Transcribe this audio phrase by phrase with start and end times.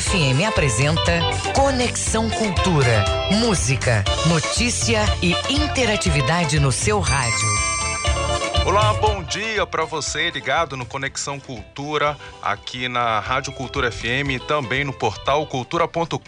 [0.00, 1.20] FM apresenta
[1.54, 3.02] Conexão Cultura.
[3.30, 7.48] Música, notícia e interatividade no seu rádio.
[8.66, 14.38] Olá, bom dia para você ligado no Conexão Cultura, aqui na Rádio Cultura FM e
[14.40, 16.18] também no portal cultura.com.br.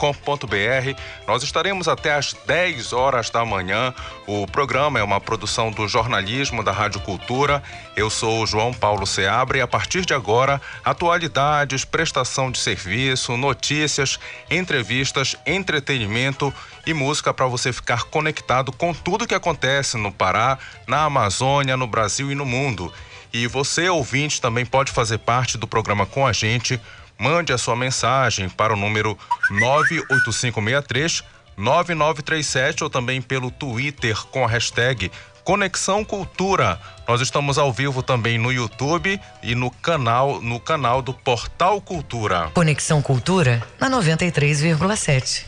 [1.27, 3.93] Nós estaremos até às 10 horas da manhã.
[4.25, 7.61] O programa é uma produção do jornalismo da Rádio Cultura.
[7.99, 13.37] Eu sou o João Paulo Seabra e a partir de agora, atualidades, prestação de serviço,
[13.37, 16.55] notícias, entrevistas, entretenimento
[16.87, 21.89] e música para você ficar conectado com tudo que acontece no Pará, na Amazônia, no
[21.89, 22.93] Brasil e no mundo.
[23.33, 26.81] E você, ouvinte, também pode fazer parte do programa com a gente.
[27.19, 29.19] Mande a sua mensagem para o número
[29.51, 31.25] 98563
[31.57, 35.11] 9937 ou também pelo Twitter com a hashtag
[35.49, 36.79] Conexão Cultura.
[37.09, 42.51] Nós estamos ao vivo também no YouTube e no canal no canal do Portal Cultura.
[42.53, 45.47] Conexão Cultura na 93,7.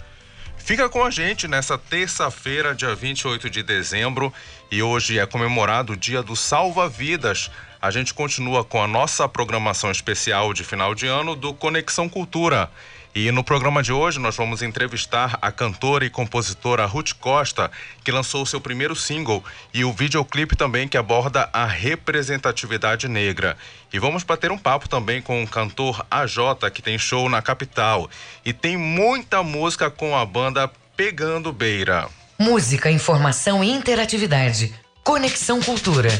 [0.56, 4.32] Fica com a gente nessa terça-feira, dia 28 de dezembro,
[4.70, 7.50] e hoje é comemorado o Dia do Salva-Vidas.
[7.78, 12.70] A gente continua com a nossa programação especial de final de ano do Conexão Cultura.
[13.12, 17.68] E no programa de hoje nós vamos entrevistar a cantora e compositora Ruth Costa,
[18.04, 19.44] que lançou seu primeiro single,
[19.74, 23.56] e o videoclipe também que aborda a representatividade negra.
[23.92, 28.08] E vamos bater um papo também com o cantor AJ, que tem show na capital.
[28.44, 32.08] E tem muita música com a banda Pegando Beira.
[32.38, 34.72] Música, informação e interatividade.
[35.02, 36.10] Conexão Cultura.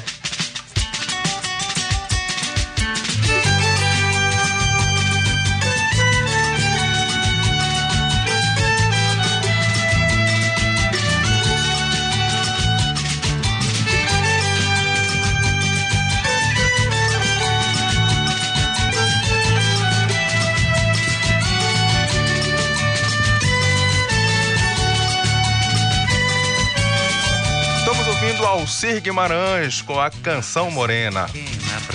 [28.60, 31.26] Alcir Guimarães com a canção Morena.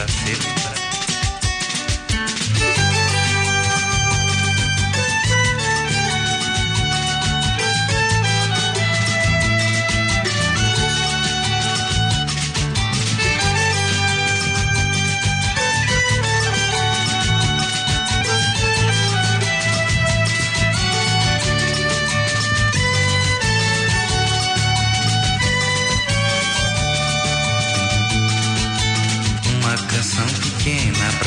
[0.08, 0.85] ser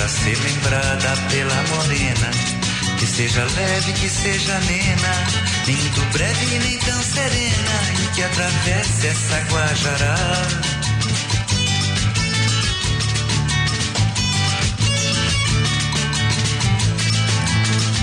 [0.07, 2.31] lembrada pela morena.
[2.99, 5.27] Que seja leve, que seja nena,
[5.67, 10.17] nem muito breve nem tão serena, e que atravesse essa Guajará.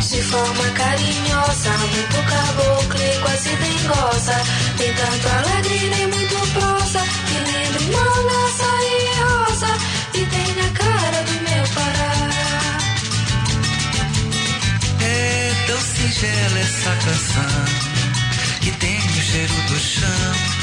[0.09, 4.41] De forma carinhosa, muito caboclo e quase dengosa.
[4.79, 8.74] Nem tanto alegre, nem muito prosa, que lembre manga, e
[16.25, 17.65] essa canção
[18.61, 20.55] que tem o cheiro do chão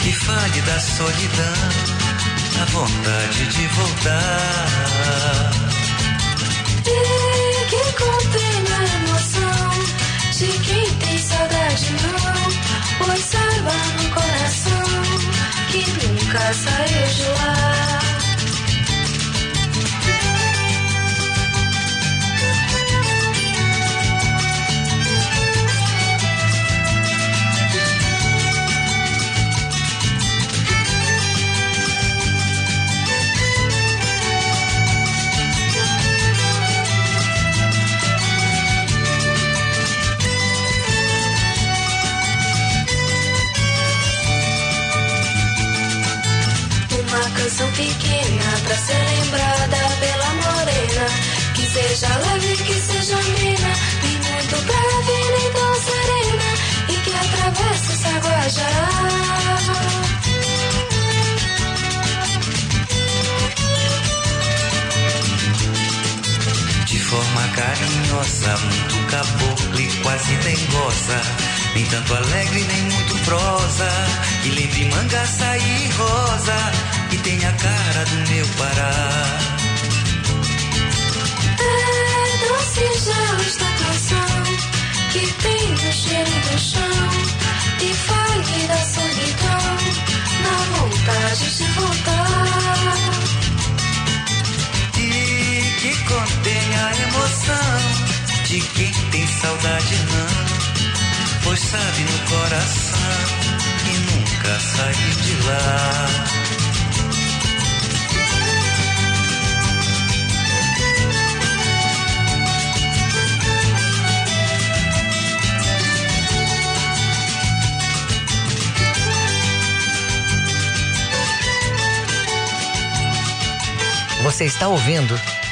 [0.00, 1.54] que fale da solidão,
[2.60, 5.50] a vontade de voltar.
[6.86, 9.70] E que contém a emoção
[10.32, 14.86] de quem tem saudade não, pois saiba no coração
[15.70, 17.95] que nunca saiu de lá.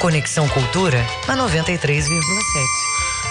[0.05, 2.07] Conexão Cultura na 93,7.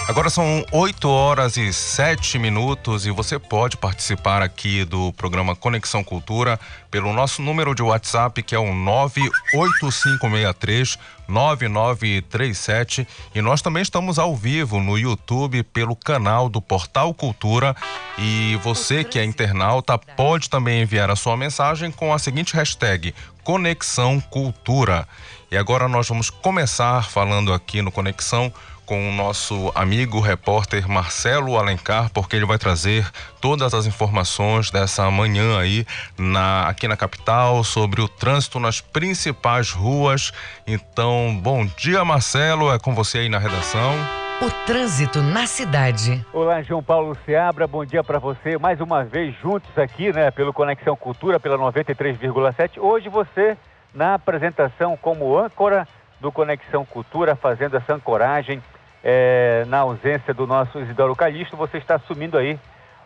[0.09, 6.03] Agora são 8 horas e 7 minutos e você pode participar aqui do programa Conexão
[6.03, 6.59] Cultura
[6.91, 10.99] pelo nosso número de WhatsApp que é o 98563
[11.29, 17.73] 9937 e nós também estamos ao vivo no YouTube pelo canal do Portal Cultura
[18.17, 23.15] e você que é internauta pode também enviar a sua mensagem com a seguinte hashtag
[23.45, 25.07] Conexão Cultura.
[25.51, 28.51] E agora nós vamos começar falando aqui no Conexão
[28.85, 33.09] com o nosso amigo repórter Marcelo Alencar, porque ele vai trazer
[33.41, 35.85] todas as informações dessa manhã aí
[36.17, 40.31] na, aqui na capital sobre o trânsito nas principais ruas.
[40.67, 43.93] Então, bom dia, Marcelo, é com você aí na redação.
[44.41, 46.23] O trânsito na cidade.
[46.33, 48.57] Olá, João Paulo Seabra, bom dia para você.
[48.57, 52.77] Mais uma vez juntos aqui, né, pelo Conexão Cultura, pela 93,7.
[52.77, 53.57] Hoje você
[53.95, 55.87] na apresentação como âncora
[56.19, 58.61] do Conexão Cultura, fazendo essa ancoragem
[59.03, 62.59] é, na ausência do nosso Isidoro Calixto, você está assumindo aí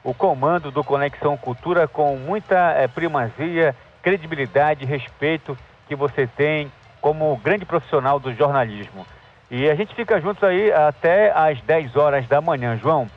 [0.03, 5.57] o comando do Conexão Cultura com muita é, primazia, credibilidade, respeito
[5.87, 6.71] que você tem
[7.01, 9.05] como grande profissional do jornalismo.
[9.51, 13.07] E a gente fica juntos aí até às 10 horas da manhã, João.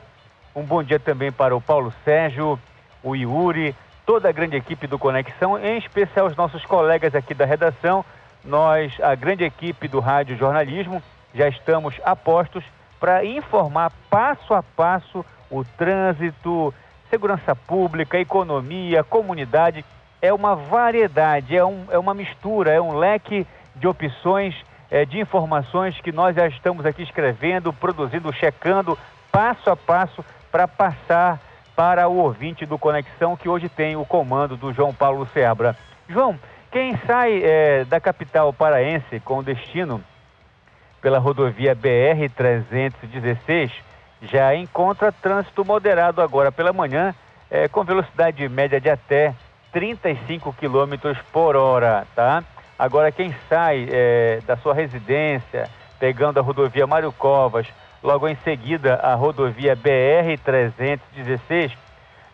[0.55, 2.59] Um bom dia também para o Paulo Sérgio,
[3.01, 3.75] o Yuri,
[4.05, 8.03] toda a grande equipe do Conexão, em especial os nossos colegas aqui da redação.
[8.43, 11.01] Nós, a grande equipe do Rádio Jornalismo,
[11.33, 12.63] já estamos a postos
[12.99, 16.73] para informar passo a passo o trânsito,
[17.09, 19.85] segurança pública, economia, comunidade.
[20.21, 23.45] É uma variedade, é, um, é uma mistura, é um leque
[23.75, 24.55] de opções,
[24.89, 28.97] é, de informações que nós já estamos aqui escrevendo, produzindo, checando
[29.31, 31.39] passo a passo para passar
[31.75, 35.75] para o ouvinte do Conexão, que hoje tem o comando do João Paulo Seabra.
[36.07, 36.37] João,
[36.71, 40.03] quem sai é, da capital paraense com destino
[41.01, 43.71] pela rodovia BR-316
[44.21, 47.13] já encontra trânsito moderado agora pela manhã,
[47.51, 49.35] é, com velocidade média de até
[49.71, 52.43] 35 km por hora, tá?
[52.79, 57.67] Agora, quem sai é, da sua residência, pegando a rodovia Mário Covas,
[58.03, 61.71] logo em seguida a rodovia BR-316,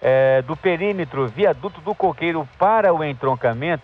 [0.01, 3.83] é, do perímetro viaduto do Coqueiro para o entroncamento,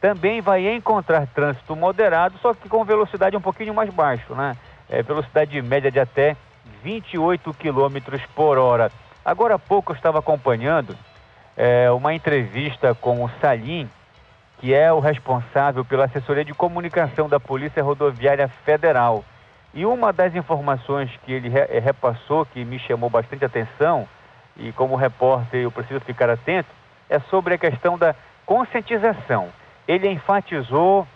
[0.00, 4.56] também vai encontrar trânsito moderado, só que com velocidade um pouquinho mais baixo, né?
[4.90, 6.36] É, velocidade média de até
[6.82, 8.90] 28 km por hora.
[9.24, 10.96] Agora há pouco eu estava acompanhando
[11.56, 13.88] é, uma entrevista com o Salim,
[14.58, 19.24] que é o responsável pela assessoria de comunicação da Polícia Rodoviária Federal.
[19.74, 24.06] E uma das informações que ele re repassou, que me chamou bastante atenção,
[24.56, 26.68] e como repórter eu preciso ficar atento,
[27.08, 28.14] é sobre a questão da
[28.44, 29.48] conscientização.
[29.88, 31.06] Ele enfatizou,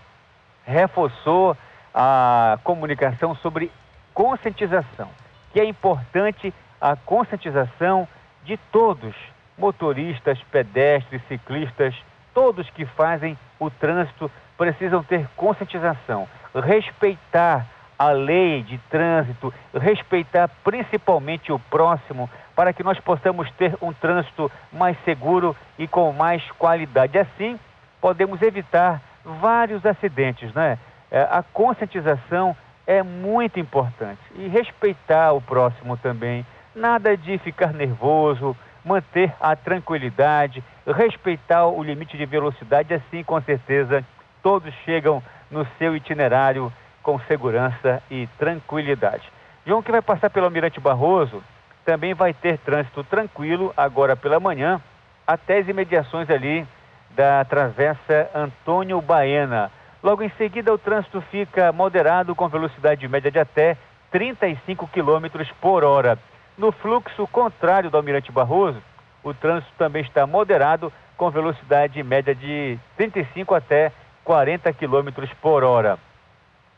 [0.65, 1.57] reforçou
[1.95, 3.71] a comunicação sobre
[4.15, 5.11] conscientização,
[5.53, 8.09] que é importante a conscientização
[8.43, 9.15] de todos,
[9.59, 11.95] motoristas, pedestres, ciclistas,
[12.33, 17.67] todos que fazem o trânsito precisam ter conscientização, respeitar
[17.99, 24.51] a lei de trânsito, respeitar principalmente o próximo, para que nós possamos ter um trânsito
[24.73, 27.19] mais seguro e com mais qualidade.
[27.19, 27.59] Assim,
[28.01, 30.79] podemos evitar vários acidentes, né?
[31.11, 36.47] É, a conscientização é muito importante e respeitar o próximo também.
[36.75, 44.05] Nada de ficar nervoso, manter a tranquilidade, respeitar o limite de velocidade, assim com certeza
[44.47, 46.73] todos chegam no seu itinerário
[47.07, 49.31] com segurança e tranquilidade.
[49.65, 51.41] João, que vai passar pelo Almirante Barroso,
[51.85, 54.83] também vai ter trânsito tranquilo agora pela manhã,
[55.25, 56.67] até as imediações ali
[57.13, 59.71] da Travessa Antônio Baena.
[60.03, 63.77] Logo em seguida, o trânsito fica moderado com velocidade média de até
[64.11, 66.19] 35 km por hora.
[66.59, 68.83] No fluxo contrário do Almirante Barroso,
[69.23, 73.93] o trânsito também está moderado com velocidade média de 35 até
[74.25, 75.97] 40 km por hora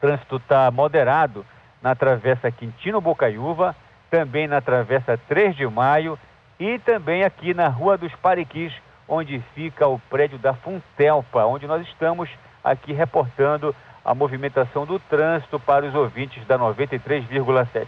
[0.01, 1.45] trânsito está moderado
[1.83, 3.75] na Travessa Quintino Bocaiúva,
[4.11, 6.19] também na Travessa 3 de Maio
[6.59, 8.73] e também aqui na Rua dos Pariquis,
[9.07, 12.29] onde fica o prédio da Funtelpa, onde nós estamos
[12.63, 13.75] aqui reportando
[14.05, 17.87] a movimentação do trânsito para os ouvintes da 93,7.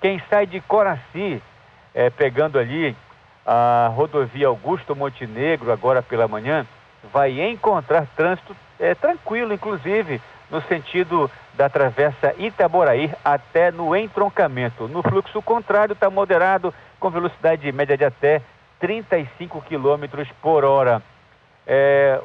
[0.00, 1.42] Quem sai de Coraci,
[1.94, 2.96] é, pegando ali
[3.46, 6.66] a rodovia Augusto Montenegro, agora pela manhã,
[7.12, 10.20] vai encontrar trânsito é, tranquilo, inclusive,
[10.52, 14.86] no sentido da travessa Itaboraí até no entroncamento.
[14.86, 18.42] No fluxo contrário, está moderado, com velocidade média de até
[18.78, 21.02] 35 km por hora.
[21.66, 22.20] É,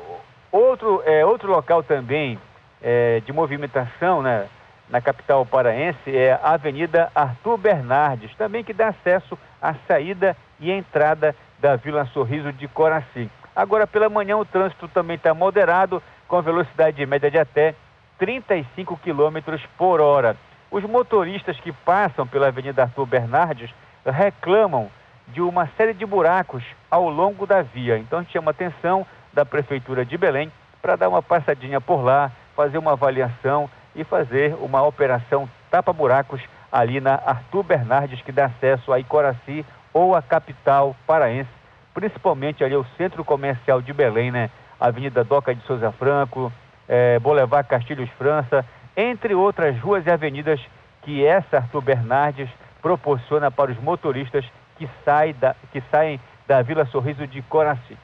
[0.52, 2.38] outro, é, outro local também
[2.82, 4.48] é, de movimentação né,
[4.90, 10.70] na capital paraense é a Avenida Arthur Bernardes, também que dá acesso à saída e
[10.70, 13.30] entrada da Vila Sorriso de Coraci.
[13.56, 17.74] Agora pela manhã o trânsito também está moderado, com velocidade média de até
[18.18, 20.36] 35 km por hora.
[20.70, 23.70] Os motoristas que passam pela Avenida Arthur Bernardes
[24.06, 24.90] reclamam
[25.28, 27.98] de uma série de buracos ao longo da via.
[27.98, 32.94] Então chama atenção da Prefeitura de Belém para dar uma passadinha por lá, fazer uma
[32.94, 39.66] avaliação e fazer uma operação tapa-buracos ali na Arthur Bernardes, que dá acesso a Icoraci
[39.94, 41.50] ou a capital paraense,
[41.94, 44.50] principalmente ali ao centro comercial de Belém, né?
[44.80, 46.52] Avenida Doca de Souza Franco,
[46.88, 48.66] é, Boulevard Castilhos França,
[48.96, 50.60] entre outras ruas e avenidas
[51.04, 52.50] que essa Arthur Bernardes
[52.82, 54.46] proporciona para os motoristas
[54.78, 57.98] que, sai da, que saem da Vila Sorriso de Coraci.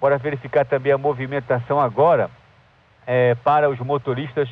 [0.00, 2.30] Bora verificar também a movimentação agora
[3.06, 4.48] é, para os motoristas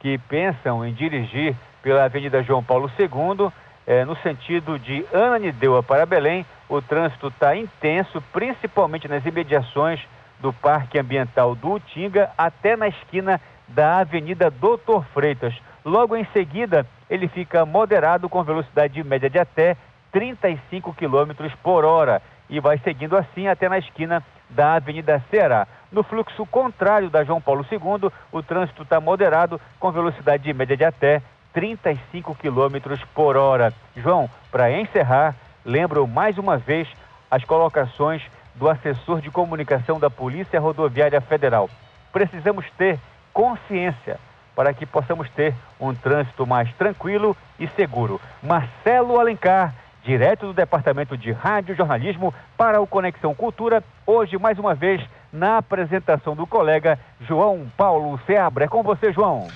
[0.00, 3.50] que pensam em dirigir pela Avenida João Paulo II,
[3.86, 6.44] é, no sentido de Ananindeua para Belém.
[6.68, 10.00] O trânsito está intenso, principalmente nas imediações
[10.40, 15.54] do Parque Ambiental do Utinga até na esquina da Avenida Doutor Freitas.
[15.84, 19.76] Logo em seguida, ele fica moderado com velocidade média de até
[20.12, 25.66] 35 km por hora e vai seguindo assim até na esquina da Avenida Ceará.
[25.90, 30.84] No fluxo contrário da João Paulo II, o trânsito está moderado com velocidade média de
[30.84, 33.72] até 35 km por hora.
[33.96, 36.88] João, para encerrar, lembro mais uma vez
[37.30, 38.22] as colocações
[38.56, 41.70] do assessor de comunicação da Polícia Rodoviária Federal.
[42.12, 42.98] Precisamos ter
[43.32, 44.18] consciência
[44.54, 48.20] para que possamos ter um trânsito mais tranquilo e seguro.
[48.42, 54.74] Marcelo Alencar, direto do Departamento de Rádio Jornalismo para o Conexão Cultura, hoje mais uma
[54.74, 58.64] vez na apresentação do colega João Paulo Seabra.
[58.64, 59.48] É com você, João.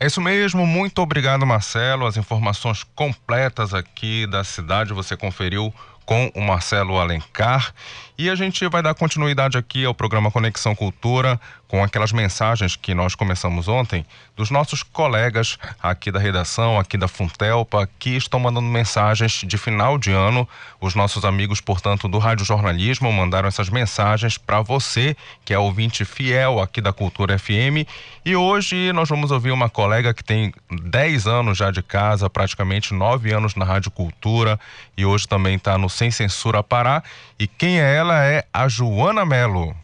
[0.00, 2.06] É isso mesmo, muito obrigado, Marcelo.
[2.06, 5.72] As informações completas aqui da cidade você conferiu
[6.08, 7.74] com o Marcelo Alencar.
[8.16, 11.38] E a gente vai dar continuidade aqui ao programa Conexão Cultura
[11.68, 17.06] com aquelas mensagens que nós começamos ontem dos nossos colegas aqui da redação, aqui da
[17.06, 20.48] Funtelpa, que estão mandando mensagens de final de ano.
[20.80, 26.04] Os nossos amigos, portanto, do Rádio Jornalismo mandaram essas mensagens para você, que é ouvinte
[26.04, 27.86] fiel aqui da Cultura FM.
[28.24, 32.94] E hoje nós vamos ouvir uma colega que tem 10 anos já de casa, praticamente
[32.94, 34.58] 9 anos na Rádio Cultura,
[34.96, 37.02] e hoje também está no Sem Censura Pará.
[37.38, 39.76] E quem é ela é a Joana Melo.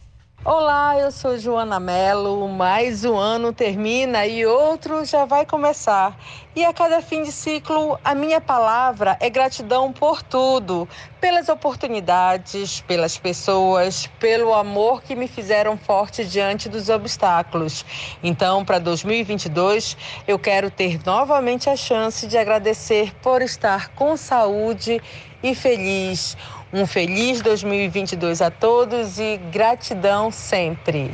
[0.47, 2.47] Olá, eu sou Joana Mello.
[2.47, 6.15] Mais um ano termina e outro já vai começar.
[6.55, 10.87] E a cada fim de ciclo, a minha palavra é gratidão por tudo,
[11.19, 17.83] pelas oportunidades, pelas pessoas, pelo amor que me fizeram forte diante dos obstáculos.
[18.21, 19.97] Então, para 2022,
[20.27, 25.01] eu quero ter novamente a chance de agradecer por estar com saúde
[25.41, 26.37] e feliz.
[26.73, 31.11] Um feliz 2022 a todos e gratidão sempre.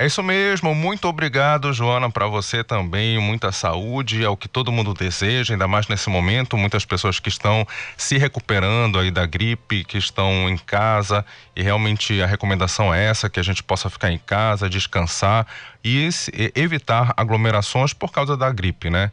[0.00, 3.18] É isso mesmo, muito obrigado, Joana, para você também.
[3.18, 6.56] Muita saúde, é o que todo mundo deseja, ainda mais nesse momento.
[6.56, 7.66] Muitas pessoas que estão
[7.98, 11.22] se recuperando aí da gripe, que estão em casa,
[11.54, 15.46] e realmente a recomendação é essa: que a gente possa ficar em casa, descansar
[15.84, 16.08] e
[16.54, 19.12] evitar aglomerações por causa da gripe, né?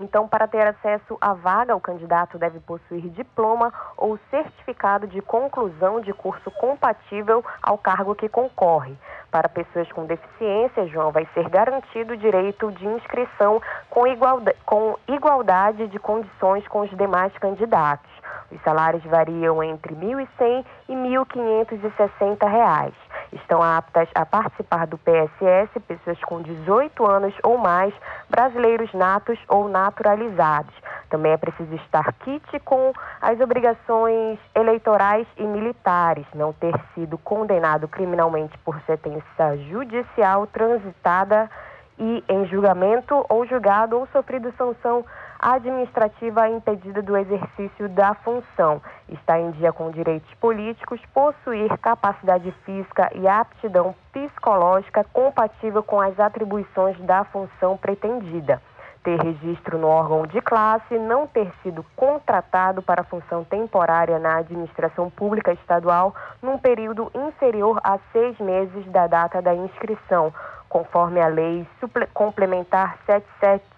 [0.00, 6.00] Então, para ter acesso à vaga, o candidato deve possuir diploma ou certificado de conclusão
[6.00, 8.94] de curso compatível ao cargo que concorre.
[9.30, 14.96] Para pessoas com deficiência, João, vai ser garantido o direito de inscrição com igualdade, com
[15.06, 18.17] igualdade de condições com os demais candidatos.
[18.50, 22.92] Os salários variam entre R$ 1.100 e R$ 1.560.
[23.32, 27.92] Estão aptas a participar do PSS pessoas com 18 anos ou mais,
[28.30, 30.74] brasileiros natos ou naturalizados.
[31.10, 37.88] Também é preciso estar kit com as obrigações eleitorais e militares, não ter sido condenado
[37.88, 41.50] criminalmente por sentença judicial transitada
[41.98, 45.04] e em julgamento ou julgado ou sofrido sanção
[45.38, 53.10] administrativa impedida do exercício da função, está em dia com direitos políticos, possuir capacidade física
[53.14, 58.60] e aptidão psicológica compatível com as atribuições da função pretendida
[59.08, 65.08] ter registro no órgão de classe, não ter sido contratado para função temporária na administração
[65.08, 70.30] pública estadual num período inferior a seis meses da data da inscrição,
[70.68, 71.66] conforme a Lei
[72.12, 72.98] Complementar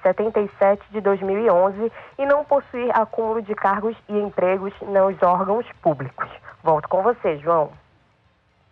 [0.02, 6.28] 77 de 2011, e não possuir acúmulo de cargos e empregos nos órgãos públicos.
[6.64, 7.70] Volto com você, João.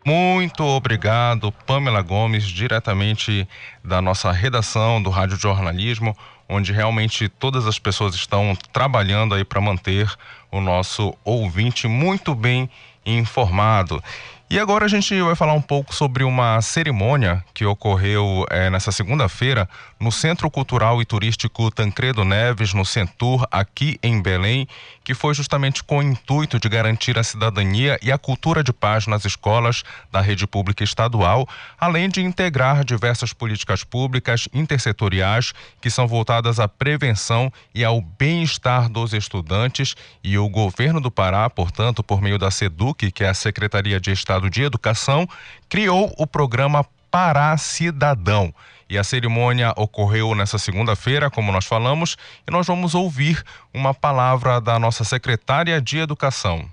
[0.04, 3.46] Muito obrigado, Pamela Gomes, diretamente
[3.84, 6.16] da nossa redação do Rádio Jornalismo,
[6.48, 10.10] onde realmente todas as pessoas estão trabalhando aí para manter
[10.50, 12.70] o nosso ouvinte muito bem
[13.04, 14.02] informado.
[14.50, 18.90] E agora a gente vai falar um pouco sobre uma cerimônia que ocorreu é, nessa
[18.90, 19.68] segunda-feira
[20.00, 24.66] no Centro Cultural e Turístico Tancredo Neves, no Centur, aqui em Belém,
[25.08, 29.06] que foi justamente com o intuito de garantir a cidadania e a cultura de paz
[29.06, 31.48] nas escolas da rede pública estadual,
[31.80, 38.90] além de integrar diversas políticas públicas intersetoriais que são voltadas à prevenção e ao bem-estar
[38.90, 39.94] dos estudantes.
[40.22, 44.12] E o governo do Pará, portanto, por meio da SEDUC, que é a Secretaria de
[44.12, 45.26] Estado de Educação,
[45.70, 48.52] criou o programa Pará Cidadão.
[48.90, 54.61] E a cerimônia ocorreu nessa segunda-feira, como nós falamos, e nós vamos ouvir uma palavra
[54.61, 56.66] da nossa secretária de Educação.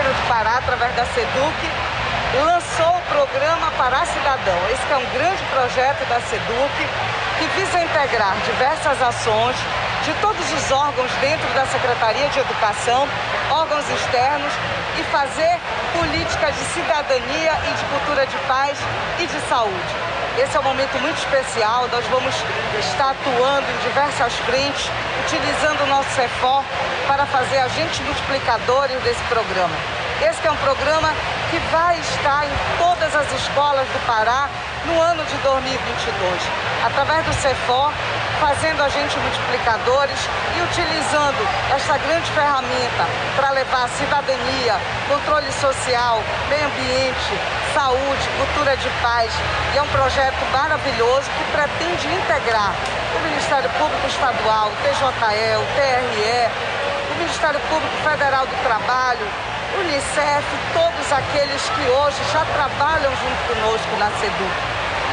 [0.00, 1.56] O Pará, através da SEDUC,
[2.44, 4.58] lançou o programa Pará Cidadão.
[4.70, 6.72] Esse é um grande projeto da SEDUC
[7.38, 9.56] que visa integrar diversas ações
[10.04, 13.06] de todos os órgãos dentro da Secretaria de Educação,
[13.50, 14.52] órgãos externos,
[14.98, 15.58] e fazer
[15.92, 18.78] políticas de cidadania e de cultura de paz
[19.18, 19.94] e de saúde.
[20.38, 22.34] Esse é um momento muito especial, nós vamos
[22.78, 24.90] estar atuando em diversas frentes,
[25.24, 26.62] utilizando o nosso CEFOR
[27.08, 30.05] para fazer agentes multiplicadores desse programa.
[30.22, 31.12] Esse é um programa
[31.50, 34.48] que vai estar em todas as escolas do Pará
[34.86, 36.42] no ano de 2022,
[36.86, 37.92] através do CEFOR,
[38.40, 40.16] fazendo agentes multiplicadores
[40.56, 41.36] e utilizando
[41.74, 43.04] essa grande ferramenta
[43.36, 47.36] para levar cidadania, controle social, meio ambiente,
[47.74, 49.30] saúde, cultura de paz.
[49.74, 52.72] E é um projeto maravilhoso que pretende integrar
[53.16, 59.26] o Ministério Público Estadual, o TJE, o TRE, o Ministério Público Federal do Trabalho,
[59.74, 64.48] Unicef, todos aqueles que hoje já trabalham junto conosco na SEDU.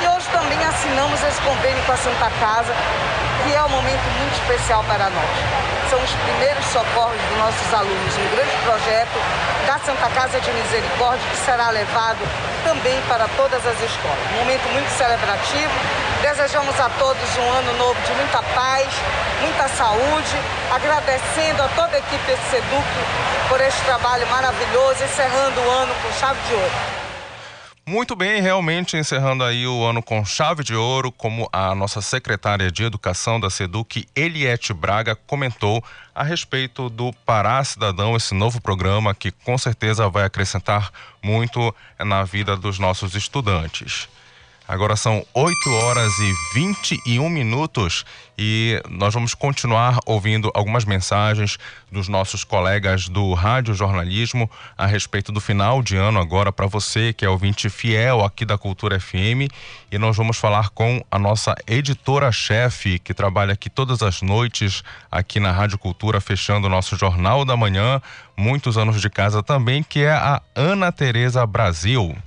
[0.02, 2.74] E hoje também assinamos esse convênio com a Santa Casa,
[3.44, 5.32] que é um momento muito especial para nós.
[5.90, 9.18] São os primeiros socorros dos nossos alunos, um grande projeto
[9.66, 12.20] da Santa Casa de Misericórdia que será levado
[12.64, 14.32] também para todas as escolas.
[14.34, 15.72] Um momento muito celebrativo.
[16.22, 18.88] Desejamos a todos um ano novo de muita paz,
[19.42, 20.38] muita saúde,
[20.74, 22.88] agradecendo a toda a equipe do SEDUC
[23.50, 26.93] por este trabalho maravilhoso, encerrando o ano com chave de ouro.
[27.86, 32.72] Muito bem, realmente encerrando aí o ano com chave de ouro, como a nossa secretária
[32.72, 35.84] de Educação da SEDUC, Eliette Braga, comentou
[36.16, 42.24] a respeito do Pará Cidadão, esse novo programa que com certeza vai acrescentar muito na
[42.24, 44.08] vida dos nossos estudantes.
[44.74, 48.04] Agora são 8 horas e 21 minutos
[48.36, 51.60] e nós vamos continuar ouvindo algumas mensagens
[51.92, 57.14] dos nossos colegas do Rádio Jornalismo a respeito do final de ano agora para você
[57.14, 59.46] que é ouvinte fiel aqui da Cultura FM
[59.92, 65.40] e nós vamos falar com a nossa editora-chefe que trabalha aqui todas as noites aqui
[65.40, 68.02] na Rádio Cultura fechando o nosso Jornal da Manhã,
[68.36, 72.18] muitos anos de casa também, que é a Ana Tereza Brasil.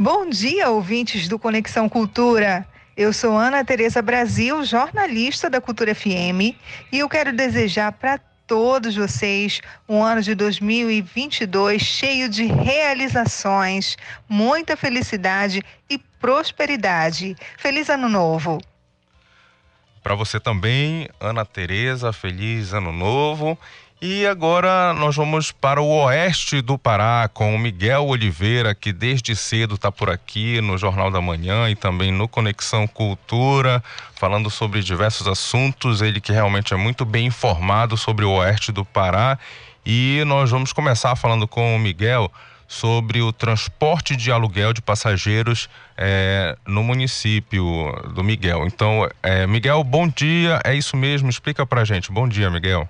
[0.00, 2.64] Bom dia, ouvintes do Conexão Cultura.
[2.96, 6.54] Eu sou Ana Tereza Brasil, jornalista da Cultura FM,
[6.92, 13.96] e eu quero desejar para todos vocês um ano de 2022 cheio de realizações,
[14.28, 17.36] muita felicidade e prosperidade.
[17.56, 18.60] Feliz Ano Novo!
[20.00, 23.58] Para você também, Ana Tereza, feliz Ano Novo.
[24.00, 29.34] E agora nós vamos para o oeste do Pará com o Miguel Oliveira, que desde
[29.34, 33.82] cedo está por aqui no Jornal da Manhã e também no Conexão Cultura,
[34.14, 36.00] falando sobre diversos assuntos.
[36.00, 39.36] Ele que realmente é muito bem informado sobre o oeste do Pará.
[39.84, 42.30] E nós vamos começar falando com o Miguel
[42.68, 47.64] sobre o transporte de aluguel de passageiros é, no município
[48.14, 48.64] do Miguel.
[48.64, 50.60] Então, é, Miguel, bom dia.
[50.64, 51.28] É isso mesmo?
[51.28, 52.12] Explica para gente.
[52.12, 52.88] Bom dia, Miguel.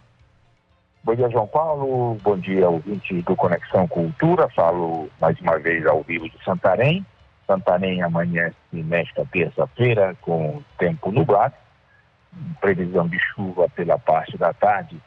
[1.05, 2.19] Bom dia, João Paulo.
[2.23, 4.49] Bom dia, ouvinte do Conexão Cultura.
[4.51, 7.07] Falo mais uma vez ao vivo de Santarém.
[7.47, 11.55] Santarém amanhece nesta terça-feira com tempo nublado,
[12.61, 15.01] previsão de chuva pela parte da tarde.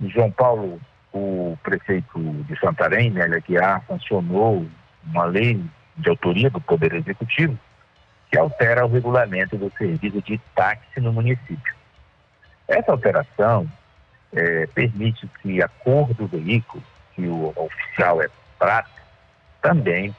[0.00, 0.80] João Paulo,
[1.12, 4.64] o prefeito de Santarém, Nélia Guiar, sancionou
[5.04, 5.62] uma lei
[5.98, 7.58] de autoria do Poder Executivo
[8.30, 11.74] que altera o regulamento do serviço de táxi no município.
[12.66, 13.70] Essa alteração
[14.36, 16.82] é, permite que a cor do veículo,
[17.14, 18.90] que o oficial é prata,
[19.62, 20.14] também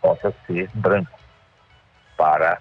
[0.00, 1.18] possa ser branco,
[2.16, 2.60] para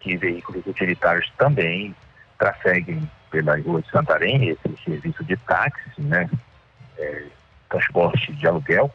[0.00, 1.94] que veículos utilitários também
[2.38, 6.28] trafeguem pela rua de Santarém, esse serviço de táxi, né,
[6.98, 7.24] é,
[7.70, 8.92] transporte de aluguel,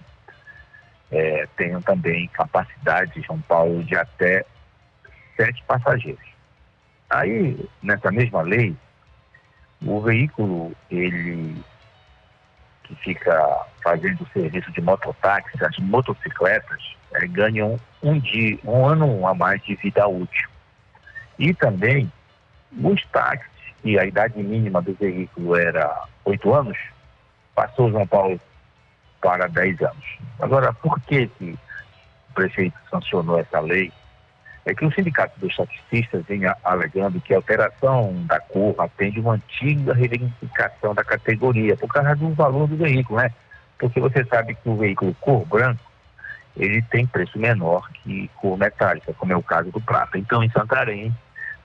[1.10, 4.46] é, tenham também capacidade, São Paulo, de até
[5.38, 6.28] sete passageiros.
[7.10, 8.76] Aí, nessa mesma lei,
[9.86, 11.56] o veículo, ele
[12.84, 19.28] que fica fazendo o serviço de mototáxi, as motocicletas, é, ganham um dia, um ano
[19.28, 20.50] a mais de vida útil.
[21.38, 22.12] E também
[22.82, 26.78] os táxis, que a idade mínima do veículo era oito anos,
[27.54, 28.40] passou João Paulo
[29.22, 30.18] para 10 anos.
[30.40, 31.58] Agora, por que, que
[32.30, 33.92] o prefeito sancionou essa lei?
[34.68, 39.36] É que o Sindicato dos Taxistas vem alegando que a alteração da cor atende uma
[39.36, 43.32] antiga reivindicação da categoria, por causa do valor do veículo, né?
[43.80, 45.80] Porque você sabe que o veículo cor branco,
[46.58, 50.18] ele tem preço menor que cor metálica, como é o caso do prata.
[50.18, 51.16] Então, em Santarém,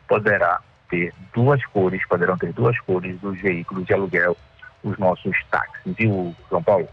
[0.06, 4.36] poderá ter duas cores, poderão ter duas cores dos veículos de aluguel,
[4.84, 6.88] os nossos táxis, viu, João Paulo?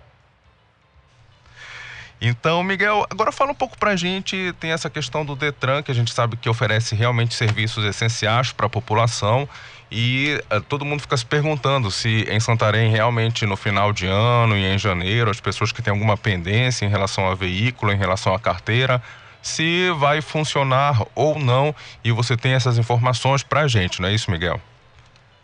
[2.22, 5.90] Então, Miguel, agora fala um pouco para a gente, tem essa questão do Detran, que
[5.90, 9.48] a gente sabe que oferece realmente serviços essenciais para a população
[9.90, 14.58] e uh, todo mundo fica se perguntando se em Santarém realmente no final de ano
[14.58, 18.34] e em janeiro as pessoas que têm alguma pendência em relação a veículo, em relação
[18.34, 19.02] à carteira,
[19.42, 24.14] se vai funcionar ou não e você tem essas informações para a gente, não é
[24.14, 24.60] isso, Miguel?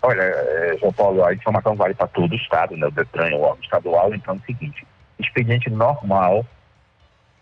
[0.02, 2.86] Olha, é, João Paulo, a informação vale para todo o estado, né?
[2.86, 4.86] O Detran é o órgão estadual, então é o seguinte,
[5.18, 6.46] expediente normal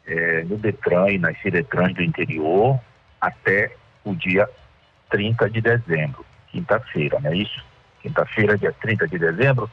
[0.05, 2.79] é, no Detran e nas Ciretrans do interior
[3.19, 3.71] até
[4.03, 4.49] o dia
[5.09, 7.63] 30 de dezembro, quinta-feira, não é isso?
[8.01, 9.69] Quinta-feira, dia 30 de dezembro.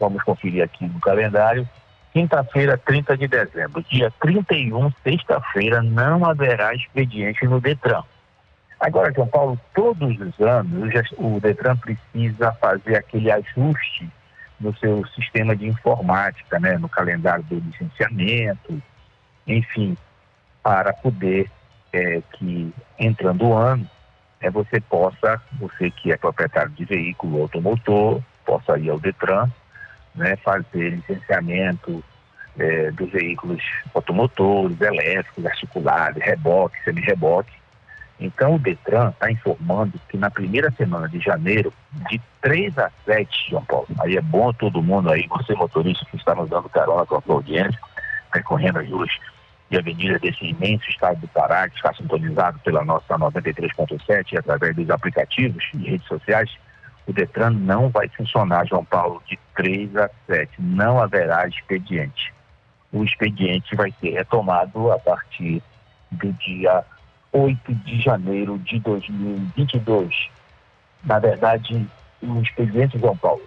[0.00, 1.66] Vamos conferir aqui no calendário.
[2.12, 3.84] Quinta-feira, 30 de dezembro.
[3.88, 8.02] Dia 31, sexta-feira, não haverá expediente no Detran.
[8.80, 14.10] Agora, João Paulo, todos os anos o Detran precisa fazer aquele ajuste
[14.58, 16.76] no seu sistema de informática, né?
[16.78, 18.82] no calendário do licenciamento,
[19.46, 19.96] enfim,
[20.62, 21.50] para poder
[21.92, 23.88] é, que, entrando o ano,
[24.40, 29.48] é, você possa, você que é proprietário de veículo automotor, possa ir ao Detran,
[30.14, 32.02] né, fazer licenciamento
[32.58, 33.62] é, dos veículos
[33.94, 37.52] automotores, elétricos, articulados, reboque, semi-reboque.
[38.18, 41.72] Então, o Detran está informando que na primeira semana de janeiro,
[42.08, 46.16] de 3 a 7, João Paulo, aí é bom todo mundo aí, você motorista que
[46.16, 47.78] está nos dando carona com a audiência,
[48.32, 49.10] percorrendo as ruas
[49.68, 54.88] de avenida desse imenso estado do Pará, que está sintonizado pela nossa 93.7 através dos
[54.90, 56.50] aplicativos e redes sociais,
[57.06, 60.50] o Detran não vai funcionar, João Paulo, de 3 a 7.
[60.58, 62.32] Não haverá expediente.
[62.92, 65.62] O expediente vai ser retomado a partir
[66.10, 66.84] do dia
[67.32, 70.28] 8 de janeiro de 2022.
[71.04, 71.86] Na verdade,
[72.22, 73.42] o expediente, João Paulo,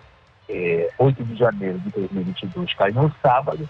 [0.47, 3.69] é, 8 de janeiro de 2022 cai no sábado,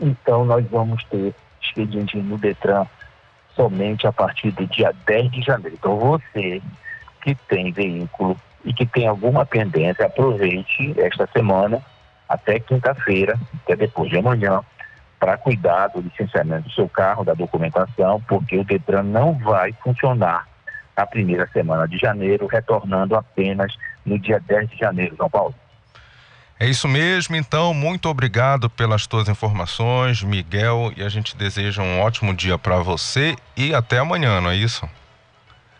[0.00, 2.86] então nós vamos ter expediente no Detran
[3.54, 5.76] somente a partir do dia 10 de janeiro.
[5.78, 6.62] Então, você
[7.22, 11.82] que tem veículo e que tem alguma pendência, aproveite esta semana
[12.28, 14.60] até quinta-feira, até depois de amanhã,
[15.18, 20.46] para cuidar do licenciamento do seu carro, da documentação, porque o Detran não vai funcionar
[20.96, 25.54] na primeira semana de janeiro, retornando apenas no dia 10 de janeiro, São Paulo.
[26.60, 32.00] É isso mesmo, então, muito obrigado pelas tuas informações, Miguel, e a gente deseja um
[32.00, 34.88] ótimo dia para você e até amanhã, não é isso?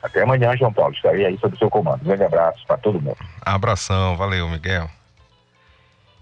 [0.00, 0.94] Até amanhã, João Paulo.
[0.94, 2.02] Estarei aí sob seu comando.
[2.02, 3.18] Um grande abraço para todo mundo.
[3.42, 4.88] Abração, valeu, Miguel.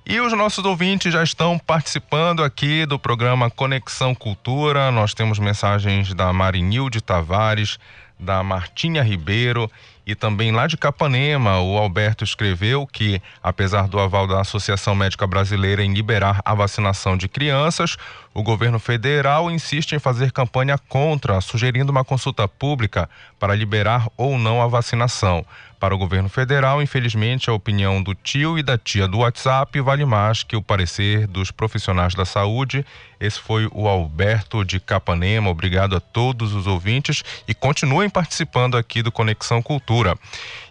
[0.06, 4.90] E os nossos ouvintes já estão participando aqui do programa Conexão Cultura.
[4.90, 7.78] Nós temos mensagens da Marinilde Tavares,
[8.18, 9.70] da Martinha Ribeiro
[10.06, 15.26] e também lá de Capanema, o Alberto escreveu que, apesar do aval da Associação Médica
[15.26, 17.96] Brasileira em liberar a vacinação de crianças,
[18.32, 24.38] o governo federal insiste em fazer campanha contra, sugerindo uma consulta pública para liberar ou
[24.38, 25.44] não a vacinação.
[25.78, 30.06] Para o governo federal, infelizmente, a opinião do tio e da tia do WhatsApp vale
[30.06, 32.84] mais que o parecer dos profissionais da saúde.
[33.20, 35.50] Esse foi o Alberto de Capanema.
[35.50, 39.95] Obrigado a todos os ouvintes e continuem participando aqui do Conexão Cultura.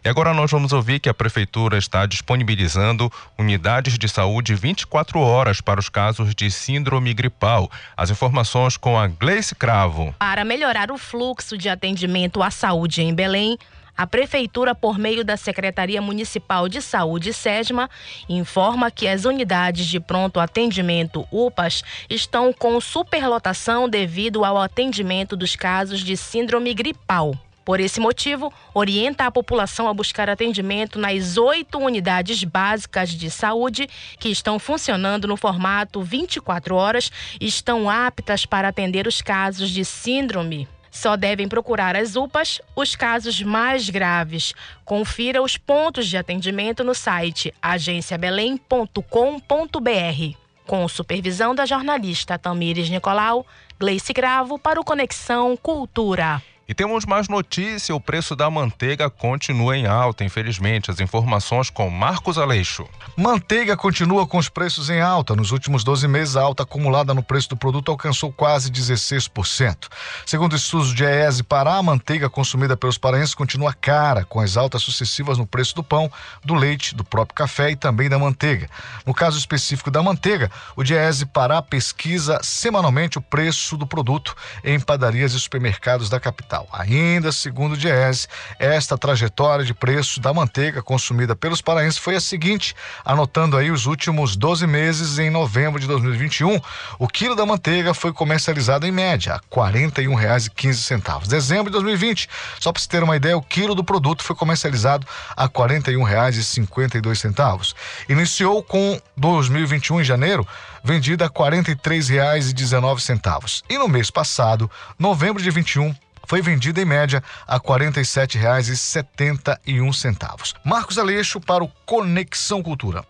[0.03, 5.61] E agora nós vamos ouvir que a Prefeitura está disponibilizando unidades de saúde 24 horas
[5.61, 7.71] para os casos de síndrome gripal.
[7.97, 10.13] As informações com a Gleice Cravo.
[10.19, 13.57] Para melhorar o fluxo de atendimento à saúde em Belém,
[13.97, 17.89] a Prefeitura, por meio da Secretaria Municipal de Saúde, SESMA,
[18.27, 25.55] informa que as unidades de pronto atendimento UPAs estão com superlotação devido ao atendimento dos
[25.55, 27.33] casos de síndrome gripal.
[27.65, 33.89] Por esse motivo, orienta a população a buscar atendimento nas oito unidades básicas de saúde
[34.19, 39.83] que estão funcionando no formato 24 horas e estão aptas para atender os casos de
[39.83, 40.67] síndrome.
[40.91, 44.53] Só devem procurar as UPAs os casos mais graves.
[44.85, 50.37] Confira os pontos de atendimento no site agenciabelém.com.br.
[50.67, 53.43] Com supervisão da jornalista Tamires Nicolau,
[53.79, 56.41] Gleice Gravo para o Conexão Cultura.
[56.67, 60.89] E temos mais notícia: o preço da manteiga continua em alta, infelizmente.
[60.89, 62.87] As informações com Marcos Aleixo.
[63.15, 65.35] Manteiga continua com os preços em alta.
[65.35, 69.87] Nos últimos 12 meses, a alta acumulada no preço do produto alcançou quase 16%.
[70.25, 74.81] Segundo estudos de EES Pará, a manteiga consumida pelos paraenses continua cara, com as altas
[74.81, 76.11] sucessivas no preço do pão,
[76.43, 78.67] do leite, do próprio café e também da manteiga.
[79.05, 84.79] No caso específico da manteiga, o Diese Pará pesquisa semanalmente o preço do produto em
[84.79, 86.54] padarias e supermercados da capital.
[86.71, 88.27] Ainda segundo o Diese,
[88.59, 93.85] esta trajetória de preço da manteiga consumida pelos paraenses foi a seguinte, anotando aí os
[93.85, 96.59] últimos 12 meses em novembro de 2021,
[96.99, 101.27] o quilo da manteiga foi comercializado em média a R$ 41,15.
[101.27, 105.07] Dezembro de 2020, só para se ter uma ideia, o quilo do produto foi comercializado
[105.35, 107.75] a R$ 41,52.
[108.07, 110.47] Iniciou com 2021 em janeiro,
[110.83, 113.63] vendida a R$ 43,19.
[113.69, 115.95] E no mês passado, novembro de 21,
[116.27, 120.53] foi vendida em média a R$ 47,71.
[120.63, 123.05] Marcos Aleixo para o Conexão Cultura.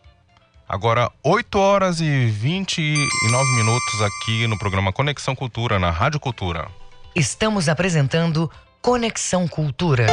[0.68, 6.68] Agora, 8 horas e 29 minutos aqui no programa Conexão Cultura, na Rádio Cultura.
[7.16, 8.50] Estamos apresentando
[8.82, 10.08] Conexão Cultura.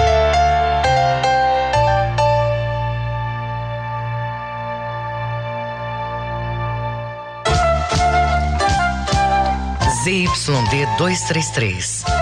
[10.05, 12.22] ZYD 233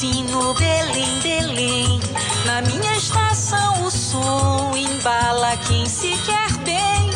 [0.00, 2.00] Som, o sino Belém, Belém.
[2.46, 7.10] Na minha estação o som embala quem se quer bem.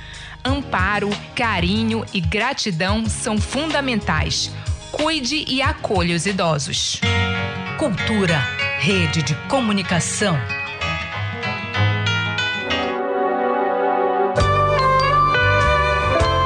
[0.44, 4.50] Amparo, carinho e gratidão são fundamentais.
[4.92, 7.00] Cuide e acolha os idosos.
[7.78, 8.38] Cultura,
[8.78, 10.38] rede de comunicação.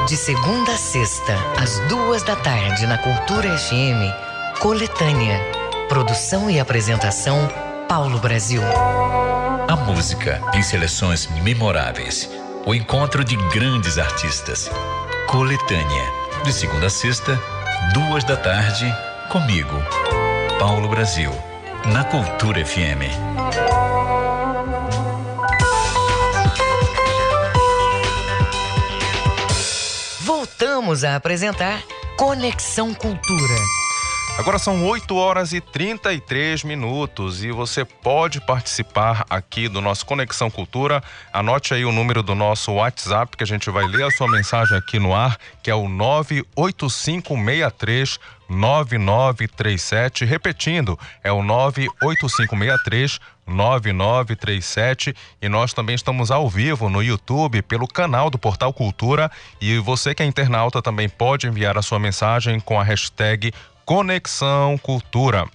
[0.07, 5.39] De segunda a sexta, às duas da tarde, na Cultura FM, Coletânea.
[5.89, 7.37] Produção e apresentação,
[7.89, 8.61] Paulo Brasil.
[9.67, 12.29] A música em seleções memoráveis.
[12.65, 14.71] O encontro de grandes artistas.
[15.27, 16.05] Coletânea.
[16.45, 17.37] De segunda a sexta,
[17.93, 18.85] duas da tarde,
[19.29, 19.73] comigo,
[20.59, 21.31] Paulo Brasil,
[21.85, 23.03] na Cultura FM.
[30.21, 31.81] Voltamos a apresentar
[32.17, 33.76] Conexão Cultura.
[34.37, 40.51] Agora são 8 horas e 33 minutos e você pode participar aqui do nosso Conexão
[40.51, 41.01] Cultura.
[41.33, 44.77] Anote aí o número do nosso WhatsApp que a gente vai ler a sua mensagem
[44.77, 50.23] aqui no ar, que é o 98563 9937.
[50.23, 58.29] Repetindo, é o 98563 9937 e nós também estamos ao vivo no YouTube pelo canal
[58.29, 62.79] do Portal Cultura e você que é internauta também pode enviar a sua mensagem com
[62.79, 63.51] a hashtag
[63.87, 65.45] Conexão Cultura.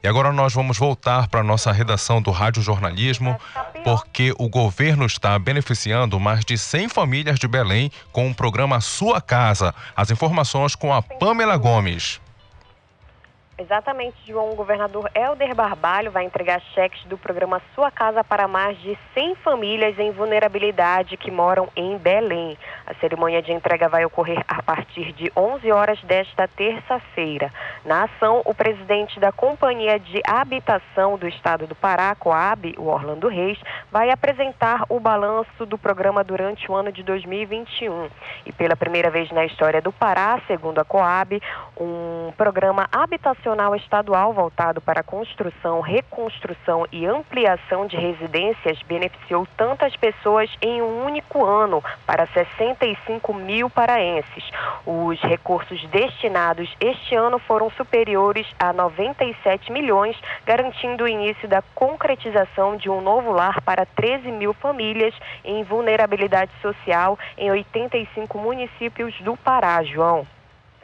[0.00, 3.36] E agora nós vamos voltar para a nossa redação do Rádio Jornalismo,
[3.82, 9.20] porque o governo está beneficiando mais de 100 famílias de Belém com o programa Sua
[9.20, 9.74] Casa.
[9.96, 12.20] As informações com a Pamela Gomes.
[13.60, 14.52] Exatamente, João.
[14.52, 19.34] O governador Helder Barbalho vai entregar cheques do programa Sua Casa para mais de 100
[19.34, 22.56] famílias em vulnerabilidade que moram em Belém.
[22.86, 27.52] A cerimônia de entrega vai ocorrer a partir de 11 horas desta terça-feira.
[27.84, 33.28] Na ação, o presidente da Companhia de Habitação do Estado do Pará, Coab, o Orlando
[33.28, 33.58] Reis,
[33.92, 38.08] vai apresentar o balanço do programa durante o ano de 2021.
[38.46, 41.38] E pela primeira vez na história do Pará, segundo a Coab,
[41.80, 49.96] um programa habitacional estadual voltado para a construção, reconstrução e ampliação de residências beneficiou tantas
[49.96, 54.44] pessoas em um único ano para 65 mil paraenses.
[54.84, 62.76] Os recursos destinados este ano foram superiores a 97 milhões, garantindo o início da concretização
[62.76, 69.36] de um novo lar para 13 mil famílias em vulnerabilidade social em 85 municípios do
[69.36, 70.26] Pará, João.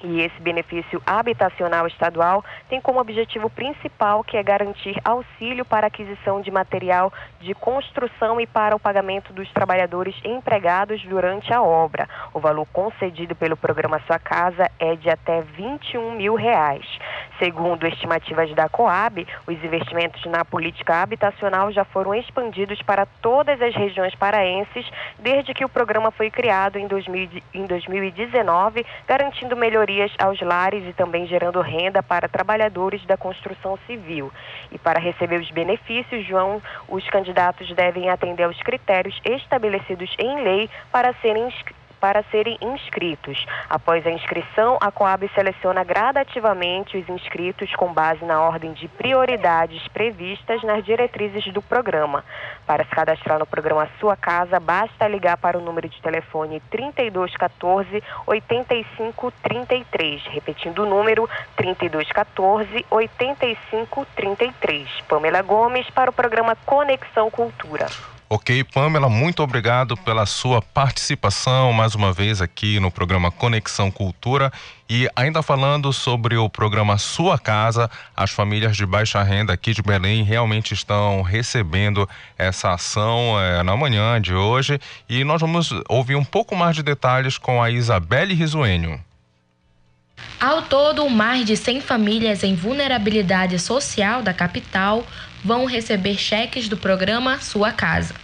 [0.03, 6.43] E esse benefício habitacional estadual tem como objetivo principal que é garantir auxílio para aquisição
[6.43, 12.07] de material de construção e para o pagamento dos trabalhadores empregados durante a obra.
[12.35, 16.87] O valor concedido pelo programa Sua Casa é de até 21 mil reais.
[17.39, 23.75] Segundo estimativas da Coab, os investimentos na política habitacional já foram expandidos para todas as
[23.75, 24.87] regiões paraenses
[25.19, 31.27] desde que o programa foi criado em, 2019, garantindo melhorias melhorias aos lares e também
[31.27, 34.33] gerando renda para trabalhadores da construção civil.
[34.73, 40.69] E para receber os benefícios, João, os candidatos devem atender aos critérios estabelecidos em lei
[40.91, 43.45] para serem inscritos para serem inscritos.
[43.69, 49.87] Após a inscrição, a Coab seleciona gradativamente os inscritos com base na ordem de prioridades
[49.89, 52.25] previstas nas diretrizes do programa.
[52.67, 58.03] Para se cadastrar no programa Sua Casa, basta ligar para o número de telefone 3214
[58.27, 60.23] 8533.
[60.27, 64.89] Repetindo o número 3214 8533.
[65.09, 67.87] Pamela Gomes para o programa Conexão Cultura.
[68.29, 74.53] Ok, Pamela, muito obrigado pela sua participação mais uma vez aqui no programa Conexão Cultura.
[74.91, 79.81] E ainda falando sobre o programa Sua Casa, as famílias de baixa renda aqui de
[79.81, 84.81] Belém realmente estão recebendo essa ação é, na manhã de hoje.
[85.09, 89.01] E nós vamos ouvir um pouco mais de detalhes com a Isabelle Risuênio.
[90.41, 95.07] Ao todo, mais de 100 famílias em vulnerabilidade social da capital
[95.47, 98.17] vão receber cheques do programa Sua Casa.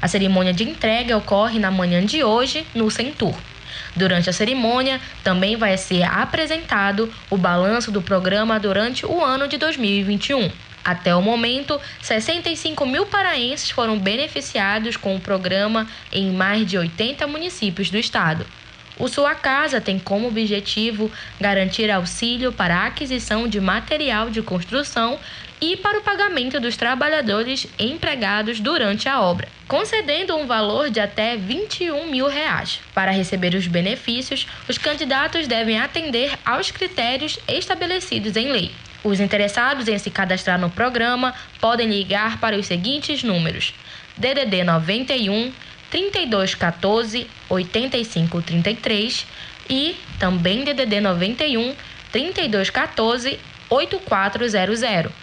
[0.00, 3.34] A cerimônia de entrega ocorre na manhã de hoje no Centur.
[3.96, 9.58] Durante a cerimônia, também vai ser apresentado o balanço do programa durante o ano de
[9.58, 10.52] 2021.
[10.84, 17.26] Até o momento, 65 mil paraenses foram beneficiados com o programa em mais de 80
[17.26, 18.46] municípios do estado.
[18.96, 21.10] O Sua Casa tem como objetivo
[21.40, 25.18] garantir auxílio para a aquisição de material de construção
[25.60, 31.36] e para o pagamento dos trabalhadores empregados durante a obra, concedendo um valor de até
[31.36, 32.80] 21 mil reais.
[32.94, 38.70] Para receber os benefícios, os candidatos devem atender aos critérios estabelecidos em lei.
[39.02, 43.74] Os interessados em se cadastrar no programa podem ligar para os seguintes números:
[44.16, 45.52] DDD 91
[45.90, 49.26] 3214 8533
[49.70, 51.74] e também DDD 91
[52.10, 53.38] 3214
[53.70, 55.18] 8400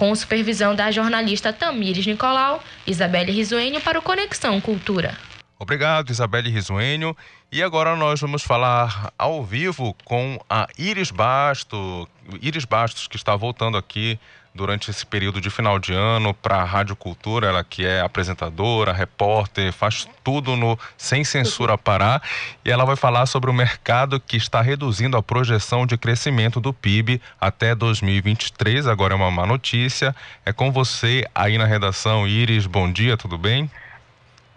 [0.00, 5.14] com supervisão da jornalista Tamires Nicolau, Isabelle Risuênio para o Conexão Cultura.
[5.58, 7.14] Obrigado, Isabelle Risuênio.
[7.52, 12.08] E agora nós vamos falar ao vivo com a Iris Basto,
[12.40, 14.18] Iris Bastos, que está voltando aqui
[14.54, 18.92] durante esse período de final de ano para a Rádio Cultura, ela que é apresentadora,
[18.92, 22.20] repórter, faz tudo no Sem Censura Pará,
[22.64, 26.72] e ela vai falar sobre o mercado que está reduzindo a projeção de crescimento do
[26.72, 28.86] PIB até 2023.
[28.86, 30.14] Agora é uma má notícia.
[30.44, 32.66] É com você aí na redação, Iris.
[32.66, 33.70] Bom dia, tudo bem?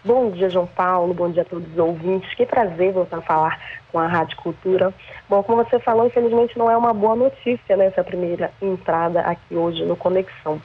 [0.03, 1.13] Bom dia, João Paulo.
[1.13, 2.33] Bom dia a todos os ouvintes.
[2.35, 3.59] Que prazer voltar a falar
[3.93, 4.91] com a Rádio Cultura.
[5.29, 9.85] Bom, como você falou, infelizmente não é uma boa notícia nessa primeira entrada aqui hoje
[9.85, 10.59] no Conexão.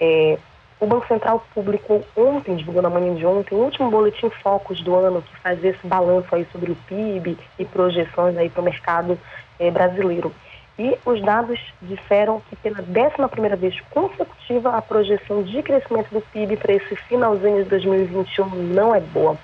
[0.00, 0.36] É,
[0.80, 4.96] o Banco Central publicou ontem, divulgou na manhã de ontem, o último boletim Focus do
[4.96, 9.16] ano, que faz esse balanço aí sobre o PIB e projeções aí para o mercado
[9.60, 10.32] é, brasileiro.
[10.76, 16.56] E os dados disseram que pela 11 vez consecutiva a projeção de crescimento do PIB
[16.56, 19.38] para esse finalzinho de 2021 não é boa.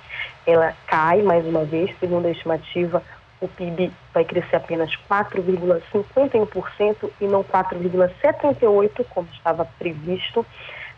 [0.45, 3.01] Ela cai mais uma vez, segundo a estimativa,
[3.41, 10.45] o PIB vai crescer apenas 4,51% e não 4,78% como estava previsto,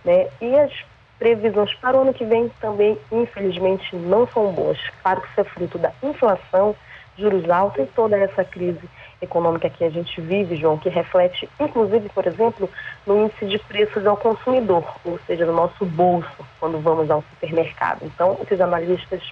[0.04, 0.28] né?
[0.40, 0.72] E as
[1.18, 4.78] previsões para o ano que vem também, infelizmente, não são boas.
[5.02, 6.74] Claro que isso é fruto da inflação,
[7.18, 8.88] juros altos e toda essa crise
[9.20, 12.70] econômica que a gente vive, João, que reflete, inclusive, por exemplo,
[13.06, 18.02] no índice de preços ao consumidor, ou seja, no nosso bolso, quando vamos ao supermercado.
[18.02, 19.22] Então, o que os analistas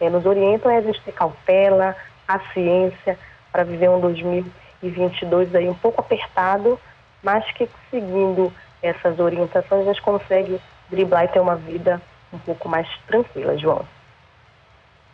[0.00, 1.96] eh, nos orientam é a gente ter cautela,
[2.26, 3.18] a ciência,
[3.52, 6.78] para viver um 2022 aí um pouco apertado,
[7.22, 8.52] mas que seguindo
[8.82, 10.60] essas orientações a gente consegue
[10.90, 12.00] driblar e ter uma vida
[12.32, 13.86] um pouco mais tranquila, João.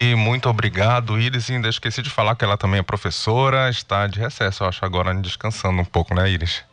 [0.01, 1.51] E muito obrigado, Iris.
[1.51, 5.15] ainda esqueci de falar que ela também é professora, está de recesso, eu acho, agora
[5.15, 6.65] descansando um pouco, né, Iris?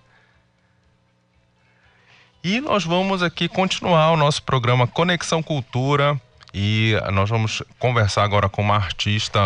[2.41, 6.17] E nós vamos aqui continuar o nosso programa Conexão Cultura.
[6.53, 9.39] E nós vamos conversar agora com uma artista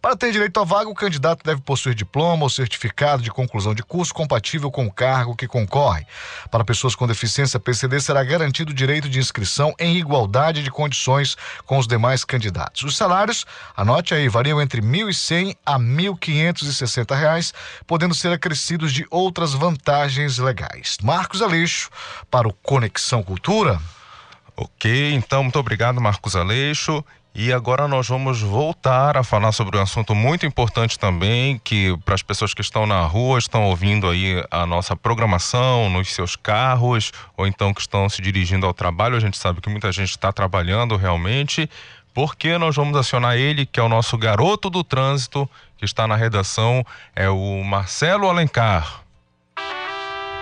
[0.00, 3.82] Para ter direito à vaga, o candidato deve possuir diploma ou certificado de conclusão de
[3.82, 6.06] curso compatível com o cargo que concorre.
[6.50, 11.36] Para pessoas com deficiência PCD, será garantido o direito de inscrição em igualdade de condições
[11.66, 12.82] com os demais candidatos.
[12.82, 13.46] Os salários,
[13.76, 17.54] anote aí, variam entre R$ 1.100 a 1.560 reais,
[17.86, 20.98] podendo ser acrescidos de outras vantagens legais.
[21.02, 21.90] Marcos Aleixo,
[22.30, 23.80] para o Conexão Cultura.
[24.56, 27.04] Ok, então muito obrigado, Marcos Aleixo.
[27.34, 32.14] E agora nós vamos voltar a falar sobre um assunto muito importante também, que para
[32.14, 37.10] as pessoas que estão na rua, estão ouvindo aí a nossa programação nos seus carros,
[37.34, 40.30] ou então que estão se dirigindo ao trabalho, a gente sabe que muita gente está
[40.30, 41.70] trabalhando realmente,
[42.12, 46.16] porque nós vamos acionar ele, que é o nosso garoto do trânsito, que está na
[46.16, 46.84] redação,
[47.16, 49.00] é o Marcelo Alencar.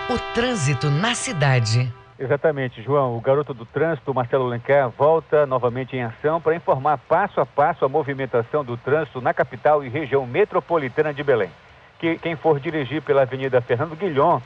[0.09, 1.89] O trânsito na cidade
[2.21, 3.17] Exatamente, João.
[3.17, 7.83] O garoto do trânsito, Marcelo Lencar, volta novamente em ação para informar passo a passo
[7.83, 11.49] a movimentação do trânsito na capital e região metropolitana de Belém.
[11.97, 14.39] Que, quem for dirigir pela Avenida Fernando Guilhom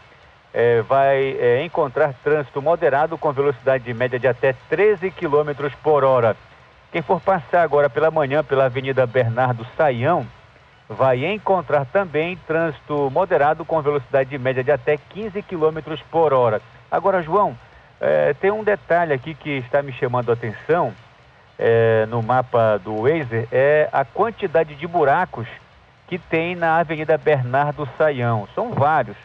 [0.54, 6.38] é, vai é, encontrar trânsito moderado com velocidade média de até 13 km por hora.
[6.94, 10.26] Quem for passar agora pela manhã pela Avenida Bernardo Saião
[10.88, 16.62] vai encontrar também trânsito moderado com velocidade média de até 15 km por hora.
[16.90, 17.58] Agora, João,
[18.00, 20.94] é, tem um detalhe aqui que está me chamando a atenção
[21.58, 25.48] é, no mapa do Waze, é a quantidade de buracos
[26.08, 28.48] que tem na Avenida Bernardo Saião.
[28.54, 29.18] São vários.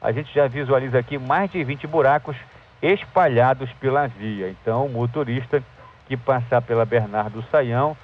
[0.00, 2.36] A gente já visualiza aqui mais de 20 buracos
[2.82, 4.48] espalhados pela via.
[4.48, 5.62] Então, o motorista
[6.06, 7.96] que passar pela Bernardo Saião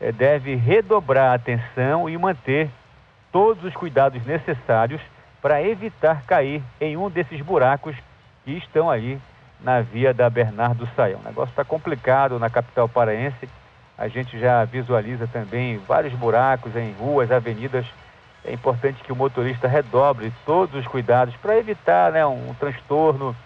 [0.00, 2.70] é, deve redobrar a atenção e manter
[3.30, 5.00] todos os cuidados necessários
[5.40, 7.96] para evitar cair em um desses buracos
[8.44, 9.18] que estão aí
[9.62, 11.20] na via da Bernardo Saião.
[11.20, 13.48] O negócio está complicado na capital paraense.
[13.96, 17.86] A gente já visualiza também vários buracos em ruas, avenidas.
[18.44, 23.36] É importante que o motorista redobre todos os cuidados para evitar né, um transtorno.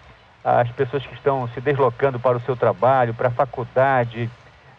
[0.43, 4.29] As pessoas que estão se deslocando para o seu trabalho, para a faculdade,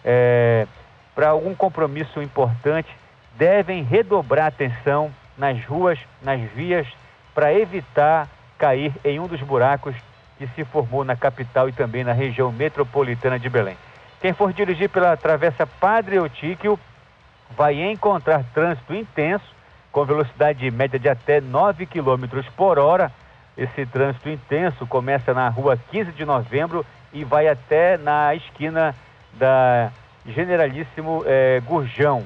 [0.05, 0.67] é,
[1.15, 2.89] para algum compromisso importante,
[3.37, 6.87] devem redobrar atenção nas ruas, nas vias,
[7.35, 8.27] para evitar
[8.59, 9.95] cair em um dos buracos
[10.39, 13.77] que se formou na capital e também na região metropolitana de Belém.
[14.21, 16.79] Quem for dirigir pela Travessa Padre Eutíquio
[17.57, 19.45] vai encontrar trânsito intenso,
[19.91, 23.11] com velocidade média de até 9 km por hora.
[23.57, 28.95] Esse trânsito intenso começa na rua 15 de novembro e vai até na esquina
[29.35, 29.91] da
[30.27, 32.25] Generalíssimo eh, Gurjão.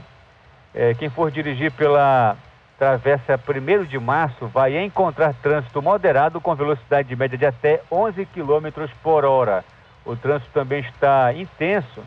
[0.74, 2.36] Eh, quem for dirigir pela
[2.82, 8.88] Travessa 1 de março vai encontrar trânsito moderado com velocidade média de até 11 km
[9.00, 9.64] por hora.
[10.04, 12.02] O trânsito também está intenso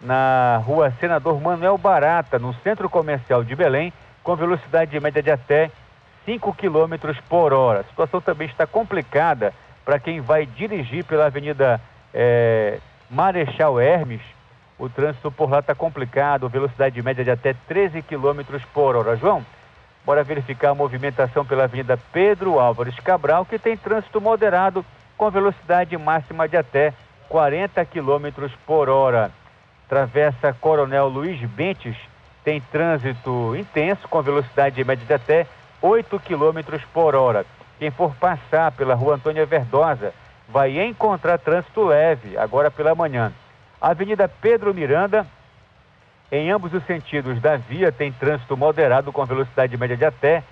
[0.00, 3.92] na rua Senador Manuel Barata, no centro comercial de Belém,
[4.22, 5.68] com velocidade média de até
[6.24, 7.80] 5 km por hora.
[7.80, 9.52] A situação também está complicada
[9.84, 11.80] para quem vai dirigir pela Avenida
[12.14, 12.78] é,
[13.10, 14.22] Marechal Hermes.
[14.78, 19.16] O trânsito por lá está complicado, velocidade média de até 13 km por hora.
[19.16, 19.44] João,
[20.04, 24.84] Bora verificar a movimentação pela Avenida Pedro Álvares Cabral, que tem trânsito moderado
[25.16, 26.92] com velocidade máxima de até
[27.28, 29.30] 40 km por hora.
[29.88, 31.96] Travessa Coronel Luiz Bentes
[32.44, 35.46] tem trânsito intenso com velocidade média de até
[35.80, 37.46] 8 km por hora.
[37.78, 40.12] Quem for passar pela rua Antônia Verdosa
[40.48, 43.32] vai encontrar trânsito leve agora pela manhã.
[43.80, 45.26] Avenida Pedro Miranda
[46.32, 50.42] em ambos os sentidos da via tem trânsito moderado com velocidade média de até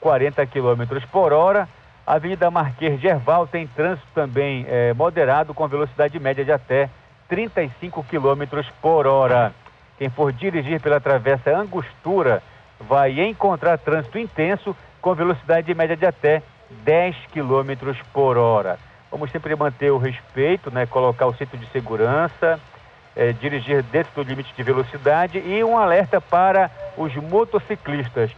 [0.00, 1.68] 40 km por hora.
[2.06, 6.90] A Avenida Marquês Gerval tem trânsito também é, moderado com velocidade média de até
[7.28, 9.52] 35 km por hora.
[9.98, 12.42] Quem for dirigir pela Travessa Angostura
[12.80, 16.42] vai encontrar trânsito intenso com velocidade média de até
[16.84, 18.78] 10 km por hora.
[19.10, 20.86] Vamos sempre manter o respeito, né?
[20.86, 22.58] colocar o cinto de segurança,
[23.16, 28.30] é, dirigir dentro do limite de velocidade e um alerta para os motociclistas,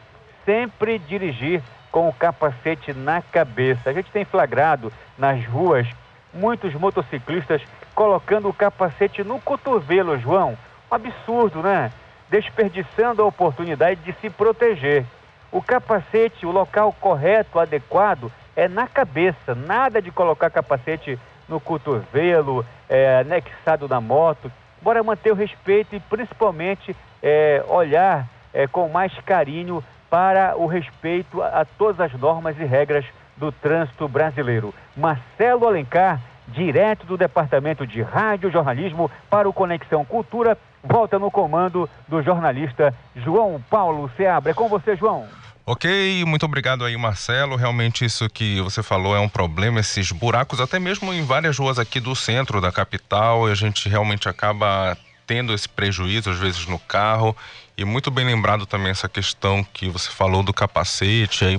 [0.44, 3.88] sempre dirigir com o capacete na cabeça.
[3.88, 5.86] A gente tem flagrado nas ruas
[6.32, 7.62] muitos motociclistas
[7.94, 10.58] colocando o capacete no cotovelo, João.
[10.90, 11.92] Um absurdo, né?
[12.28, 15.04] Desperdiçando a oportunidade de se proteger.
[15.52, 19.54] O capacete, o local correto, adequado, é na cabeça.
[19.54, 21.16] Nada de colocar capacete
[21.48, 24.50] no cotovelo, é, anexado na moto
[24.84, 31.42] bora manter o respeito e principalmente é, olhar é, com mais carinho para o respeito
[31.42, 34.74] a, a todas as normas e regras do trânsito brasileiro.
[34.94, 41.88] Marcelo Alencar, direto do Departamento de Rádio Jornalismo para o Conexão Cultura, volta no comando
[42.06, 44.52] do jornalista João Paulo Seabra.
[44.52, 45.26] É com você, João.
[45.66, 47.56] Ok, muito obrigado aí, Marcelo.
[47.56, 51.78] Realmente isso que você falou é um problema, esses buracos, até mesmo em várias ruas
[51.78, 54.94] aqui do centro da capital, a gente realmente acaba
[55.26, 57.34] tendo esse prejuízo, às vezes, no carro.
[57.78, 61.58] E muito bem lembrado também essa questão que você falou do capacete aí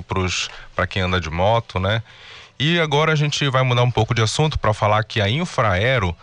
[0.72, 2.00] para quem anda de moto, né?
[2.60, 6.14] E agora a gente vai mudar um pouco de assunto para falar que a Infraero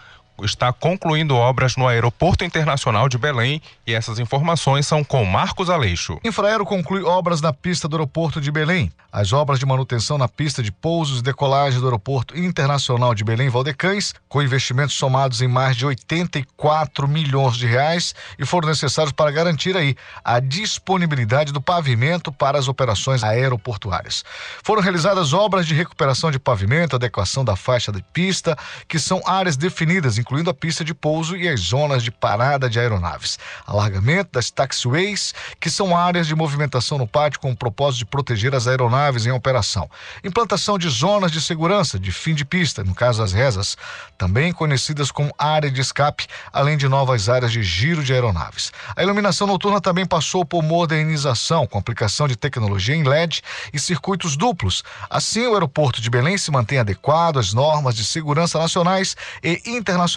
[0.45, 6.19] está concluindo obras no Aeroporto Internacional de Belém e essas informações são com Marcos Aleixo.
[6.23, 8.91] Infraero conclui obras na pista do aeroporto de Belém.
[9.11, 13.47] As obras de manutenção na pista de pousos e decolagem do Aeroporto Internacional de Belém
[13.47, 19.29] Valdecães, com investimentos somados em mais de 84 milhões de reais e foram necessários para
[19.29, 24.23] garantir aí a disponibilidade do pavimento para as operações aeroportuárias.
[24.63, 29.55] Foram realizadas obras de recuperação de pavimento, adequação da faixa de pista, que são áreas
[29.55, 33.37] definidas, incluindo a pista de pouso e as zonas de parada de aeronaves.
[33.67, 38.55] Alargamento das taxiways, que são áreas de movimentação no pátio com o propósito de proteger
[38.55, 39.87] as aeronaves em operação.
[40.23, 43.77] Implantação de zonas de segurança de fim de pista, no caso as rezas,
[44.17, 48.71] também conhecidas como área de escape, além de novas áreas de giro de aeronaves.
[48.95, 54.35] A iluminação noturna também passou por modernização, com aplicação de tecnologia em LED e circuitos
[54.35, 54.83] duplos.
[55.11, 60.12] Assim, o aeroporto de Belém se mantém adequado às normas de segurança nacionais e internacionais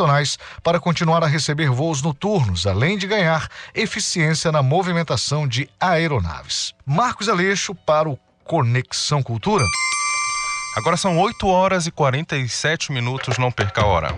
[0.63, 6.75] para continuar a receber voos noturnos, além de ganhar eficiência na movimentação de aeronaves.
[6.85, 9.65] Marcos Aleixo para o Conexão Cultura.
[10.77, 14.15] Agora são 8 horas e 47 minutos, não perca a hora.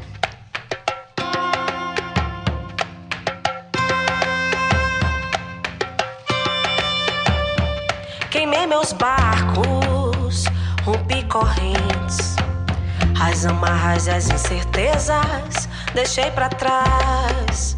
[8.31, 10.45] Queimei meus barcos,
[10.85, 12.38] rompi correntes,
[13.21, 17.75] as amarras e as incertezas deixei para trás.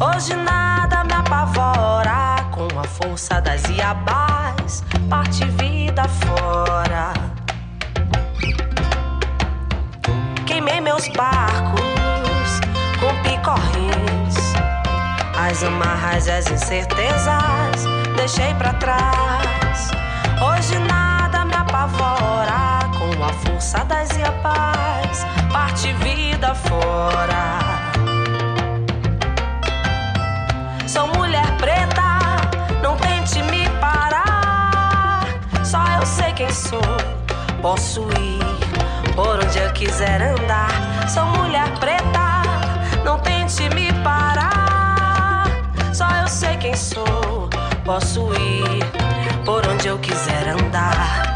[0.00, 7.12] Hoje nada me apavora com a força das iabás, parte vida fora.
[10.46, 12.60] Queimei meus barcos,
[13.00, 14.54] rompi correntes,
[15.36, 17.84] as amarras e as incertezas
[18.16, 19.90] deixei para trás.
[20.40, 22.67] Hoje nada me apavora com
[23.28, 27.58] a força das iabás, parte vida fora.
[30.86, 32.18] Sou mulher preta,
[32.82, 35.26] não tente me parar.
[35.62, 36.80] Só eu sei quem sou,
[37.60, 41.08] posso ir por onde eu quiser andar.
[41.08, 42.42] Sou mulher preta,
[43.04, 45.44] não tente me parar.
[45.92, 47.48] Só eu sei quem sou,
[47.84, 48.84] posso ir
[49.44, 51.27] por onde eu quiser andar.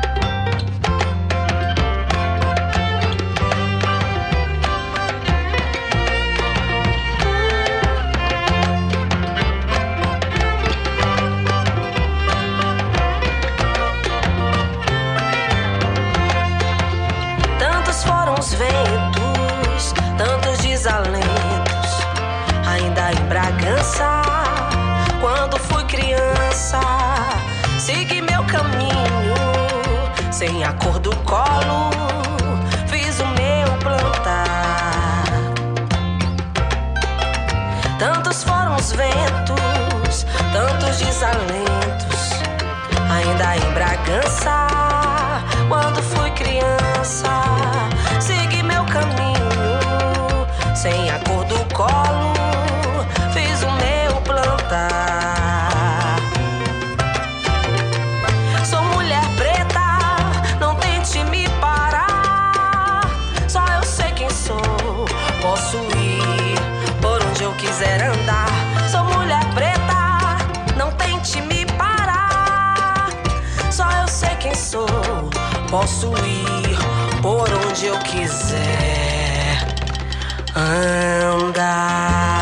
[20.83, 21.91] Desalentos,
[22.67, 24.21] ainda em Bragança,
[25.21, 26.81] quando fui criança,
[27.79, 29.37] segui meu caminho,
[30.33, 31.91] sem a cor do colo,
[32.89, 35.23] fiz o meu plantar.
[38.01, 42.43] Tantos foram os ventos, tantos desalentos,
[43.09, 44.67] ainda em Bragança,
[45.69, 47.29] quando fui criança,
[50.83, 52.33] sem a cor do colo,
[53.33, 56.17] fiz o meu plantar.
[58.65, 63.03] Sou mulher preta, não tente me parar.
[63.47, 65.07] Só eu sei quem sou,
[65.41, 66.59] posso ir
[67.01, 68.49] por onde eu quiser andar.
[68.91, 70.37] Sou mulher preta,
[70.77, 73.09] não tente me parar.
[73.71, 75.31] Só eu sei quem sou,
[75.71, 76.77] posso ir
[77.23, 79.02] por onde eu quiser
[80.63, 82.42] andar.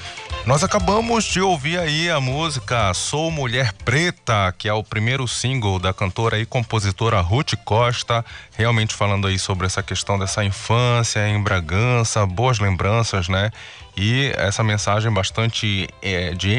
[0.43, 5.77] Nós acabamos de ouvir aí a música Sou Mulher Preta, que é o primeiro single
[5.77, 8.25] da cantora e compositora Ruth Costa,
[8.57, 13.51] realmente falando aí sobre essa questão dessa infância em Bragança, boas lembranças, né?
[13.95, 16.57] E essa mensagem bastante é, de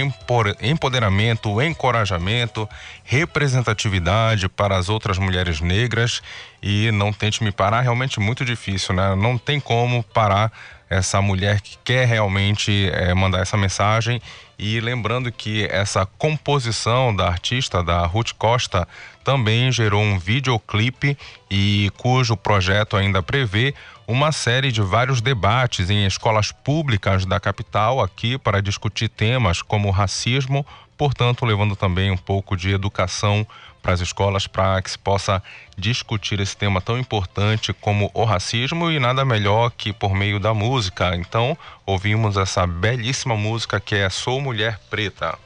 [0.61, 2.69] empoderamento, encorajamento,
[3.03, 6.23] representatividade para as outras mulheres negras
[6.63, 9.17] e não tente me parar, realmente muito difícil, né?
[9.17, 10.53] Não tem como parar
[10.93, 14.21] essa mulher que quer realmente é, mandar essa mensagem.
[14.59, 18.87] E lembrando que essa composição da artista, da Ruth Costa,
[19.25, 21.17] também gerou um videoclipe
[21.51, 23.75] e cujo projeto ainda prevê
[24.07, 29.91] uma série de vários debates em escolas públicas da capital aqui para discutir temas como
[29.91, 30.67] racismo,
[30.99, 33.47] portanto, levando também um pouco de educação
[33.83, 35.43] para as escolas para que se possa
[35.77, 40.55] discutir esse tema tão importante como o racismo e nada melhor que por meio da
[40.55, 41.17] música.
[41.17, 45.37] Então, ouvimos essa belíssima música que é Sou Mulher Preta.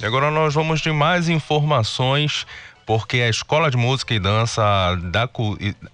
[0.00, 2.46] E agora nós vamos de mais informações
[2.84, 4.62] porque a Escola de Música e Dança
[5.10, 5.28] da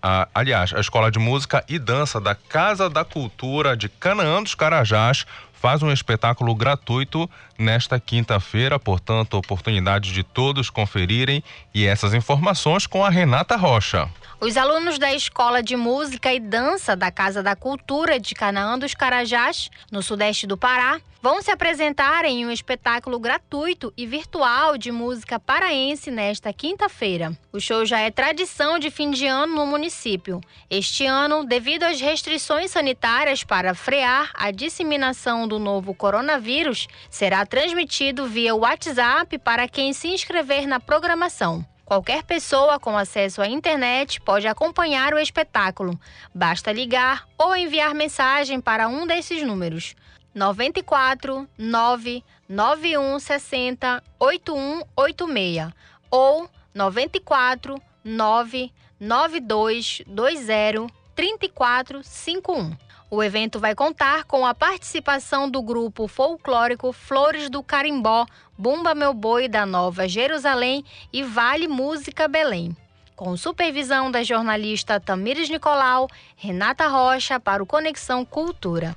[0.02, 4.54] a, aliás, a Escola de Música e Dança da Casa da Cultura de Canaã dos
[4.54, 7.30] Carajás faz um espetáculo gratuito
[7.62, 11.42] nesta quinta-feira, portanto, oportunidade de todos conferirem
[11.72, 14.08] e essas informações com a Renata Rocha.
[14.40, 18.92] Os alunos da Escola de Música e Dança da Casa da Cultura de Canaã dos
[18.92, 24.90] Carajás, no sudeste do Pará, vão se apresentar em um espetáculo gratuito e virtual de
[24.90, 27.38] música paraense nesta quinta-feira.
[27.52, 30.40] O show já é tradição de fim de ano no município.
[30.68, 38.26] Este ano, devido às restrições sanitárias para frear a disseminação do novo coronavírus, será transmitido
[38.26, 41.62] via WhatsApp para quem se inscrever na programação.
[41.84, 46.00] Qualquer pessoa com acesso à internet pode acompanhar o espetáculo.
[46.34, 49.94] Basta ligar ou enviar mensagem para um desses números:
[50.34, 55.74] 94 9 9160 8186
[56.10, 62.91] ou 94 9 9220 3451.
[63.14, 68.24] O evento vai contar com a participação do grupo folclórico Flores do Carimbó,
[68.56, 70.82] Bumba Meu Boi da Nova Jerusalém
[71.12, 72.74] e Vale Música Belém.
[73.14, 76.08] Com supervisão da jornalista Tamires Nicolau,
[76.38, 78.96] Renata Rocha para o Conexão Cultura.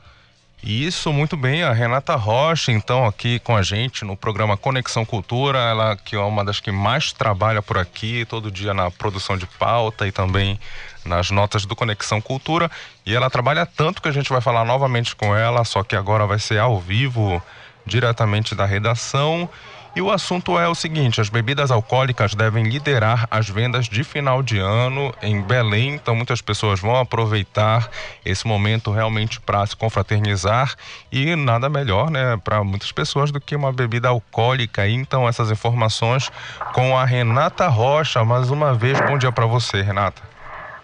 [0.63, 1.63] Isso, muito bem.
[1.63, 6.20] A Renata Rocha, então, aqui com a gente no programa Conexão Cultura, ela que é
[6.20, 10.57] uma das que mais trabalha por aqui, todo dia na produção de pauta e também
[11.06, 12.70] nas notas do Conexão Cultura.
[13.06, 16.26] E ela trabalha tanto que a gente vai falar novamente com ela, só que agora
[16.26, 17.41] vai ser ao vivo,
[17.86, 19.49] diretamente da redação.
[19.95, 24.43] E o assunto é o seguinte: as bebidas alcoólicas devem liderar as vendas de final
[24.43, 25.93] de ano em Belém.
[25.93, 27.89] Então, muitas pessoas vão aproveitar
[28.26, 30.76] esse momento realmente para se confraternizar
[31.10, 34.86] e nada melhor, né, para muitas pessoas do que uma bebida alcoólica.
[34.86, 36.30] Então, essas informações
[36.74, 38.26] com a Renata Rocha.
[38.26, 40.35] Mais uma vez, bom dia para você, Renata.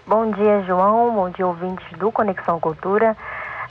[0.08, 1.14] Bom dia, João.
[1.14, 3.16] Bom dia, ouvintes do Conexão Cultura.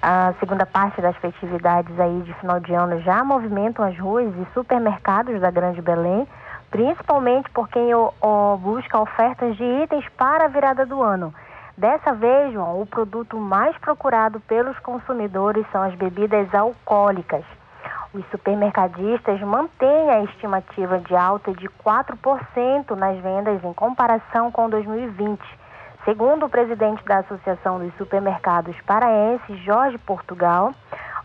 [0.00, 4.46] A segunda parte das festividades aí de final de ano já movimentam as ruas e
[4.54, 6.28] supermercados da Grande Belém,
[6.70, 7.90] principalmente por quem
[8.60, 11.34] busca ofertas de itens para a virada do ano.
[11.76, 17.44] Dessa vez, João, o produto mais procurado pelos consumidores são as bebidas alcoólicas.
[18.14, 25.59] Os supermercadistas mantêm a estimativa de alta de 4% nas vendas em comparação com 2020.
[26.04, 30.72] Segundo o presidente da Associação dos Supermercados Paraenses, Jorge Portugal,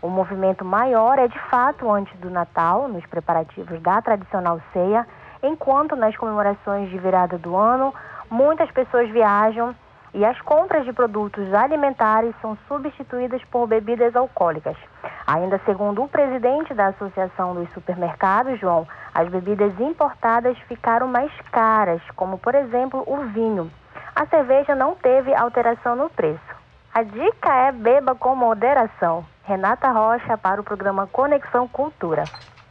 [0.02, 5.06] o movimento maior é de fato antes do Natal, nos preparativos da tradicional ceia,
[5.42, 7.94] enquanto nas comemorações de virada do ano,
[8.30, 9.74] muitas pessoas viajam
[10.12, 14.76] e as compras de produtos alimentares são substituídas por bebidas alcoólicas.
[15.26, 22.02] Ainda segundo o presidente da Associação dos Supermercados, João, as bebidas importadas ficaram mais caras,
[22.14, 23.70] como por exemplo o vinho
[24.14, 26.40] a cerveja não teve alteração no preço.
[26.92, 29.26] A dica é beba com moderação.
[29.44, 32.24] Renata Rocha para o programa Conexão Cultura.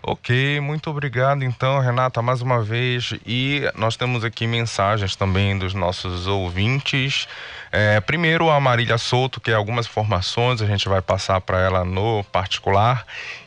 [0.08, 3.14] Ok, muito obrigado então, Renata, mais uma vez.
[3.26, 7.28] E nós temos aqui mensagens também dos nossos ouvintes.
[7.72, 11.84] É, primeiro, a Marília Souto, que é algumas informações a gente vai passar para ela
[11.84, 13.04] no particular.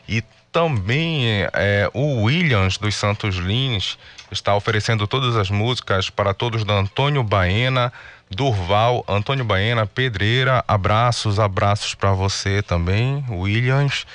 [0.07, 0.21] E
[0.51, 3.97] também é, o Williams dos Santos Lins
[4.31, 7.91] está oferecendo todas as músicas para todos da Antônio Baena,
[8.29, 10.63] Durval, Antônio Baena, Pedreira.
[10.67, 14.05] Abraços, abraços para você também, Williams.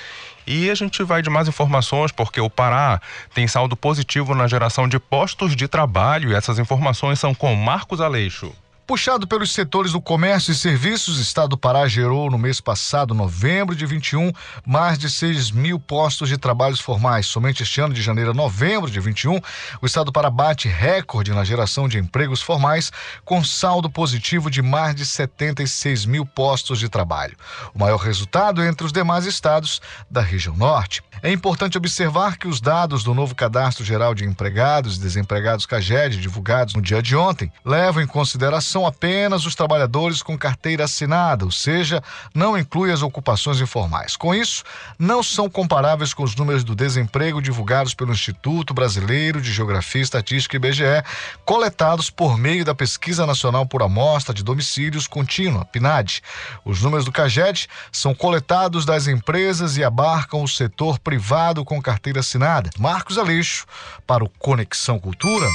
[0.47, 3.01] E a gente vai de mais informações, porque o Pará
[3.33, 7.99] tem saldo positivo na geração de postos de trabalho e essas informações são com Marcos
[7.99, 8.53] Aleixo.
[8.87, 13.15] Puxado pelos setores do comércio e serviços, o Estado do Pará gerou no mês passado,
[13.15, 14.31] novembro de 21,
[14.63, 17.25] mais de 6 mil postos de trabalhos formais.
[17.25, 19.39] Somente este ano, de janeiro a novembro de 21,
[19.81, 22.91] o Estado do Pará bate recorde na geração de empregos formais,
[23.23, 27.35] com saldo positivo de mais de 76 mil postos de trabalho.
[27.73, 29.81] O maior resultado entre os demais estados
[30.11, 31.01] da região norte.
[31.23, 36.17] É importante observar que os dados do novo Cadastro Geral de Empregados e Desempregados CAGED,
[36.17, 41.51] divulgados no dia de ontem, levam em consideração apenas os trabalhadores com carteira assinada, ou
[41.51, 42.01] seja,
[42.33, 44.17] não inclui as ocupações informais.
[44.17, 44.63] Com isso,
[44.97, 50.03] não são comparáveis com os números do desemprego divulgados pelo Instituto Brasileiro de Geografia e
[50.03, 51.03] Estatística IBGE,
[51.45, 56.23] coletados por meio da Pesquisa Nacional por Amostra de Domicílios Contínua, PNAD.
[56.65, 61.81] Os números do CAGED são coletados das empresas e abarcam o setor privado privado com
[61.81, 62.69] carteira assinada.
[62.79, 63.65] Marcos Aleixo,
[64.07, 65.47] para o Conexão Cultura.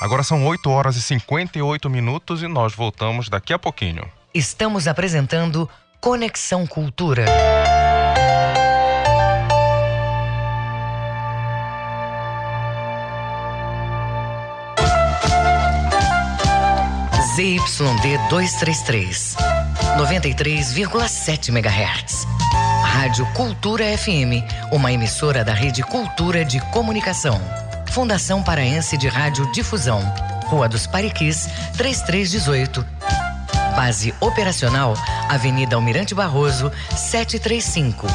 [0.00, 4.04] Agora são 8 horas e 58 minutos e nós voltamos daqui a pouquinho.
[4.34, 5.68] Estamos apresentando
[6.00, 7.24] Conexão Cultura.
[17.34, 19.36] ZYD 233,
[19.98, 22.26] 93,7 MHz.
[22.84, 27.40] Rádio Cultura FM, uma emissora da Rede Cultura de Comunicação.
[27.94, 30.00] Fundação Paraense de Rádio Difusão,
[30.46, 32.84] Rua dos Pariquis, 3318.
[33.76, 34.94] Base operacional,
[35.28, 38.08] Avenida Almirante Barroso, 735.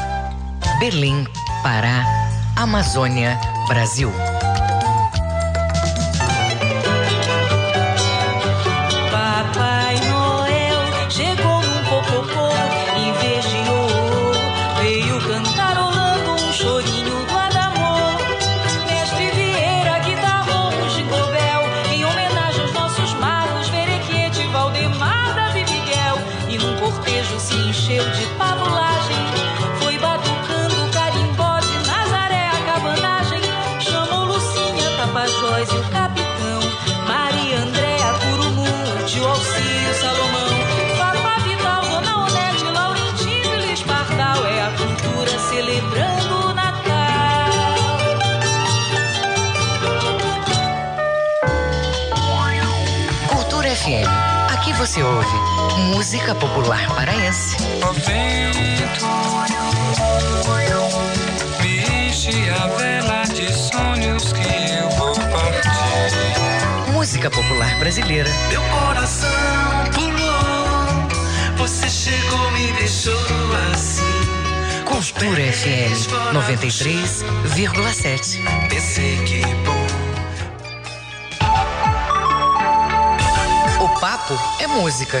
[0.78, 1.26] Berlim,
[1.62, 2.04] Pará,
[2.56, 4.12] Amazônia, Brasil.
[56.00, 57.56] Música popular paraense.
[57.86, 59.04] O vento
[61.60, 65.68] me a vela de sonhos que eu vou partir.
[66.90, 68.30] Música popular brasileira.
[68.48, 69.28] Meu coração
[69.92, 71.06] pulou,
[71.58, 73.12] você chegou e deixou
[73.70, 74.00] assim.
[74.86, 78.40] Cultura FM 93,7.
[78.70, 79.80] Pensei que bom
[84.00, 85.20] papo é música.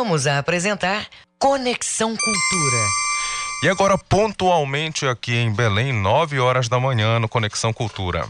[0.00, 1.06] Voltamos a apresentar
[1.38, 2.86] Conexão Cultura.
[3.62, 8.26] E agora, pontualmente aqui em Belém, 9 horas da manhã, no Conexão Cultura.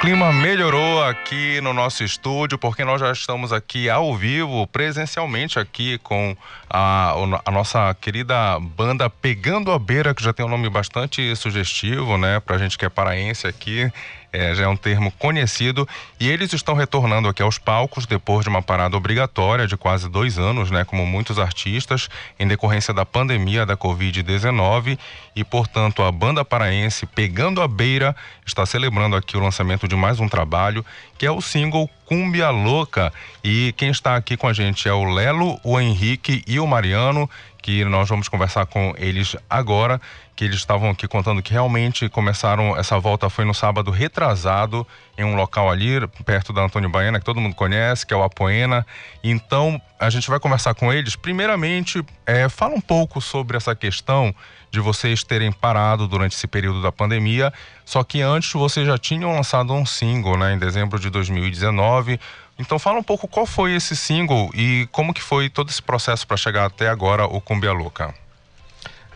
[0.00, 5.98] Clima melhorou aqui no nosso estúdio, porque nós já estamos aqui ao vivo, presencialmente aqui
[5.98, 6.36] com
[6.70, 12.16] a, a nossa querida banda Pegando a Beira, que já tem um nome bastante sugestivo,
[12.16, 13.90] né, pra gente que é paraense aqui
[14.32, 15.88] é, já é um termo conhecido,
[16.20, 20.38] e eles estão retornando aqui aos palcos depois de uma parada obrigatória de quase dois
[20.38, 22.08] anos, né, como muitos artistas,
[22.38, 24.98] em decorrência da pandemia da Covid-19,
[25.34, 28.14] e portanto a banda paraense Pegando a Beira
[28.44, 30.84] está celebrando aqui o lançamento de mais um trabalho,
[31.16, 33.12] que é o single Cumbia Louca,
[33.44, 37.28] e quem está aqui com a gente é o Lelo, o Henrique e o Mariano,
[37.60, 40.00] que nós vamos conversar com eles agora
[40.38, 44.86] que eles estavam aqui contando que realmente começaram, essa volta foi no sábado retrasado,
[45.18, 48.22] em um local ali, perto da Antônio Baena, que todo mundo conhece, que é o
[48.22, 48.86] Apoena.
[49.20, 51.16] Então, a gente vai conversar com eles.
[51.16, 54.32] Primeiramente, é, fala um pouco sobre essa questão
[54.70, 57.52] de vocês terem parado durante esse período da pandemia,
[57.84, 62.20] só que antes vocês já tinham lançado um single, né, em dezembro de 2019.
[62.58, 66.26] Então fala um pouco qual foi esse single e como que foi todo esse processo
[66.26, 68.12] para chegar até agora o Cumbia Louca.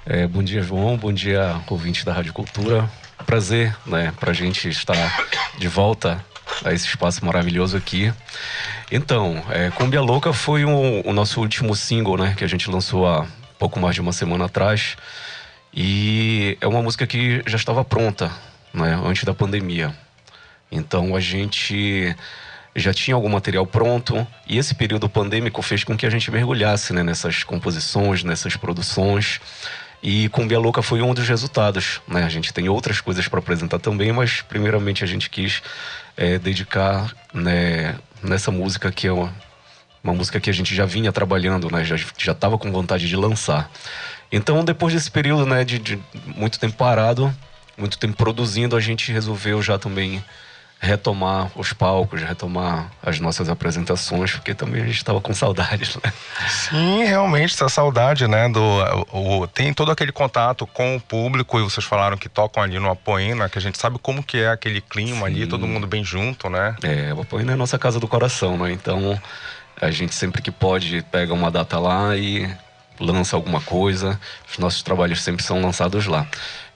[0.06, 0.96] É, bom dia, João.
[0.96, 2.88] Bom dia, ouvinte da Rádio Cultura.
[3.26, 5.26] Prazer, né, pra gente estar
[5.58, 6.24] de volta
[6.64, 8.12] a esse espaço maravilhoso aqui.
[8.90, 13.08] Então, é, Cumbia Louca foi o, o nosso último single, né, que a gente lançou
[13.08, 13.26] há
[13.58, 14.96] pouco mais de uma semana atrás.
[15.74, 18.30] E é uma música que já estava pronta,
[18.72, 19.92] né, antes da pandemia.
[20.70, 22.14] Então a gente
[22.74, 26.92] já tinha algum material pronto e esse período pandêmico fez com que a gente mergulhasse
[26.92, 29.40] né, nessas composições, nessas produções.
[30.02, 32.00] E Cumbia Louca foi um dos resultados.
[32.08, 32.24] Né?
[32.24, 35.62] A gente tem outras coisas para apresentar também, mas primeiramente a gente quis
[36.16, 39.32] é, dedicar né, nessa música que é uma,
[40.02, 41.84] uma, música que a gente já vinha trabalhando, né?
[41.84, 43.70] já estava com vontade de lançar.
[44.30, 45.98] Então, depois desse período né, de, de
[46.34, 47.32] muito tempo parado,
[47.76, 50.24] muito tempo produzindo, a gente resolveu já também
[50.82, 56.12] retomar os palcos, retomar as nossas apresentações, porque também a gente estava com saudades, né?
[56.48, 58.48] Sim, realmente, essa saudade, né?
[58.48, 58.60] Do,
[59.12, 62.90] o, tem todo aquele contato com o público, e vocês falaram que tocam ali no
[62.90, 65.26] Apoena, que a gente sabe como que é aquele clima Sim.
[65.26, 66.74] ali, todo mundo bem junto, né?
[66.82, 68.72] É, o Apoena é a nossa casa do coração, né?
[68.72, 69.16] Então,
[69.80, 72.52] a gente sempre que pode pega uma data lá e
[72.98, 74.18] lança alguma coisa.
[74.50, 76.26] Os nossos trabalhos sempre são lançados lá.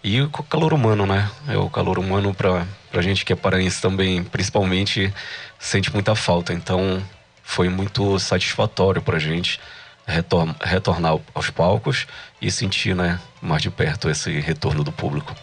[0.06, 1.28] E o calor humano, né?
[1.48, 5.12] É o calor humano para a gente que é paraense também, principalmente,
[5.58, 6.52] sente muita falta.
[6.52, 7.02] Então,
[7.42, 9.58] foi muito satisfatório para a gente
[10.06, 12.06] retor retornar aos palcos
[12.40, 15.34] e sentir, né, mais de perto esse retorno do público.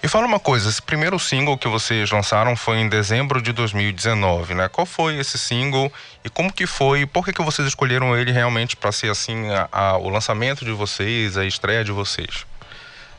[0.00, 4.54] E fala uma coisa, esse primeiro single que vocês lançaram foi em dezembro de 2019,
[4.54, 4.68] né?
[4.68, 5.92] Qual foi esse single
[6.24, 7.06] e como que foi?
[7.06, 10.70] Por que, que vocês escolheram ele realmente para ser assim a, a, o lançamento de
[10.70, 12.46] vocês, a estreia de vocês?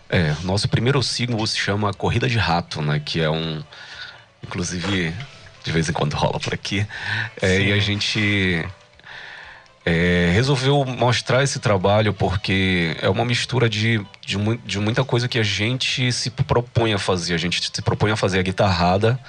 [0.10, 3.01] É, nosso primeiro single se chama Corrida de Rato, né?
[3.03, 3.64] Que é um.
[4.43, 5.14] Inclusive,
[5.64, 6.86] de vez em quando rola por aqui.
[7.41, 8.66] É, e a gente
[9.86, 15.39] é, resolveu mostrar esse trabalho porque é uma mistura de, de, de, muita coisa que
[15.39, 17.34] a gente se propõe a fazer.
[17.34, 19.20] A gente se propõe a fazer a guitarrada,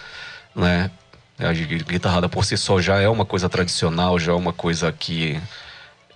[0.54, 0.90] né?
[1.38, 5.40] A guitarrada por si só já é uma coisa tradicional, já é uma coisa que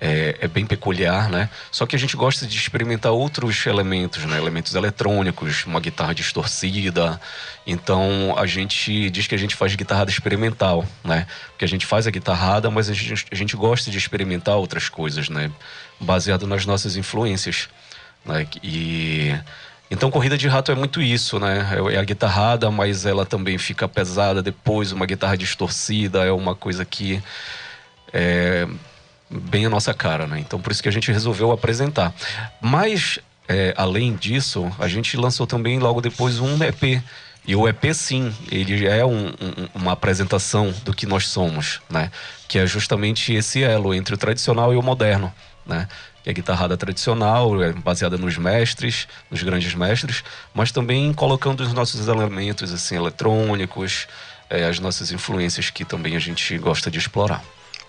[0.05, 1.49] é, é, bem peculiar, né?
[1.71, 4.37] Só que a gente gosta de experimentar outros elementos, né?
[4.37, 7.21] Elementos eletrônicos, uma guitarra distorcida.
[7.65, 11.25] Então a gente diz que a gente faz guitarrada experimental, né?
[11.51, 14.89] Porque a gente faz a guitarrada, mas a gente, a gente gosta de experimentar outras
[14.89, 15.53] coisas, né?
[16.01, 17.69] Baseado nas nossas influências,
[18.27, 18.45] né?
[18.61, 19.33] E
[19.89, 21.65] então, Corrida de Rato é muito isso, né?
[21.71, 26.57] É, é a guitarrada, mas ela também fica pesada depois, uma guitarra distorcida, é uma
[26.57, 27.23] coisa que
[28.13, 28.67] é,
[29.33, 30.39] bem a nossa cara, né?
[30.39, 32.15] Então por isso que a gente resolveu apresentar.
[32.61, 33.19] Mas
[33.49, 37.03] é, além disso, a gente lançou também logo depois um EP.
[37.45, 42.11] E o EP, sim, ele é um, um, uma apresentação do que nós somos, né?
[42.47, 45.33] Que é justamente esse elo entre o tradicional e o moderno,
[45.67, 45.89] né?
[46.23, 50.23] Que é a guitarrada tradicional, é baseada nos mestres, nos grandes mestres,
[50.55, 54.07] mas também colocando os nossos elementos, assim, eletrônicos,
[54.49, 57.43] é, as nossas influências que também a gente gosta de explorar.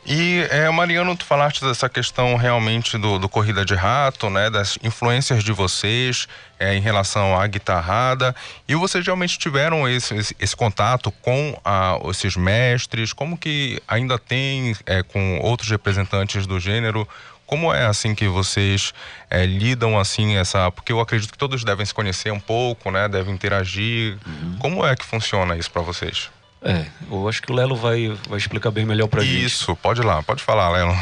[0.06, 4.50] E, é, Mariano, tu falaste dessa questão realmente do, do Corrida de Rato, né?
[4.50, 6.28] Das influências de vocês
[6.60, 8.36] é, em relação à guitarrada.
[8.68, 13.14] E vocês realmente tiveram esse, esse, esse contato com a, esses mestres?
[13.14, 17.08] Como que ainda tem é, com outros representantes do gênero?
[17.46, 18.94] Como é assim que vocês
[19.30, 20.70] é, lidam assim essa?
[20.70, 23.08] Porque eu acredito que todos devem se conhecer um pouco, né?
[23.08, 24.18] Devem interagir.
[24.26, 24.58] Uhum.
[24.60, 26.30] Como é que funciona isso para vocês?
[26.64, 29.46] É, eu acho que o Lelo vai, vai explicar bem melhor pra Isso, gente.
[29.46, 30.98] Isso, pode ir lá, pode falar, Lelo.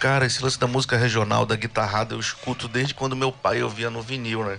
[0.00, 3.88] Cara, esse lance da música regional, da guitarrada, eu escuto desde quando meu pai ouvia
[3.88, 4.58] no vinil, né?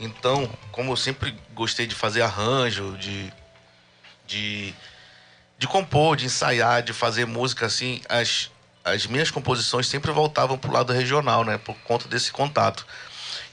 [0.00, 3.32] Então, como eu sempre gostei de fazer arranjo, de,
[4.26, 4.74] de,
[5.56, 8.50] de compor, de ensaiar, de fazer música assim, as,
[8.84, 11.56] as minhas composições sempre voltavam para o lado regional, né?
[11.56, 12.84] Por conta desse contato.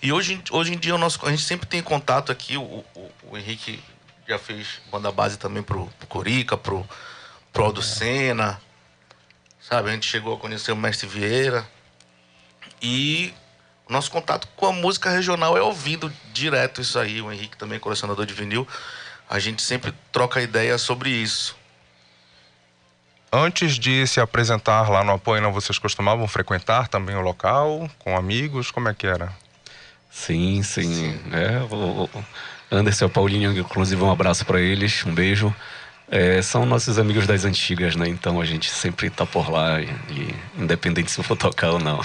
[0.02, 3.12] E hoje, hoje em dia o nosso, a gente sempre tem contato aqui, o, o,
[3.30, 3.80] o Henrique
[4.28, 6.88] já fez banda base também pro, pro Corica, pro,
[7.54, 8.60] pro Aldo Senna,
[9.62, 9.90] sabe?
[9.90, 11.66] A gente chegou a conhecer o Mestre Vieira.
[12.82, 13.34] E
[13.88, 17.22] o nosso contato com a música regional é ouvindo direto isso aí.
[17.22, 18.68] O Henrique também, colecionador de vinil.
[19.30, 21.56] A gente sempre troca ideia sobre isso.
[23.32, 28.72] Antes de se apresentar lá no Apoio, vocês costumavam frequentar também o local, com amigos?
[28.72, 29.34] Como é que era?
[30.10, 30.94] Sim, sim.
[30.94, 31.22] sim.
[31.34, 32.10] É, o
[32.72, 35.54] Anderson e Paulinho, inclusive, um abraço para eles, um beijo.
[36.10, 38.08] É, são nossos amigos das antigas, né?
[38.08, 41.80] Então a gente sempre tá por lá, e, e, independente se eu for tocar ou
[41.80, 42.00] não.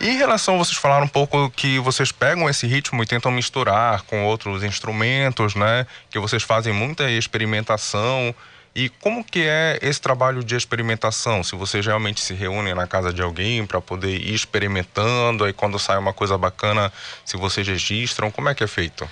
[0.00, 4.02] E em relação, vocês falaram um pouco que vocês pegam esse ritmo e tentam misturar
[4.02, 5.86] com outros instrumentos, né?
[6.08, 8.34] Que vocês fazem muita experimentação.
[8.74, 11.42] E como que é esse trabalho de experimentação?
[11.42, 15.80] Se vocês realmente se reúnem na casa de alguém para poder ir experimentando, aí quando
[15.80, 16.92] sai uma coisa bacana,
[17.24, 19.08] se vocês registram, como é que é feito?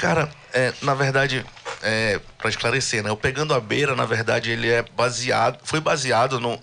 [0.00, 1.44] Cara, é, na verdade,
[1.82, 3.10] é, para esclarecer, né?
[3.10, 6.58] O Pegando a Beira, na verdade, ele é baseado, foi baseado num,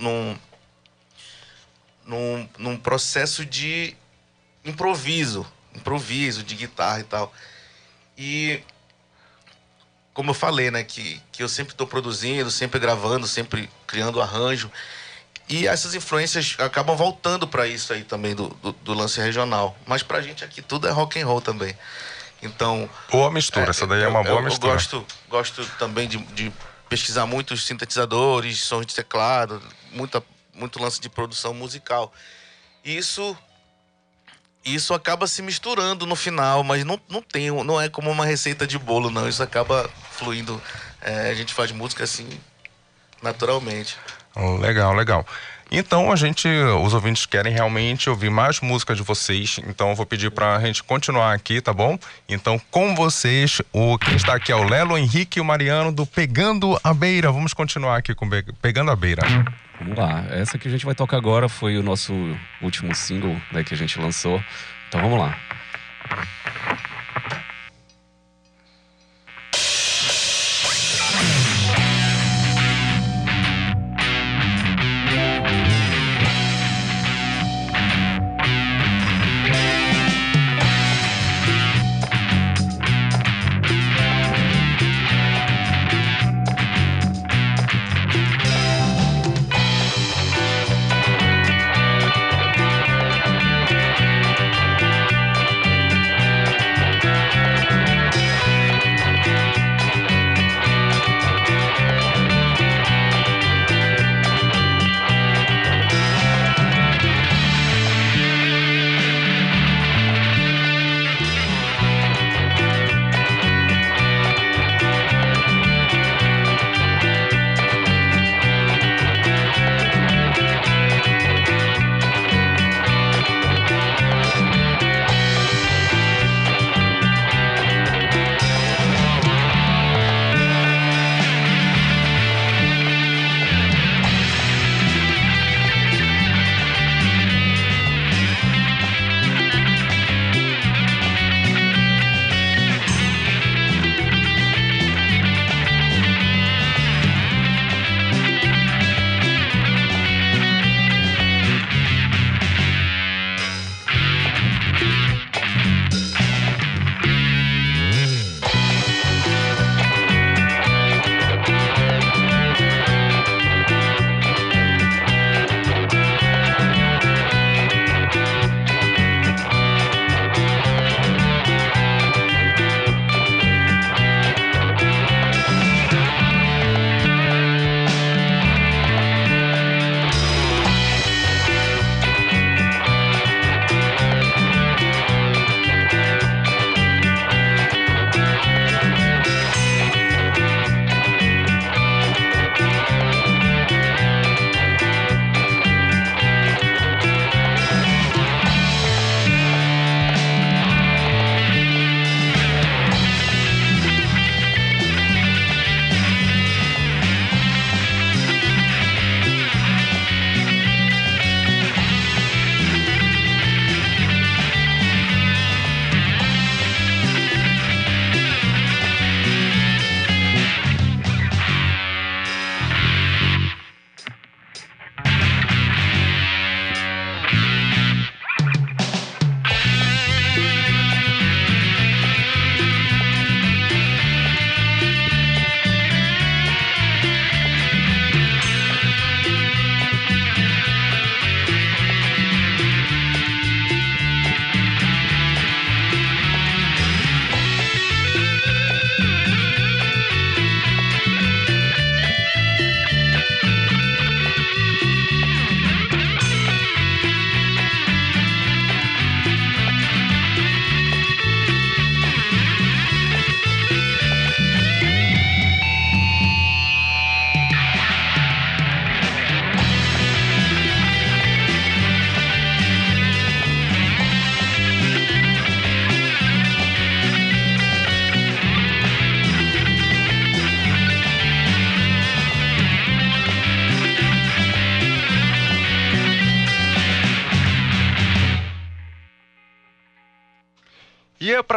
[2.04, 3.96] num, num, processo de
[4.66, 7.32] improviso, improviso de guitarra e tal.
[8.18, 8.60] E
[10.16, 14.72] como eu falei, né, que, que eu sempre estou produzindo, sempre gravando, sempre criando arranjo.
[15.48, 19.78] E essas influências acabam voltando para isso aí também do, do, do, lance regional.
[19.86, 21.78] Mas pra gente aqui tudo é rock and roll também.
[22.42, 22.90] Então.
[23.12, 24.74] Boa mistura, é, essa daí é uma boa eu, mistura.
[24.74, 26.52] Eu gosto, gosto também de, de
[26.90, 32.12] pesquisar muitos sintetizadores, sons de teclado, muita muito lance de produção musical.
[32.84, 33.38] Isso
[34.66, 38.68] isso acaba se misturando no final, mas não, não tem, não é como uma receita
[38.68, 39.28] de bolo, não.
[39.28, 40.62] Isso acaba fluindo.
[41.02, 42.28] É, a gente faz música assim,
[43.22, 43.98] naturalmente.
[44.60, 45.26] Legal, legal.
[45.72, 50.06] Então a gente, os ouvintes querem realmente ouvir mais música de vocês, então eu vou
[50.06, 52.00] pedir para a gente continuar aqui, tá bom?
[52.28, 56.06] Então com vocês, o quem está aqui é o Lelo, Henrique e o Mariano do
[56.06, 57.32] Pegando a Beira.
[57.32, 58.30] Vamos continuar aqui com
[58.62, 59.24] Pegando a Beira.
[59.80, 60.26] Vamos lá.
[60.30, 62.14] Essa que a gente vai tocar agora foi o nosso
[62.62, 64.42] último single né, que a gente lançou.
[64.88, 65.38] Então vamos lá.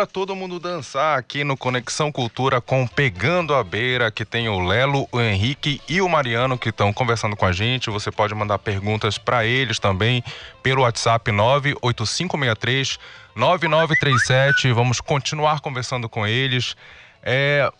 [0.01, 4.59] Para todo mundo dançar aqui no Conexão Cultura com Pegando a Beira, que tem o
[4.59, 7.90] Lelo, o Henrique e o Mariano que estão conversando com a gente.
[7.90, 10.24] Você pode mandar perguntas para eles também
[10.62, 12.98] pelo WhatsApp 98563
[13.36, 14.72] 9937.
[14.72, 16.74] Vamos continuar conversando com eles.
[17.22, 17.70] É,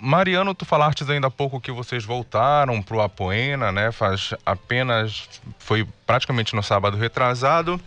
[0.00, 3.92] Mariano, tu falaste ainda há pouco que vocês voltaram pro Apoena, né?
[3.92, 5.28] Faz apenas
[5.58, 7.78] foi praticamente no sábado retrasado.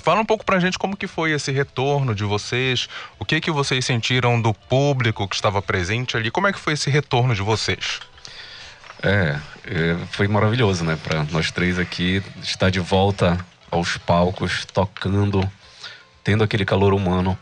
[0.00, 3.50] Fala um pouco pra gente como que foi esse retorno de vocês, o que que
[3.50, 7.42] vocês sentiram do público que estava presente ali, como é que foi esse retorno de
[7.42, 8.00] vocês?
[9.02, 13.38] É, é foi maravilhoso, né, para nós três aqui estar de volta
[13.70, 15.50] aos palcos, tocando,
[16.22, 17.38] tendo aquele calor humano.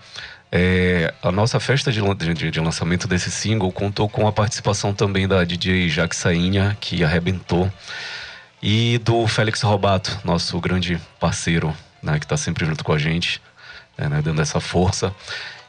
[0.50, 2.00] É, a nossa festa de,
[2.34, 7.02] de, de, lançamento desse single contou com a participação também da DJ Jaque Sainha, que
[7.02, 7.70] arrebentou,
[8.62, 11.74] e do Félix Robato, nosso grande parceiro
[12.04, 13.40] né, que está sempre junto com a gente,
[13.96, 15.14] é, né, dando essa força.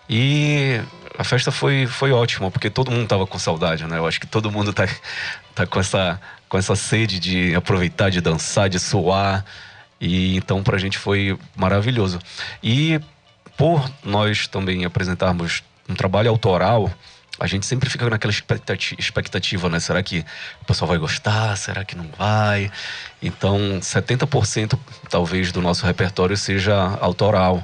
[0.09, 0.79] E
[1.17, 3.97] a festa foi, foi ótima, porque todo mundo estava com saudade, né?
[3.97, 4.87] Eu acho que todo mundo tá,
[5.55, 9.43] tá com, essa, com essa sede de aproveitar, de dançar, de suar.
[9.99, 12.19] E então pra gente foi maravilhoso.
[12.61, 12.99] E
[13.57, 16.91] por nós também apresentarmos um trabalho autoral,
[17.39, 18.33] a gente sempre fica naquela
[18.97, 19.79] expectativa, né?
[19.79, 20.25] Será que
[20.61, 21.55] o pessoal vai gostar?
[21.57, 22.71] Será que não vai?
[23.21, 24.77] Então, 70%
[25.09, 27.63] talvez do nosso repertório seja autoral.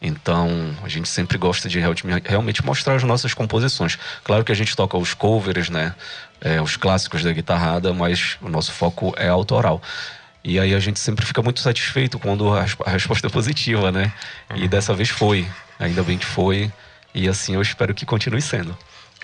[0.00, 1.80] Então, a gente sempre gosta de
[2.24, 3.98] realmente mostrar as nossas composições.
[4.22, 5.94] Claro que a gente toca os covers, né?
[6.40, 9.80] É, os clássicos da guitarrada, mas o nosso foco é autoral.
[10.44, 14.12] E aí a gente sempre fica muito satisfeito quando a resposta é positiva, né?
[14.54, 14.68] E uhum.
[14.68, 15.48] dessa vez foi.
[15.78, 16.70] Ainda bem que foi.
[17.14, 18.76] E assim eu espero que continue sendo.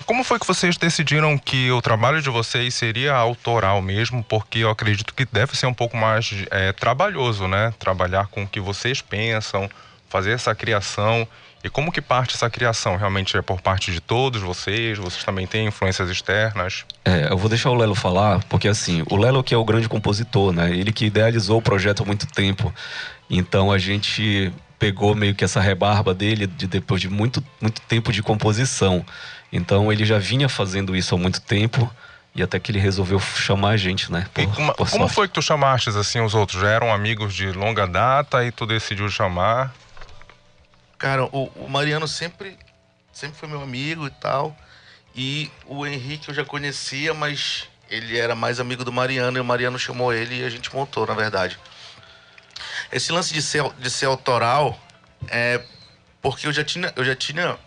[0.05, 4.23] Como foi que vocês decidiram que o trabalho de vocês seria autoral mesmo?
[4.23, 7.73] Porque eu acredito que deve ser um pouco mais é, trabalhoso, né?
[7.79, 9.69] Trabalhar com o que vocês pensam,
[10.09, 11.27] fazer essa criação.
[11.63, 12.97] E como que parte essa criação?
[12.97, 14.97] Realmente é por parte de todos vocês?
[14.97, 16.85] Vocês também têm influências externas?
[17.05, 19.87] É, eu vou deixar o Lelo falar, porque assim, o Lelo que é o grande
[19.87, 20.71] compositor, né?
[20.71, 22.73] Ele que idealizou o projeto há muito tempo.
[23.29, 24.51] Então a gente
[24.83, 29.05] pegou meio que essa rebarba dele de depois de muito, muito tempo de composição.
[29.51, 31.89] Então ele já vinha fazendo isso há muito tempo
[32.35, 34.27] e até que ele resolveu chamar a gente, né?
[34.33, 36.61] Por, como, como foi que tu chamaste assim os outros?
[36.61, 39.73] Já eram amigos de longa data e tu decidiu chamar?
[40.97, 42.57] Cara, o, o Mariano sempre,
[43.13, 44.53] sempre foi meu amigo e tal.
[45.15, 49.45] E o Henrique eu já conhecia, mas ele era mais amigo do Mariano e o
[49.45, 51.57] Mariano chamou ele e a gente montou, na verdade.
[52.91, 54.79] Esse lance de ser, de ser autoral
[55.27, 55.61] é
[56.21, 57.57] porque eu já tinha, eu já tinha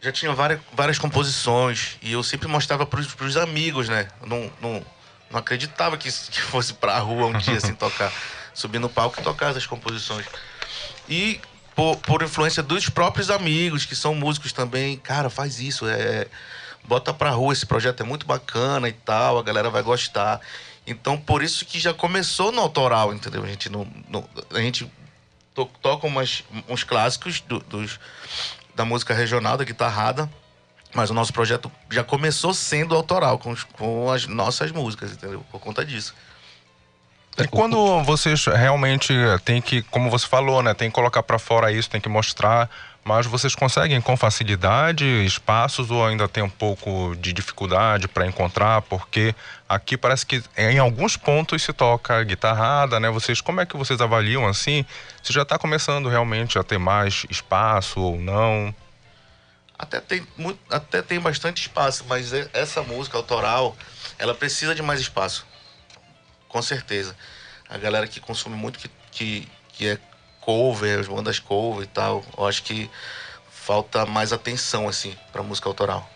[0.00, 4.08] já tinha várias, várias composições e eu sempre mostrava para os amigos, né?
[4.24, 4.86] não, não,
[5.30, 8.12] não acreditava que, que fosse para a rua um dia assim tocar,
[8.54, 10.26] subir no palco e tocar essas composições.
[11.08, 11.40] E
[11.74, 16.26] por, por influência dos próprios amigos que são músicos também, cara, faz isso, é
[16.84, 20.40] bota para rua esse projeto é muito bacana e tal, a galera vai gostar.
[20.90, 23.44] Então por isso que já começou no autoral, entendeu?
[23.44, 24.90] A gente não, não a gente
[25.54, 28.00] to, toca umas, uns clássicos do, dos
[28.74, 30.30] da música regional, da guitarrada.
[30.94, 35.44] Mas o nosso projeto já começou sendo autoral, com, com as nossas músicas, entendeu?
[35.50, 36.14] Por conta disso.
[37.36, 41.70] E quando vocês realmente tem que, como você falou, né, tem que colocar para fora
[41.70, 42.68] isso, tem que mostrar,
[43.04, 48.82] mas vocês conseguem com facilidade espaços ou ainda tem um pouco de dificuldade para encontrar?
[48.82, 49.34] Porque
[49.68, 53.08] aqui parece que em alguns pontos se toca guitarrada, né?
[53.10, 54.84] Vocês como é que vocês avaliam assim?
[55.22, 58.74] Se já está começando realmente a ter mais espaço ou não?
[59.78, 63.76] Até tem, muito, até tem bastante espaço, mas essa música autoral,
[64.18, 65.46] ela precisa de mais espaço
[66.48, 67.14] com certeza.
[67.68, 69.98] A galera que consome muito, que, que, que é
[70.48, 72.90] cover, as bandas cover e tal, eu acho que
[73.50, 76.08] falta mais atenção, assim, pra música autoral.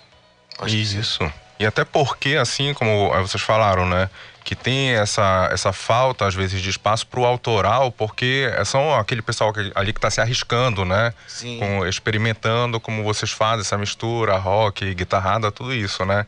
[0.59, 1.31] Acho Isso.
[1.61, 4.09] E até porque, assim como vocês falaram, né?
[4.43, 9.21] Que tem essa, essa falta, às vezes, de espaço pro autoral, porque é só aquele
[9.21, 11.13] pessoal que, ali que tá se arriscando, né?
[11.29, 11.59] Sim.
[11.59, 16.27] Com, experimentando como vocês fazem essa mistura, rock, guitarrada, tudo isso, né?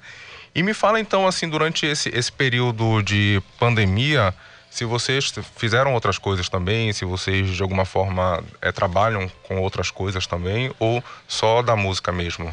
[0.54, 4.34] E me fala então, assim, durante esse, esse período de pandemia,
[4.74, 9.88] se vocês fizeram outras coisas também, se vocês de alguma forma é, trabalham com outras
[9.88, 12.52] coisas também, ou só da música mesmo?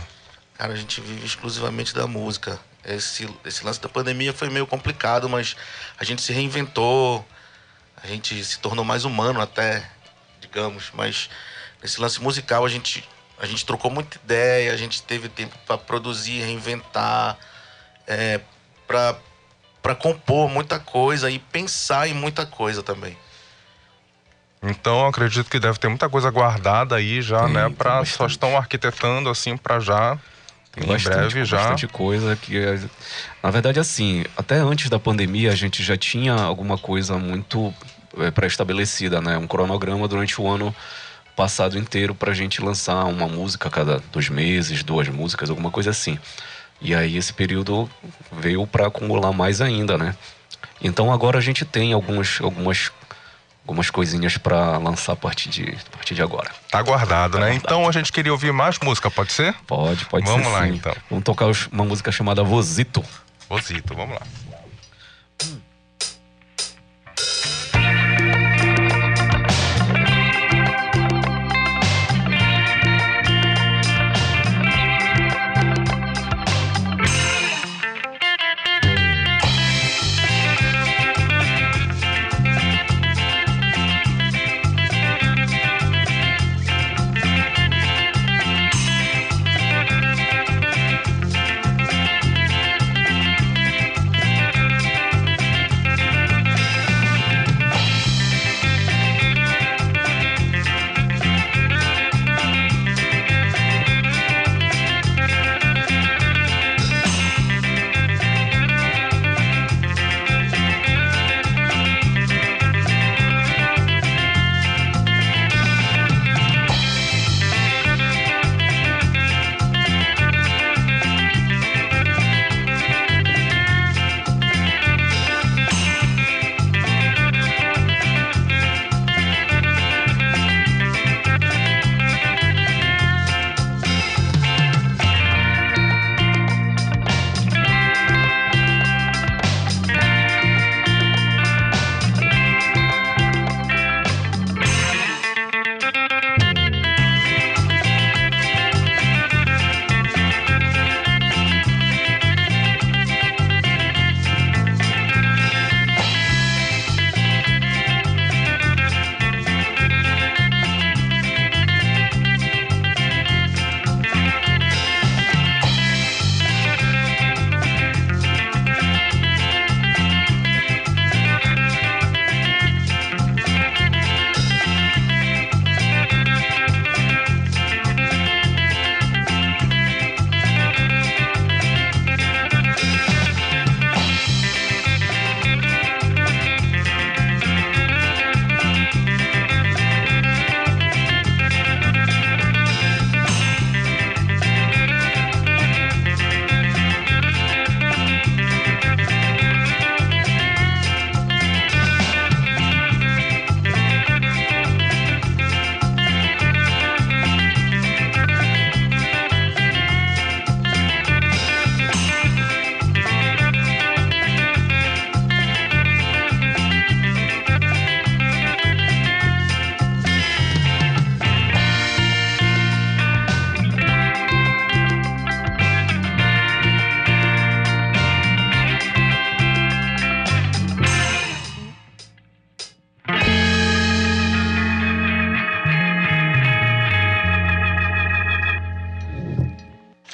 [0.54, 2.60] Cara, a gente vive exclusivamente da música.
[2.86, 5.56] Esse, esse lance da pandemia foi meio complicado, mas
[5.98, 7.26] a gente se reinventou,
[8.04, 9.84] a gente se tornou mais humano até,
[10.40, 10.92] digamos.
[10.94, 11.28] Mas
[11.82, 13.04] nesse lance musical a gente,
[13.40, 17.36] a gente trocou muita ideia, a gente teve tempo para produzir, reinventar
[18.06, 18.40] é,
[18.86, 19.18] para
[19.96, 23.18] compor muita coisa e pensar em muita coisa também.
[24.64, 27.70] Então acredito que deve ter muita coisa guardada aí já, Tem, né?
[27.70, 30.18] Pra, só estão arquitetando assim para já.
[30.72, 31.58] Tem em bastante, breve já.
[31.58, 32.58] bastante coisa que.
[32.58, 32.80] é-
[33.42, 37.74] Na verdade, assim, até antes da pandemia a gente já tinha alguma coisa muito
[38.20, 39.38] é, pré-estabelecida, né?
[39.38, 40.74] Um cronograma durante o ano
[41.36, 45.90] passado inteiro pra gente lançar uma música a cada dois meses, duas músicas, alguma coisa
[45.90, 46.20] assim.
[46.82, 47.90] E aí esse período
[48.32, 50.16] veio para acumular mais ainda, né?
[50.82, 52.92] Então agora a gente tem algumas, algumas,
[53.68, 56.50] algumas coisinhas para lançar a partir de, a partir de agora.
[56.70, 57.54] Tá guardado, né?
[57.54, 59.54] Então a gente queria ouvir mais música, pode ser?
[59.68, 60.74] Pode, pode Vamos ser lá sim.
[60.74, 60.96] então.
[61.10, 63.04] Vamos tocar uma música chamada Vozito.
[63.48, 64.22] Vozito, vamos lá.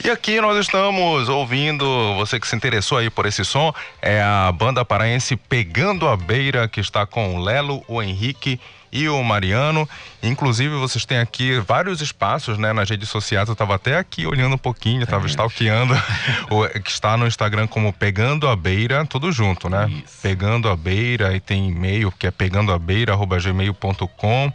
[0.07, 1.83] E aqui nós estamos ouvindo,
[2.15, 6.65] você que se interessou aí por esse som, é a banda paraense Pegando a Beira,
[6.65, 8.57] que está com o Lelo, o Henrique
[8.89, 9.85] e o Mariano.
[10.23, 13.49] Inclusive, vocês têm aqui vários espaços né, nas redes sociais.
[13.49, 15.93] Eu estava até aqui olhando um pouquinho, estava stalkeando,
[16.49, 19.91] o- que está no Instagram como Pegando a Beira, tudo junto, né?
[20.21, 24.53] Pegando a Beira, e tem e-mail que é pegandoabeira.gmail.com.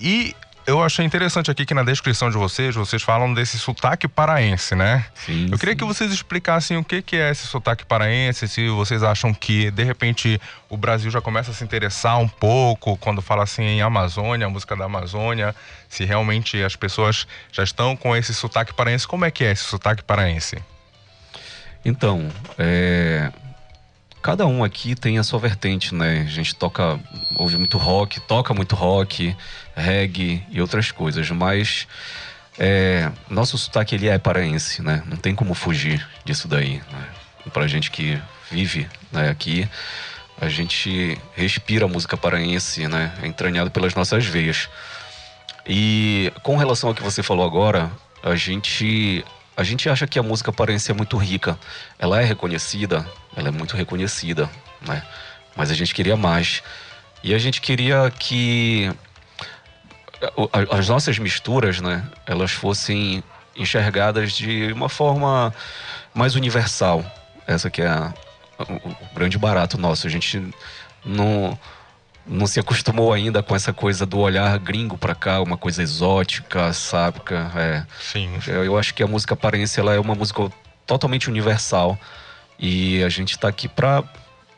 [0.00, 0.34] E
[0.66, 5.06] eu achei interessante aqui que na descrição de vocês, vocês falam desse sotaque paraense, né?
[5.14, 5.48] Sim.
[5.50, 9.34] Eu queria que vocês explicassem o que, que é esse sotaque paraense, se vocês acham
[9.34, 13.62] que, de repente, o Brasil já começa a se interessar um pouco quando fala assim
[13.62, 15.54] em Amazônia, a música da Amazônia,
[15.88, 19.06] se realmente as pessoas já estão com esse sotaque paraense.
[19.06, 20.62] Como é que é esse sotaque paraense?
[21.84, 22.28] Então,
[22.58, 23.32] é,
[24.22, 26.22] cada um aqui tem a sua vertente, né?
[26.26, 26.98] A gente toca,
[27.34, 29.36] ouve muito rock, toca muito rock,
[29.74, 31.88] reggae e outras coisas, mas
[32.58, 35.02] é, nosso sotaque ele é paraense, né?
[35.06, 36.76] Não tem como fugir disso daí.
[36.92, 37.08] Né?
[37.52, 38.20] Pra gente que
[38.50, 39.68] vive né, aqui,
[40.40, 43.12] a gente respira a música paraense, né?
[43.22, 44.68] É entranhado pelas nossas veias.
[45.66, 47.90] E com relação ao que você falou agora,
[48.22, 49.24] a gente
[49.56, 51.58] a gente acha que a música paraense é muito rica.
[51.98, 53.06] Ela é reconhecida,
[53.36, 54.48] ela é muito reconhecida,
[54.80, 55.02] né?
[55.56, 56.62] Mas a gente queria mais.
[57.22, 58.90] E a gente queria que
[60.70, 63.22] as nossas misturas, né, elas fossem
[63.56, 65.54] enxergadas de uma forma
[66.14, 67.04] mais universal.
[67.46, 68.12] Essa que é a,
[68.58, 70.06] o, o grande barato nosso.
[70.06, 70.42] A gente
[71.04, 71.58] não
[72.26, 76.72] não se acostumou ainda com essa coisa do olhar gringo para cá, uma coisa exótica,
[76.72, 77.50] sábica.
[77.56, 77.86] É.
[78.00, 78.38] Sim.
[78.46, 80.50] Eu acho que a música paraense ela é uma música
[80.86, 81.98] totalmente universal
[82.58, 84.04] e a gente está aqui para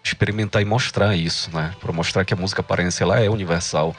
[0.02, 1.74] experimentar e mostrar isso, né?
[1.80, 3.96] Para mostrar que a música paraense ela é universal,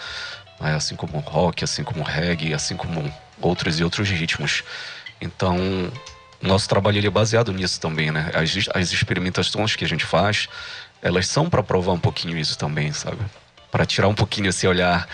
[0.59, 0.75] né?
[0.75, 3.11] assim como o rock, assim como o reggae, assim como
[3.41, 4.63] outros e outros ritmos.
[5.19, 5.57] Então,
[6.39, 8.31] nosso trabalho ele é baseado nisso também, né?
[8.35, 10.47] As, as experimentações que a gente faz,
[11.01, 13.17] elas são para provar um pouquinho isso também, sabe?
[13.75, 15.05] Para tirar um pouquinho esse olhar,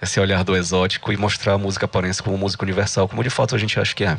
[0.00, 3.56] esse olhar do exótico e mostrar a música paraense como música universal, como de fato
[3.56, 4.16] a gente acha que é.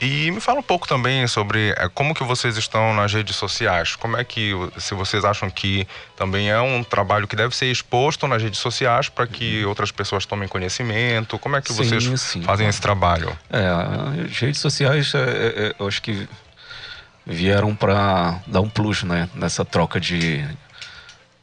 [0.00, 3.96] E me fala um pouco também sobre é, como que vocês estão nas redes sociais.
[3.96, 5.86] Como é que, se vocês acham que
[6.16, 9.68] também é um trabalho que deve ser exposto nas redes sociais para que uhum.
[9.68, 11.38] outras pessoas tomem conhecimento?
[11.38, 13.36] Como é que sim, vocês sim, fazem esse trabalho?
[13.50, 16.26] É, as redes sociais, é, é, é eu acho que
[17.26, 20.42] vieram para dar um plus, né, nessa troca de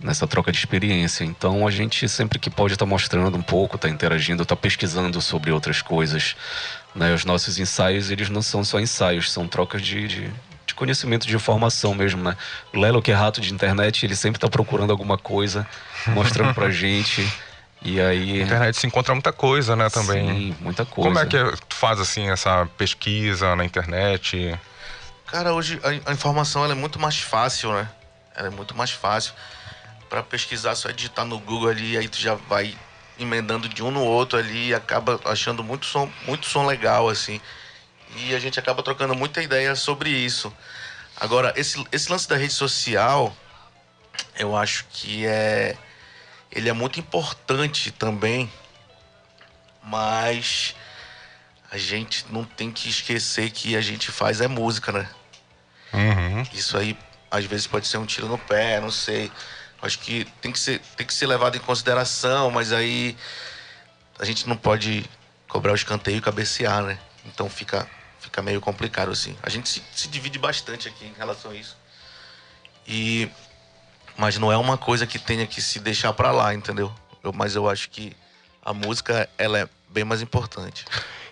[0.03, 1.23] nessa troca de experiência.
[1.23, 5.21] Então a gente sempre que pode estar tá mostrando um pouco, está interagindo, está pesquisando
[5.21, 6.35] sobre outras coisas.
[6.93, 7.13] Né?
[7.13, 10.31] Os nossos ensaios, eles não são só ensaios, são trocas de, de,
[10.67, 12.37] de conhecimento, de informação mesmo, né?
[12.73, 15.65] O Lelo, que é rato de internet, ele sempre está procurando alguma coisa,
[16.07, 17.27] mostrando pra gente.
[17.81, 18.39] E aí.
[18.39, 20.27] Na internet se encontra muita coisa, né, também.
[20.27, 21.09] Sim, muita coisa.
[21.09, 24.57] Como é que tu faz assim essa pesquisa na internet?
[25.25, 27.89] Cara, hoje a, a informação ela é muito mais fácil, né?
[28.35, 29.33] Ela é muito mais fácil.
[30.13, 32.77] Para pesquisar, só é digitar no Google ali, aí tu já vai
[33.17, 37.41] emendando de um no outro ali e acaba achando muito som, muito som legal, assim.
[38.17, 40.55] E a gente acaba trocando muita ideia sobre isso.
[41.19, 43.35] Agora, esse, esse lance da rede social,
[44.37, 45.75] eu acho que é.
[46.51, 48.53] Ele é muito importante também,
[49.81, 50.75] mas
[51.71, 55.09] a gente não tem que esquecer que a gente faz é música, né?
[55.91, 56.43] Uhum.
[56.53, 56.95] Isso aí
[57.31, 59.31] às vezes pode ser um tiro no pé, não sei.
[59.83, 63.17] Acho que tem que ser, tem que ser levado em consideração, mas aí
[64.17, 65.03] a gente não pode
[65.45, 66.97] cobrar o escanteio e cabecear, né?
[67.25, 67.85] Então fica,
[68.17, 69.37] fica meio complicado assim.
[69.43, 71.75] A gente se, se divide bastante aqui em relação a isso.
[72.87, 73.29] E
[74.17, 76.93] mas não é uma coisa que tenha que se deixar para lá, entendeu?
[77.21, 78.15] Eu, mas eu acho que
[78.63, 80.85] a música ela é bem mais importante.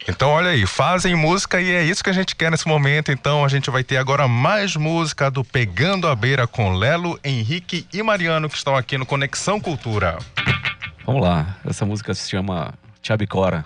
[0.07, 3.11] Então, olha aí, fazem música e é isso que a gente quer nesse momento.
[3.11, 7.87] Então, a gente vai ter agora mais música do Pegando a Beira com Lelo, Henrique
[7.93, 10.17] e Mariano, que estão aqui no Conexão Cultura.
[11.05, 13.65] Vamos lá, essa música se chama Chabicora.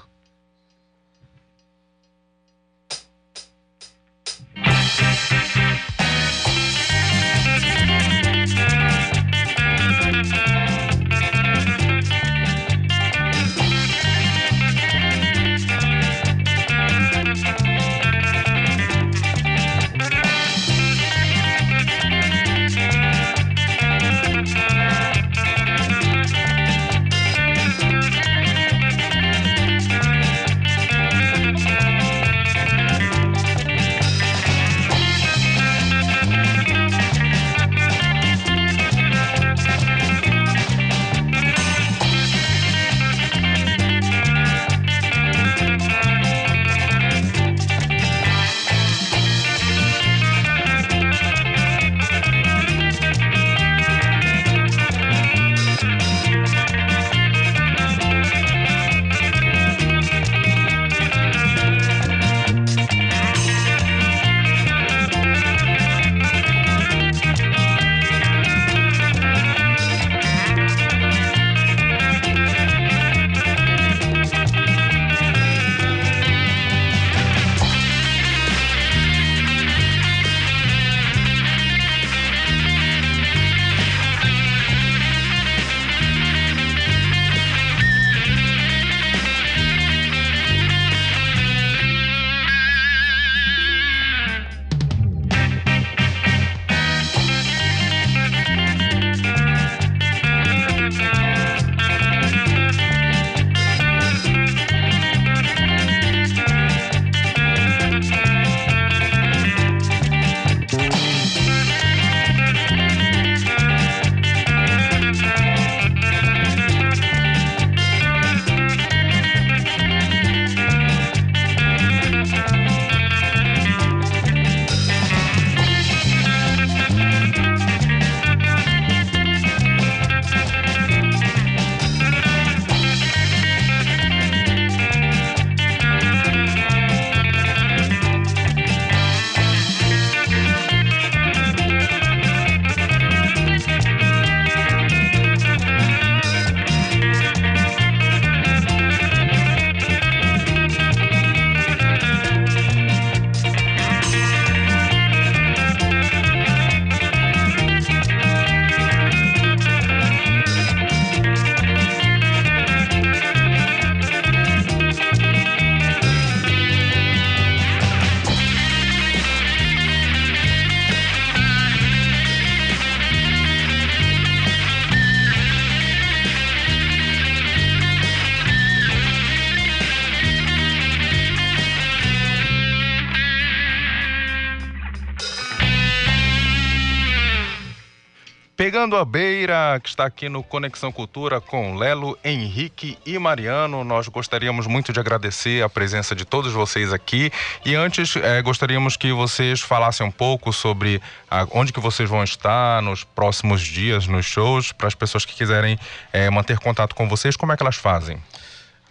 [188.86, 193.84] Pegando a Beira, que está aqui no Conexão Cultura com Lelo, Henrique e Mariano.
[193.84, 197.32] Nós gostaríamos muito de agradecer a presença de todos vocês aqui.
[197.66, 201.02] E antes, eh, gostaríamos que vocês falassem um pouco sobre
[201.32, 205.34] a, onde que vocês vão estar nos próximos dias, nos shows, para as pessoas que
[205.34, 205.80] quiserem
[206.14, 208.22] eh, manter contato com vocês, como é que elas fazem?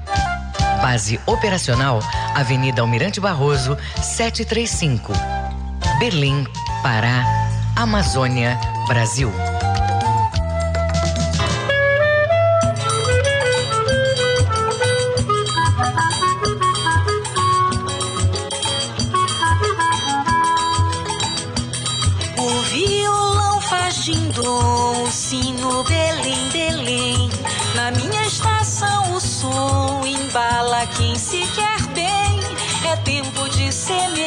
[0.81, 1.99] Base operacional,
[2.35, 5.13] Avenida Almirante Barroso, 735.
[5.99, 6.45] Berlim,
[6.81, 7.23] Pará,
[7.75, 9.31] Amazônia, Brasil.
[33.85, 34.20] Tempo de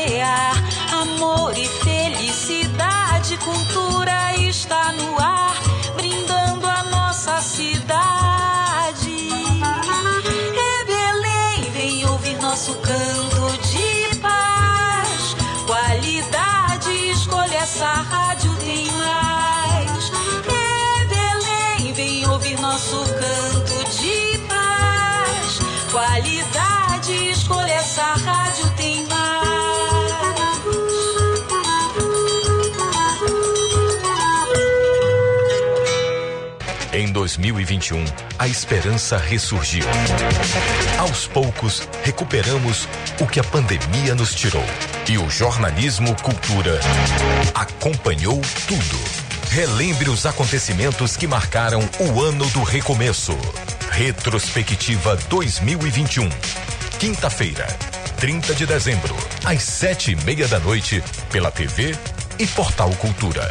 [37.24, 38.04] 2021,
[38.38, 39.82] a esperança ressurgiu.
[40.98, 42.86] Aos poucos, recuperamos
[43.18, 44.62] o que a pandemia nos tirou.
[45.08, 46.78] E o jornalismo Cultura
[47.54, 49.00] acompanhou tudo.
[49.48, 53.32] Relembre os acontecimentos que marcaram o ano do recomeço.
[53.90, 56.28] Retrospectiva 2021.
[56.98, 57.66] Quinta-feira,
[58.18, 61.02] 30 de dezembro, às sete e meia da noite,
[61.32, 61.96] pela TV
[62.38, 63.50] e Portal Cultura.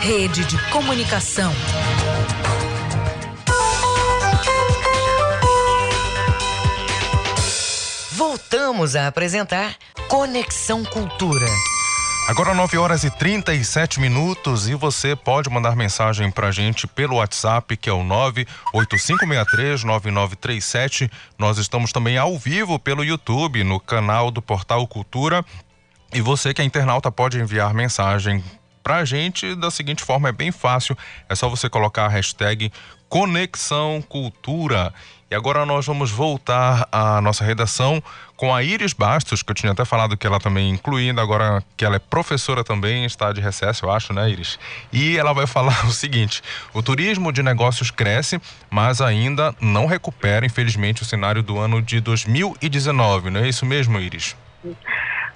[0.00, 1.52] rede de comunicação.
[8.12, 9.76] Voltamos a apresentar
[10.08, 11.46] Conexão Cultura.
[12.26, 17.76] Agora 9 horas e 37 minutos e você pode mandar mensagem pra gente pelo WhatsApp,
[17.76, 18.02] que é o
[18.74, 21.10] 985639937.
[21.38, 25.44] Nós estamos também ao vivo pelo YouTube, no canal do Portal Cultura.
[26.14, 28.42] E você que é internauta pode enviar mensagem
[28.82, 30.96] pra gente da seguinte forma, é bem fácil,
[31.28, 32.72] é só você colocar a hashtag
[33.08, 34.94] Conexão Cultura.
[35.30, 38.02] E agora nós vamos voltar à nossa redação
[38.36, 41.84] com a Iris Bastos, que eu tinha até falado que ela também incluindo, agora que
[41.84, 44.58] ela é professora também, está de recesso, eu acho, né, Iris?
[44.92, 46.42] E ela vai falar o seguinte:
[46.72, 52.00] o turismo de negócios cresce, mas ainda não recupera, infelizmente, o cenário do ano de
[52.00, 54.34] 2019, não é isso mesmo, Iris?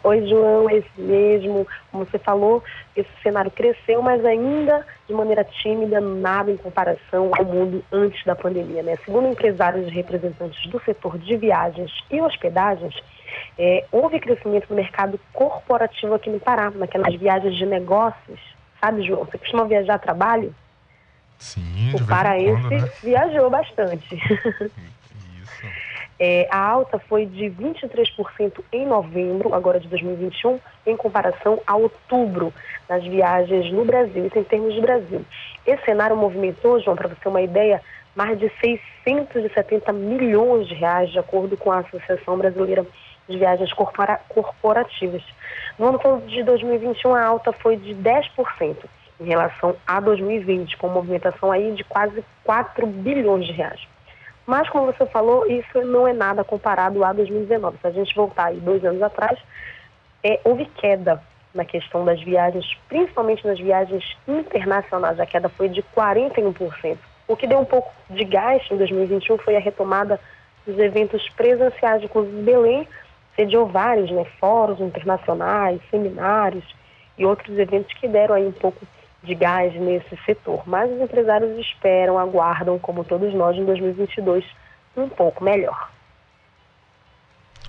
[0.05, 1.67] Oi, João, é esse mesmo.
[1.91, 2.63] Como você falou,
[2.95, 8.37] esse cenário cresceu, mas ainda de maneira tímida, nada em comparação ao mundo antes da
[8.37, 8.83] pandemia.
[8.83, 8.99] Né?
[9.03, 12.95] Segundo empresários e representantes do setor de viagens e hospedagens,
[13.59, 18.39] é, houve crescimento no mercado corporativo aqui no Pará, naquelas viagens de negócios.
[18.81, 19.25] Sabe, João?
[19.25, 20.55] Você costuma viajar a trabalho?
[21.39, 22.91] Sim, O paraense né?
[23.03, 24.19] viajou bastante.
[26.19, 32.53] É, a alta foi de 23% em novembro, agora de 2021, em comparação a outubro,
[32.89, 35.25] nas viagens no Brasil, isso em termos de Brasil.
[35.67, 37.81] Esse cenário movimentou, João, para você ter uma ideia,
[38.15, 38.51] mais de
[39.05, 42.87] 670 milhões de reais, de acordo com a Associação Brasileira
[43.29, 45.23] de Viagens Corpora- Corporativas.
[45.79, 48.77] No ano de 2021, a alta foi de 10%
[49.21, 53.81] em relação a 2020, com movimentação aí de quase 4 bilhões de reais.
[54.47, 57.79] Mas, como você falou, isso não é nada comparado a 2019.
[57.81, 59.39] Se a gente voltar aí dois anos atrás,
[60.23, 61.23] é, houve queda
[61.55, 65.21] na questão das viagens, principalmente nas viagens internacionais.
[65.21, 66.99] A queda foi de 41%.
[67.27, 70.21] O que deu um pouco de gás em 2021 foi a retomada
[70.67, 72.03] dos eventos presenciais.
[72.03, 72.89] Inclusive, Belém
[73.37, 76.65] sediou vários né, fóruns internacionais, seminários
[77.17, 78.85] e outros eventos que deram aí um pouco
[79.25, 80.63] de gás nesse setor.
[80.67, 84.45] Mas os empresários esperam, aguardam, como todos nós, em 2022,
[84.97, 85.95] um pouco melhor.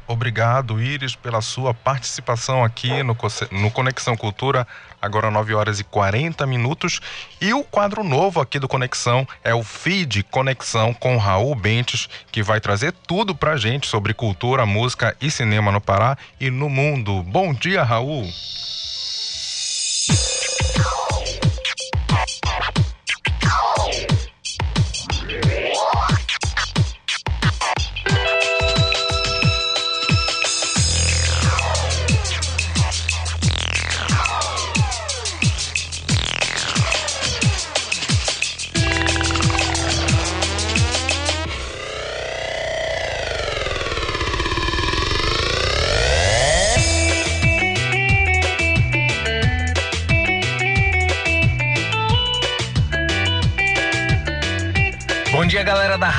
[0.07, 3.18] Obrigado, Iris, pela sua participação aqui no,
[3.52, 4.68] no Conexão Cultura,
[5.02, 6.99] agora 9 horas e 40 minutos.
[7.41, 12.44] E o quadro novo aqui do Conexão é o Feed Conexão com Raul Bentes, que
[12.44, 17.23] vai trazer tudo pra gente sobre cultura, música e cinema no Pará e no mundo.
[17.23, 18.30] Bom dia, Raul.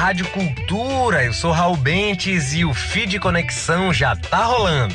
[0.07, 1.25] Rádio Cultura.
[1.25, 4.95] Eu sou Raul Bentes e o feed Conexão já tá rolando.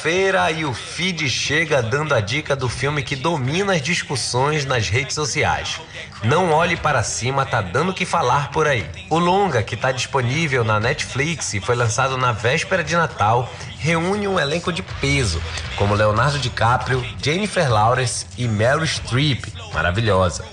[0.00, 4.88] Terça-feira e o feed chega dando a dica do filme que domina as discussões nas
[4.88, 5.80] redes sociais.
[6.22, 8.86] Não olhe para cima, tá dando o que falar por aí.
[9.10, 14.26] O longa, que está disponível na Netflix e foi lançado na véspera de Natal, reúne
[14.26, 15.40] um elenco de peso,
[15.76, 19.44] como Leonardo DiCaprio, Jennifer Lawrence e Meryl Streep,
[19.74, 20.44] maravilhosa.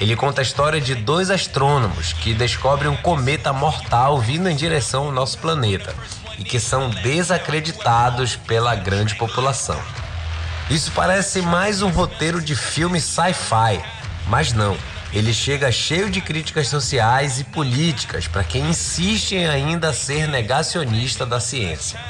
[0.00, 5.06] Ele conta a história de dois astrônomos que descobrem um cometa mortal vindo em direção
[5.06, 5.94] ao nosso planeta
[6.40, 9.80] e que são desacreditados pela grande população.
[10.70, 13.80] Isso parece mais um roteiro de filme sci-fi,
[14.26, 14.76] mas não.
[15.12, 21.26] Ele chega cheio de críticas sociais e políticas para quem insiste em ainda ser negacionista
[21.26, 22.00] da ciência.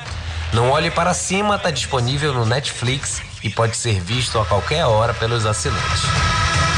[0.52, 5.14] Não Olhe para Cima está disponível no Netflix e pode ser visto a qualquer hora
[5.14, 6.69] pelos assinantes.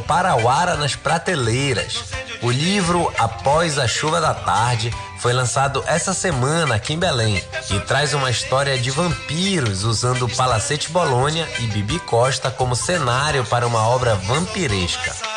[0.00, 2.04] Parauara nas prateleiras.
[2.42, 7.80] O livro Após a Chuva da Tarde foi lançado essa semana aqui em Belém e
[7.80, 13.88] traz uma história de vampiros usando Palacete Bolonha e Bibi Costa como cenário para uma
[13.88, 15.33] obra vampiresca.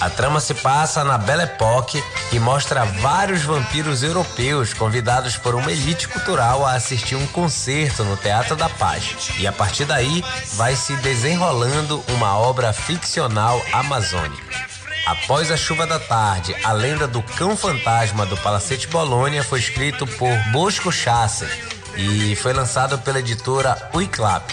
[0.00, 5.72] A trama se passa na Belle Époque e mostra vários vampiros europeus convidados por uma
[5.72, 9.32] elite cultural a assistir um concerto no Teatro da Paz.
[9.38, 14.68] E a partir daí vai se desenrolando uma obra ficcional amazônica.
[15.04, 20.06] Após a chuva da tarde, a lenda do cão fantasma do Palacete Bolônia foi escrito
[20.06, 21.48] por Bosco Chassen
[21.96, 24.52] e foi lançado pela editora Uiclap.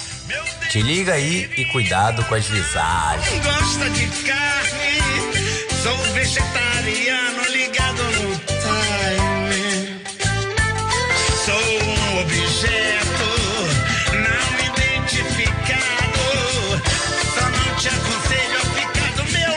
[0.69, 3.45] Te liga aí e cuidado com as visagens.
[3.45, 4.74] gosta de carne,
[5.85, 10.01] sou vegetariano ligado no time.
[11.45, 13.29] Sou um objeto
[14.25, 16.25] não identificado,
[17.35, 19.53] só não te aconselho a ficar do meu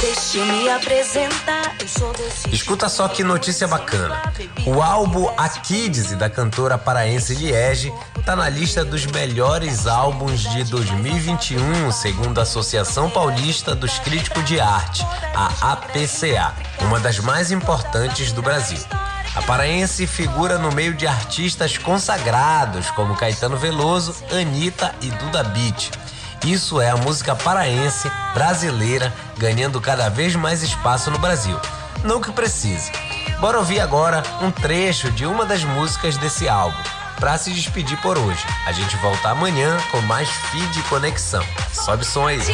[0.00, 1.67] Deixa eu me apresentar,
[2.52, 4.32] Escuta só que notícia bacana.
[4.66, 7.92] O álbum A Kids da cantora paraense Liege
[8.24, 14.60] tá na lista dos melhores álbuns de 2021, segundo a Associação Paulista dos Críticos de
[14.60, 15.04] Arte,
[15.34, 18.78] a APCA, uma das mais importantes do Brasil.
[19.34, 25.90] A paraense figura no meio de artistas consagrados como Caetano Veloso, Anitta e Duda Beat.
[26.44, 31.58] Isso é a música paraense brasileira ganhando cada vez mais espaço no Brasil.
[32.04, 32.90] Não que precise.
[33.40, 36.82] Bora ouvir agora um trecho de uma das músicas desse álbum.
[37.20, 38.44] Pra se despedir por hoje.
[38.66, 41.44] A gente volta amanhã com mais feed conexão.
[41.72, 42.40] Sobe som aí.
[42.40, 42.52] Te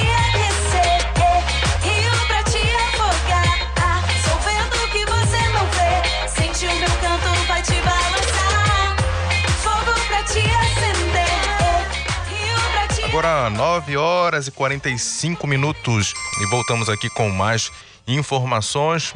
[13.14, 17.70] Agora 9 horas e 45 minutos e voltamos aqui com mais
[18.08, 19.14] informações.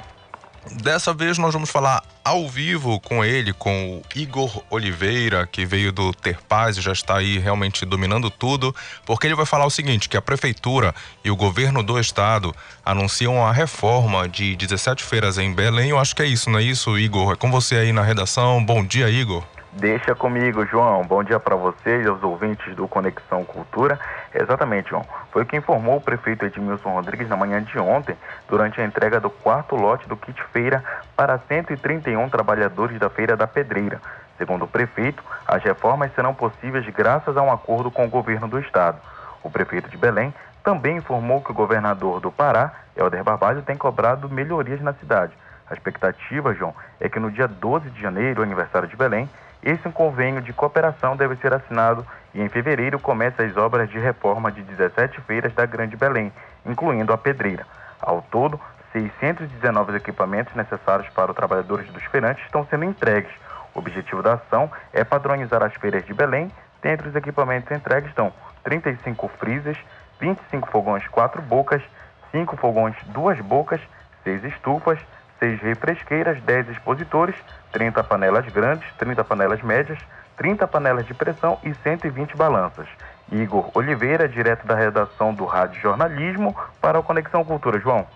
[0.72, 5.90] Dessa vez nós vamos falar ao vivo com ele, com o Igor Oliveira, que veio
[5.90, 8.74] do Ter Paz e já está aí realmente dominando tudo,
[9.06, 12.54] porque ele vai falar o seguinte, que a prefeitura e o governo do estado
[12.84, 15.90] anunciam a reforma de 17 feiras em Belém.
[15.90, 17.32] Eu acho que é isso, não é isso, Igor?
[17.32, 18.62] É com você aí na redação.
[18.64, 19.57] Bom dia, Igor.
[19.72, 21.02] Deixa comigo, João.
[21.04, 24.00] Bom dia para vocês aos ouvintes do Conexão Cultura.
[24.34, 25.04] Exatamente, João.
[25.30, 28.16] Foi o que informou o prefeito Edmilson Rodrigues na manhã de ontem,
[28.48, 30.82] durante a entrega do quarto lote do kit feira
[31.14, 34.00] para 131 trabalhadores da Feira da Pedreira.
[34.38, 38.58] Segundo o prefeito, as reformas serão possíveis graças a um acordo com o governo do
[38.58, 38.98] estado.
[39.42, 40.32] O prefeito de Belém
[40.64, 45.32] também informou que o governador do Pará, Helder Barbalho, tem cobrado melhorias na cidade.
[45.68, 49.28] A expectativa, João, é que no dia 12 de janeiro, aniversário de Belém,
[49.62, 54.52] esse convênio de cooperação deve ser assinado e em fevereiro começa as obras de reforma
[54.52, 56.32] de 17 feiras da Grande Belém,
[56.64, 57.66] incluindo a pedreira.
[58.00, 58.60] Ao todo,
[58.92, 63.32] 619 equipamentos necessários para os trabalhadores dos feirantes estão sendo entregues.
[63.74, 66.50] O objetivo da ação é padronizar as feiras de Belém.
[66.80, 68.32] Dentre os equipamentos entregues estão
[68.62, 69.78] 35 freezers,
[70.20, 71.82] 25 fogões quatro bocas,
[72.30, 73.80] 5 fogões duas bocas,
[74.22, 74.98] 6 estufas,
[75.38, 77.36] 6 refresqueiras, 10 expositores,
[77.72, 79.98] 30 panelas grandes, 30 panelas médias,
[80.36, 82.86] 30 panelas de pressão e 120 balanças.
[83.30, 87.78] Igor Oliveira, direto da redação do Rádio Jornalismo, para o Conexão Cultura.
[87.78, 88.06] João.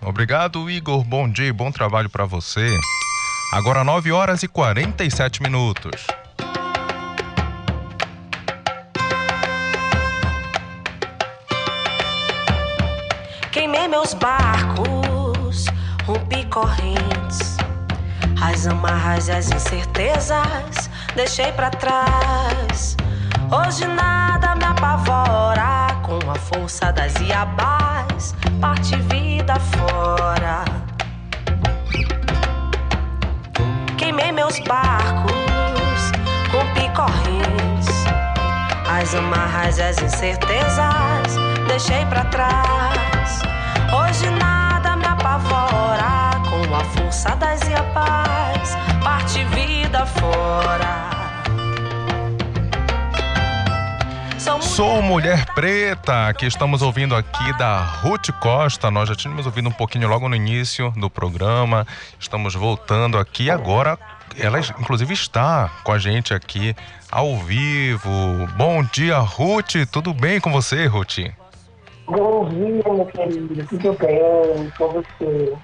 [0.00, 1.02] Obrigado, Igor.
[1.02, 2.68] Bom dia e bom trabalho para você.
[3.52, 6.06] Agora 9 horas e 47 minutos.
[13.50, 15.66] Queimei meus barcos,
[16.04, 17.53] rompi correntes,
[18.46, 22.96] as amarras e as incertezas deixei para trás.
[23.50, 30.64] Hoje nada me apavora com a força das iabás, parte vida fora.
[33.96, 35.32] Queimei meus barcos,
[36.52, 38.04] rompi correntes,
[38.90, 43.40] as amarras e as incertezas deixei para trás.
[43.92, 44.43] Hoje nada
[47.14, 51.14] com a força das iabás, parte vida fora.
[54.60, 58.90] Sou Mulher Preta, que estamos ouvindo aqui da Ruth Costa.
[58.90, 61.86] Nós já tínhamos ouvido um pouquinho logo no início do programa.
[62.18, 63.96] Estamos voltando aqui agora.
[64.36, 66.74] Ela, inclusive, está com a gente aqui
[67.10, 68.10] ao vivo.
[68.56, 69.86] Bom dia, Ruth.
[69.92, 71.18] Tudo bem com você, Ruth?
[72.06, 73.66] Bom dia, meu querido.
[73.68, 75.54] Tudo bem com você?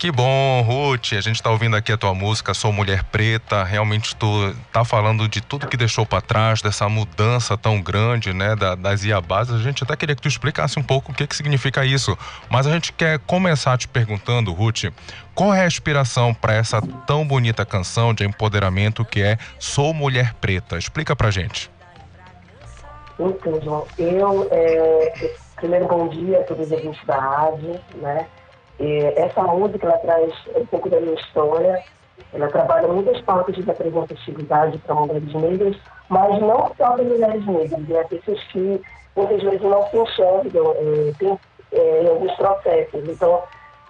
[0.00, 1.12] Que bom, Ruth.
[1.12, 3.62] A gente está ouvindo aqui a tua música Sou Mulher Preta.
[3.62, 4.26] Realmente tu
[4.72, 9.04] tá falando de tudo que deixou para trás, dessa mudança tão grande, né, da, das
[9.04, 9.52] Iabás.
[9.52, 12.16] A gente até queria que tu explicasse um pouco o que que significa isso.
[12.48, 14.84] Mas a gente quer começar te perguntando, Ruth,
[15.34, 20.32] qual é a inspiração para essa tão bonita canção de empoderamento que é Sou Mulher
[20.40, 20.78] Preta?
[20.78, 21.70] Explica pra gente.
[23.18, 28.26] Então, João, eu, é, primeiro bom dia a todos os ouvintes da rádio, né?
[28.80, 31.82] E essa música, ela traz um pouco da minha história,
[32.32, 35.76] ela trabalha muitas pautas de representatividade para mulheres negras,
[36.08, 38.04] mas não só para mulheres negras, né?
[38.04, 38.80] Pessoas que
[39.14, 41.38] muitas vezes não se enxergam é, tem,
[41.72, 43.08] é, em alguns processos.
[43.08, 43.42] Então,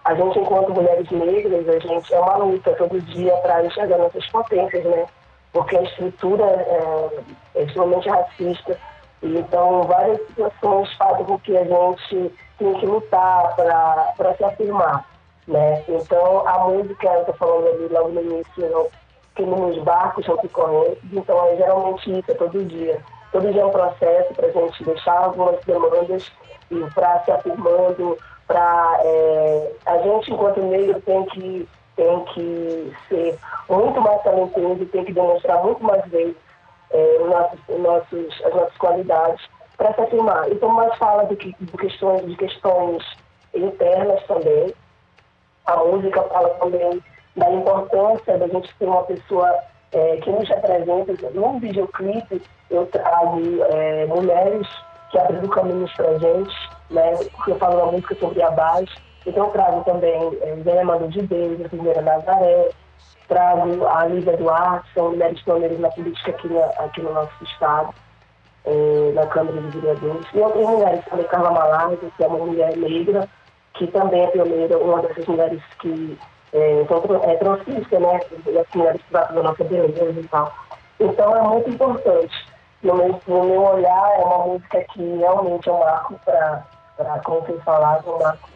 [0.05, 4.27] a gente, enquanto mulheres negras, a gente é uma luta todo dia para enxergar nossas
[4.27, 5.07] potências, né?
[5.53, 7.09] Porque a estrutura é,
[7.55, 8.77] é extremamente racista
[9.23, 15.05] então, várias situações fazem com que a gente tenha que lutar para se afirmar.
[15.49, 15.83] Né?
[15.89, 18.87] Então, a música, eu estou falando ali logo no início,
[19.35, 23.01] que nos barcos são correntes, então é geralmente isso, é todo dia.
[23.33, 26.31] Todo dia é um processo para a gente deixar algumas demandas
[26.71, 33.39] e para se afirmando, para é, a gente enquanto negro tem que tem que ser
[33.69, 36.37] muito mais talentoso, tem que demonstrar muito mais vezes
[36.91, 39.49] é, nossos, nossos, as nossas qualidades
[39.81, 40.53] para se afirmar.
[40.53, 43.03] Então, mais fala de, de, questões, de questões
[43.55, 44.75] internas também.
[45.65, 47.03] A música fala também
[47.35, 49.59] da importância da gente ter uma pessoa
[49.93, 51.31] é, que nos representa.
[51.33, 53.41] Num videoclipe, eu trago
[53.71, 54.69] é, mulheres
[55.11, 56.55] que abrem caminhos para a gente,
[56.91, 57.17] né?
[57.33, 58.91] porque eu falo uma música sobre a base.
[59.27, 62.69] Então, eu trago também é, Zé Mano de Deus, a Primeira Nazaré,
[63.29, 67.95] trago a Lívia Duarte, são mulheres pioneiras na política aqui, na, aqui no nosso estado,
[68.65, 70.27] é, na Câmara de Vereadores.
[70.35, 73.29] E outras mulheres, também Carla Malarga, que é uma mulher negra,
[73.75, 76.19] que também é pioneira, uma dessas mulheres que
[76.53, 78.21] é, são, é transfísica, né?
[78.61, 80.53] as mulheres que tratam da nossa beleza e tal.
[80.99, 82.51] Então é muito importante.
[82.83, 86.65] No meu, no meu olhar, é uma música que realmente é um marco para,
[87.25, 88.49] como vocês falaram, um marco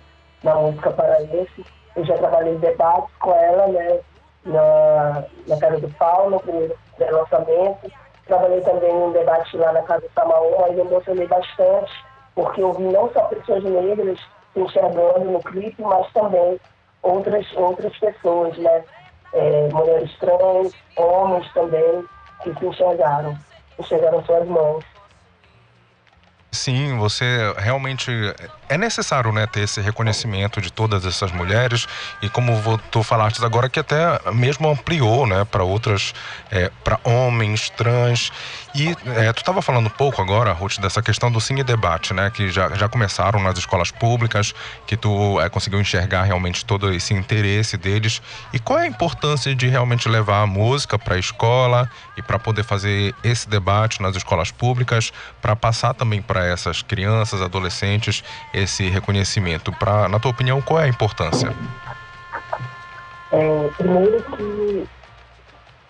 [0.42, 1.64] na música paraense.
[1.96, 4.00] Eu já trabalhei debates com ela, né?
[4.44, 7.92] na, na Casa do Paulo, no primeiro lançamento.
[8.26, 11.92] Trabalhei também em um debate lá na Casa do Samaú, aí eu emocionei bastante,
[12.34, 14.18] porque eu vi não só pessoas negras
[14.52, 16.58] se enxergando no clipe, mas também
[17.02, 18.84] outras, outras pessoas, né?
[19.32, 22.04] É, mulheres trans, homens também.
[22.42, 23.36] que se enxergaram,
[23.78, 24.84] enxergaram suas mãos.
[26.52, 28.10] Sim, você realmente
[28.74, 31.86] é necessário, né, ter esse reconhecimento de todas essas mulheres
[32.20, 36.12] e como tu falaste agora que até mesmo ampliou, né, para outras,
[36.50, 38.32] é, para homens trans.
[38.74, 42.30] E é, tu estava falando um pouco agora, Ruth, dessa questão do cine debate, né,
[42.30, 44.52] que já, já começaram nas escolas públicas,
[44.86, 48.20] que tu é, conseguiu enxergar realmente todo esse interesse deles.
[48.52, 52.40] E qual é a importância de realmente levar a música para a escola e para
[52.40, 58.24] poder fazer esse debate nas escolas públicas para passar também para essas crianças, adolescentes
[58.64, 59.72] esse reconhecimento.
[59.72, 61.52] Pra, na tua opinião, qual é a importância?
[63.32, 64.88] É, primeiro que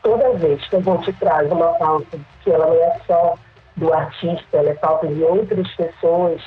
[0.03, 3.35] toda vez que a gente traz uma pauta que ela não é só
[3.77, 6.41] do artista, ela é pauta de outras pessoas,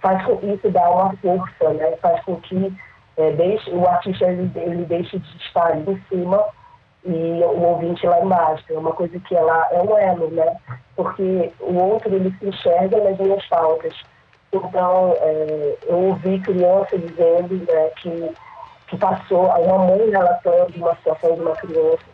[0.00, 1.96] faz com isso dá uma força, né?
[2.00, 2.72] Faz com que
[3.16, 6.44] é, deixe, o artista ele, ele deixe de estar ali em cima
[7.04, 8.64] e o ouvinte lá embaixo.
[8.70, 10.56] É uma coisa que ela é um elo, né?
[10.96, 13.94] Porque o outro ele se enxerga nas minhas pautas.
[14.52, 18.34] Então, é, eu ouvi criança dizendo né, que,
[18.88, 22.04] que passou, uma mãe relatando uma situação de uma criança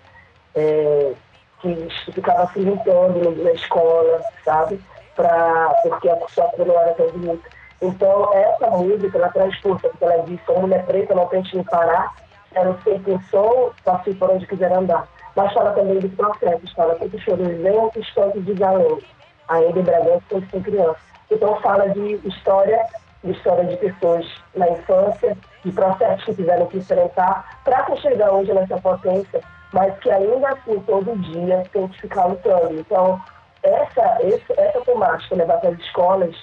[0.55, 1.12] é,
[1.60, 4.81] que ficava se limpando na escola, sabe?
[5.16, 7.48] Pra, porque a sua cor não era tão bonita.
[7.82, 11.65] Então, essa música, ela traz força, porque ela diz, sou mulher preta, não tente me
[11.65, 12.15] parar,
[12.52, 15.09] quero ser quem sou, passe por onde quiser andar.
[15.35, 19.02] Mas fala também dos processos, fala tanto choros lentos quanto de galãs,
[19.48, 21.07] ainda em Bragança, quanto sem criança.
[21.30, 22.86] Então, fala de história,
[23.22, 24.24] de história de pessoas
[24.55, 29.98] na infância, de processos que tiveram que enfrentar, para que chegar hoje nessa potência, mas
[29.98, 32.74] que ainda assim, todo dia, tem que ficar lutando.
[32.80, 33.20] Então,
[33.62, 36.34] essa, esse- essa temática levar para as escolas,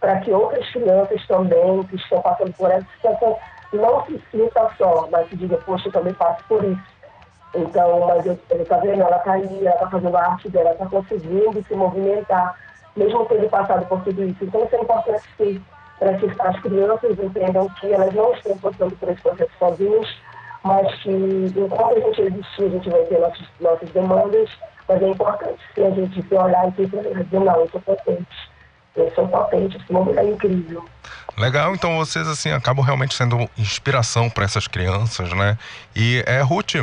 [0.00, 3.38] para que outras crianças também, que estão passando por essa situação,
[3.72, 6.82] não se sinta só, mas se diga, poxa, eu também passo por isso.
[7.54, 10.70] Então, mas eu, ele tá vendo, ela tá aí, ela tá fazendo a arte dela,
[10.70, 12.54] ela tá conseguindo se movimentar,
[12.96, 14.44] mesmo tendo passado por tudo isso.
[14.44, 15.62] Então, é importante sim,
[15.98, 20.08] para que as crianças entendam que elas não estão passando por esse processo sozinhas,
[20.64, 24.50] mas que enquanto a gente existir, a gente vai ter nossas, nossas demandas,
[24.88, 28.52] mas é importante sim a gente se olhar e dizer, não, eu sou potente.
[28.94, 30.84] Eu sou potente, esse mundo é incrível.
[31.38, 35.56] Legal, então vocês assim acabam realmente sendo inspiração para essas crianças, né?
[35.96, 36.74] E é Ruth,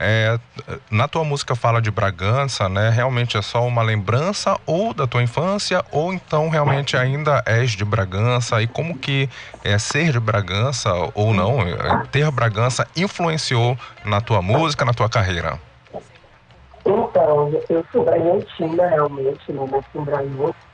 [0.00, 0.38] é,
[0.90, 2.90] na tua música fala de Bragança, né?
[2.90, 7.84] Realmente é só uma lembrança ou da tua infância ou então realmente ainda és de
[7.84, 9.28] Bragança e como que
[9.64, 15.08] é ser de Bragança ou não, é, ter Bragança influenciou na tua música, na tua
[15.08, 15.58] carreira?
[16.84, 19.68] Então, eu sou bragantina realmente, né?
[19.70, 20.68] Nasci em Bragança.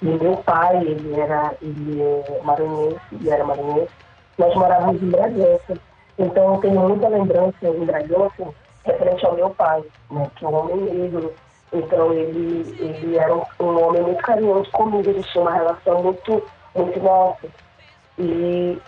[0.00, 3.92] E meu pai, ele era, ele é maranhense, ele era maranhense.
[4.38, 5.78] Nós morávamos em Bragança.
[6.18, 8.52] Então, eu tenho muita lembrança em Bragança
[8.84, 10.30] referente ao meu pai, né?
[10.36, 11.32] Que é um homem negro.
[11.72, 15.04] Então, ele, ele era um, homem muito carinhoso comigo.
[15.04, 16.42] Gente tinha uma relação muito,
[16.74, 17.48] muito nossa.
[18.18, 18.78] E,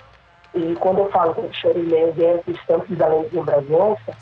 [0.55, 4.17] e quando eu falo que eu chorei dentro de tantos além em Bragança,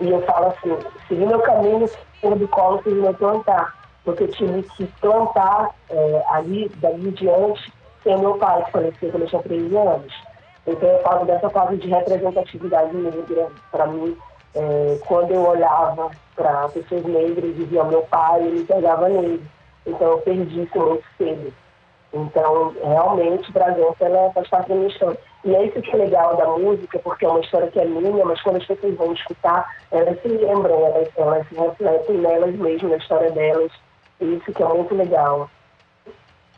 [0.00, 0.76] e eu falo assim,
[1.08, 1.86] segui meu caminho,
[2.20, 3.78] por do colo, fiz meu plantar.
[4.04, 7.72] Porque eu tive que plantar é, ali, dali em diante,
[8.02, 10.14] sem meu pai, que faleceu quando eu tinha 13 anos.
[10.66, 13.48] Então eu falo dessa fase de representatividade negra.
[13.70, 14.16] Para mim,
[14.54, 19.42] é, quando eu olhava para pessoas negras e via meu pai, ele pegava nele.
[19.86, 21.52] Então eu perdi isso muito cedo.
[22.12, 25.18] Então, realmente, Bragança ela faz parte da minha história.
[25.44, 28.24] E é isso que é legal da música, porque é uma história que é minha,
[28.24, 32.90] mas quando as pessoas vão escutar, elas se lembram, elas, elas se refletem nelas mesmas,
[32.90, 33.72] na história delas.
[34.20, 35.48] E isso que é muito legal.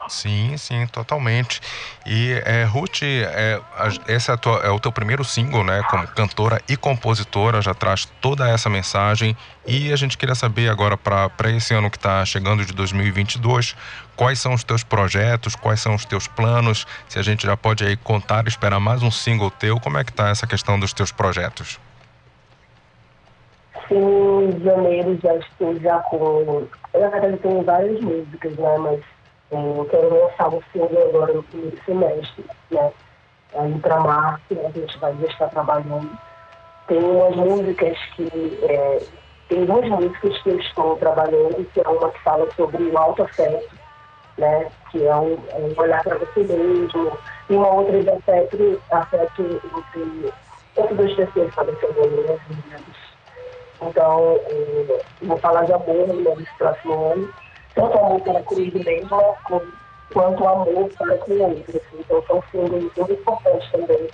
[0.06, 1.60] Sim, sim, totalmente.
[2.04, 3.60] E é, Ruth, é,
[4.08, 5.82] esse é, tua- é o teu primeiro single, né?
[5.84, 9.34] Como cantora e compositora, já traz toda essa mensagem.
[9.66, 13.74] E a gente queria saber agora, para esse ano que está chegando de 2022,
[14.16, 17.84] quais são os teus projetos, quais são os teus planos, se a gente já pode
[17.84, 21.10] aí contar, esperar mais um single teu, como é que tá essa questão dos teus
[21.12, 21.78] projetos?
[23.90, 26.66] Em janeiro já estou já com.
[26.94, 28.78] Eu, na verdade, tenho várias músicas, né?
[28.78, 29.00] Mas
[29.52, 32.92] eu quero lançar um single agora no primeiro semestre, né?
[33.54, 36.10] Aí para março a gente vai estar trabalhando.
[36.86, 38.58] Tem umas músicas que.
[38.68, 39.02] É,
[39.48, 43.74] tem duas músicas que eu estou trabalhando, que é uma que fala sobre o autoafeto,
[44.38, 44.70] né?
[44.90, 47.18] Que é um, é um olhar para você mesmo.
[47.50, 50.32] E uma outra de afeto, afeto entre,
[50.78, 51.54] entre duas pessoas?
[51.54, 52.38] Que eu vou, né?
[53.82, 57.41] Então, eh, vou falar de amor né, nesse próximo ano.
[57.74, 59.72] Tanto amor para comigo mesma, com-
[60.12, 61.82] quanto amor para outros.
[61.94, 64.10] Então, são símbolos muito importantes também.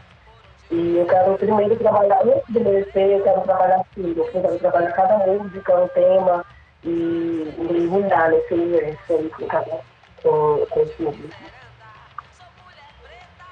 [0.71, 4.35] E eu quero primeiro trabalhar, antes meu EP, eu quero trabalhar símbolos.
[4.35, 6.45] Eu quero trabalhar cada música, um tema.
[6.85, 7.53] e,
[7.89, 9.83] mudar nesse universo aí com, cada-
[10.23, 11.58] com, com público.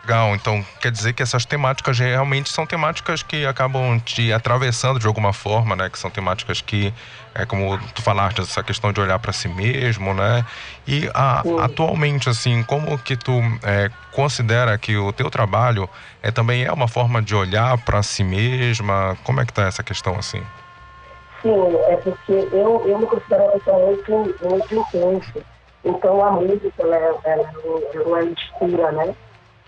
[0.07, 5.07] Legal, então quer dizer que essas temáticas realmente são temáticas que acabam te atravessando de
[5.09, 5.91] alguma forma, né?
[5.91, 6.95] Que são temáticas que,
[7.35, 10.45] é como tu falaste, essa questão de olhar para si mesmo, né?
[10.87, 13.33] E a- atualmente, assim, como que tu
[13.65, 15.91] é, considera que o teu trabalho
[16.23, 19.17] é também é uma forma de olhar para si mesma?
[19.25, 20.47] Como é que tá essa questão assim?
[21.43, 25.45] Sim, é porque eu, eu me considero uma pessoa muito, muito intensa.
[25.85, 27.51] Então a música, ela, ela,
[27.93, 29.17] ela é escura, né?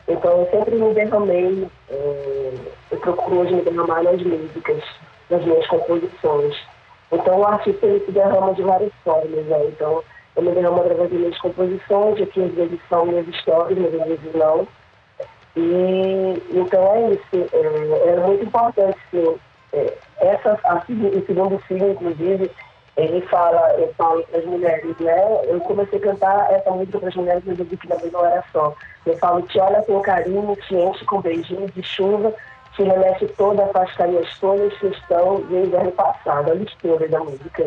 [0.09, 2.55] Então eu sempre me derramei, eh,
[2.91, 4.83] eu procuro hoje me derramar nas músicas,
[5.29, 6.57] nas minhas composições.
[7.13, 9.67] Então o artista ele se derrama de várias formas, né?
[9.67, 10.03] Então
[10.35, 14.09] eu me derramo através das minhas composições, que às vezes são minhas histórias, mas às
[14.09, 14.67] vezes não.
[15.57, 19.37] E então é isso, é, é muito importante, sim.
[19.75, 22.51] É, essa, a, o segundo filme, inclusive,
[22.99, 25.41] ele fala, eu falo para as mulheres, né?
[25.45, 28.27] Eu comecei a cantar essa música para as mulheres, mas eu vi que também não
[28.27, 28.75] era só.
[29.07, 32.35] Eu falo, te olha com carinho, te enche com beijinhos de chuva,
[32.75, 37.21] te remete toda, faz carinhas todas que estão desde o ano passado, a mistura da
[37.21, 37.65] música.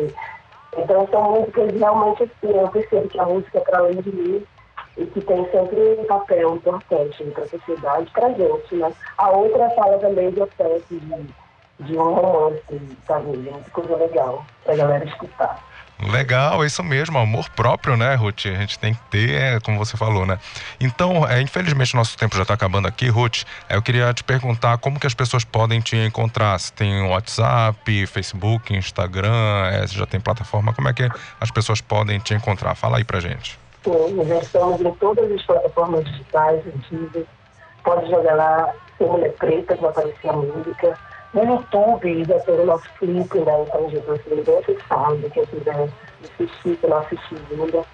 [0.76, 4.46] Então são músicas realmente assim, eu percebo que a música é para além de mim
[4.98, 8.92] e que tem sempre um papel importante para a sociedade, para a gente, né?
[9.16, 11.26] A outra fala também de afeto, de,
[11.84, 12.62] de um romance,
[13.06, 13.36] sabe?
[13.36, 15.72] Muita coisa legal para a galera escutar.
[16.10, 18.46] Legal, é isso mesmo, amor próprio, né, Ruth?
[18.46, 20.36] A gente tem que ter, é, como você falou, né?
[20.80, 23.44] Então, é, infelizmente, nosso tempo já está acabando aqui, Ruth.
[23.68, 26.58] É, eu queria te perguntar como que as pessoas podem te encontrar.
[26.58, 31.08] Se tem WhatsApp, Facebook, Instagram, é, se já tem plataforma, como é que
[31.40, 32.74] as pessoas podem te encontrar?
[32.74, 33.56] Fala aí pra gente.
[33.84, 36.62] Sim, já estamos em todas as plataformas digitais.
[37.84, 40.98] Pode jogar lá, Ser Mulher Preta, que vai aparecer a música.
[41.34, 43.62] No YouTube já tem o nosso clipe, né?
[43.62, 45.88] Então já vai ser bem acessível, quem quiser
[46.22, 47.84] assistir, assistiu ainda.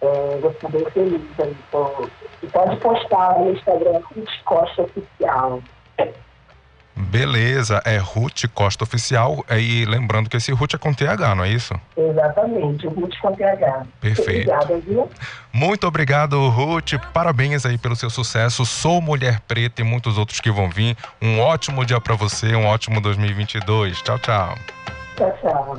[0.00, 1.56] É, vou ficar bem feliz aí.
[1.68, 2.10] Então,
[2.42, 5.62] e pode postar no Instagram Ruth Costa Oficial.
[6.94, 9.44] Beleza, é Ruth Costa Oficial.
[9.48, 11.74] é, E lembrando que esse Ruth é com TH, não é isso?
[11.96, 13.86] Exatamente, o Ruth com TH.
[14.00, 14.50] Perfeito.
[14.50, 15.10] Obrigada, viu?
[15.52, 16.92] Muito obrigado, Ruth.
[17.12, 18.66] Parabéns aí pelo seu sucesso.
[18.66, 20.96] Sou Mulher Preta e muitos outros que vão vir.
[21.20, 24.02] Um ótimo dia pra você, um ótimo 2022.
[24.02, 24.54] Tchau, tchau.
[25.16, 25.78] Tchau, tchau.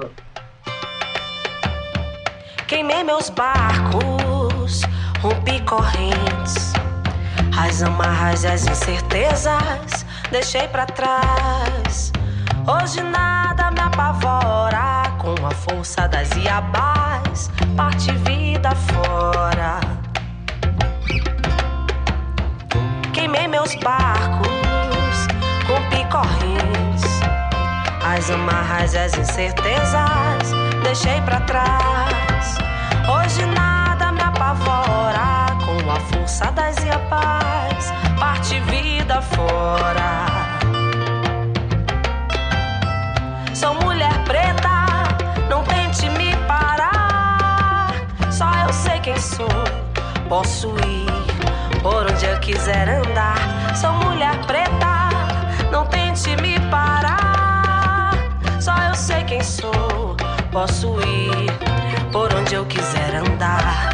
[2.67, 4.81] Queimei meus barcos,
[5.19, 6.73] rompi correntes,
[7.55, 10.02] as amarras e as incertezas
[10.33, 12.11] deixei pra trás.
[12.67, 19.79] Hoje nada me apavora, com a força das iabás, parte vida fora.
[23.13, 25.27] Queimei meus barcos,
[25.67, 27.21] rompi correntes,
[28.03, 30.51] as amarras e as incertezas
[30.81, 32.57] deixei pra trás.
[33.07, 37.93] Hoje nada me apavora, com a força das iabás,
[38.23, 40.25] parte vida fora.
[43.53, 44.85] Sou mulher preta,
[45.49, 47.91] não tente me parar.
[48.31, 49.65] Só eu sei quem sou,
[50.29, 53.75] posso ir por onde eu quiser andar.
[53.75, 55.09] Sou mulher preta,
[55.69, 58.13] não tente me parar.
[58.61, 60.15] Só eu sei quem sou,
[60.49, 61.51] posso ir
[62.09, 63.92] por onde eu quiser andar.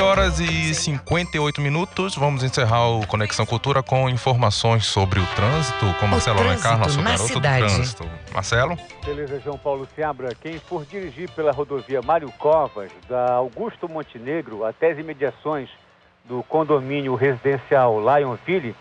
[0.00, 2.16] Horas e 58 minutos.
[2.16, 7.26] Vamos encerrar o Conexão Cultura com informações sobre o trânsito com Marcelo Alencar, nosso garoto
[7.26, 7.62] cidade.
[7.62, 8.10] do trânsito.
[8.32, 8.78] Marcelo?
[9.04, 10.34] Beleza, João Paulo Seabra.
[10.40, 15.68] Quem for dirigir pela rodovia Mário Covas, da Augusto Montenegro até as imediações
[16.24, 18.74] do condomínio residencial Lionville,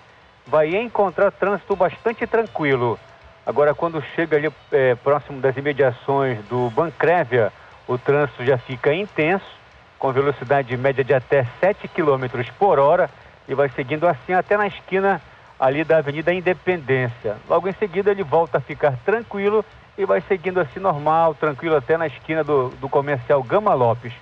[0.48, 2.98] vai encontrar trânsito bastante tranquilo.
[3.46, 7.52] Agora, quando chega ali eh, próximo das imediações do Bancrévia,
[7.88, 9.59] o trânsito já fica intenso,
[10.00, 12.26] com velocidade média de até 7 km
[12.58, 13.10] por hora
[13.48, 15.22] e vai seguindo assim até na esquina
[15.60, 17.36] ali da Avenida Independência.
[17.50, 19.64] Logo em seguida ele volta a ficar tranquilo
[19.98, 24.14] e vai seguindo assim normal, tranquilo até na esquina do, do comercial Gama Lopes.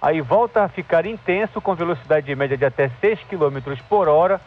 [0.00, 4.40] Aí volta a ficar intenso com velocidade média de até 6 km por hora.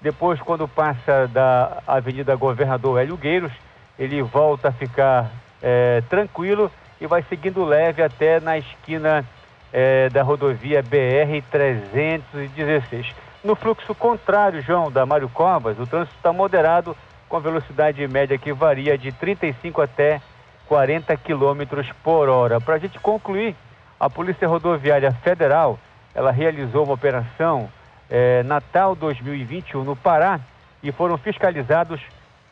[0.00, 3.52] Depois, quando passa da Avenida Governador Hélio Gueiros,
[3.96, 5.30] ele volta a ficar
[5.62, 9.24] eh, tranquilo e vai seguindo leve até na esquina
[9.72, 13.06] é, da rodovia BR-316.
[13.42, 16.96] No fluxo contrário, João, da Mário Covas, o trânsito está moderado,
[17.28, 20.20] com velocidade média que varia de 35 até
[20.68, 22.60] 40 quilômetros por hora.
[22.60, 23.56] Para a gente concluir,
[23.98, 25.78] a Polícia Rodoviária Federal,
[26.14, 27.70] ela realizou uma operação
[28.10, 30.38] é, Natal 2021 no Pará
[30.82, 32.02] e foram fiscalizados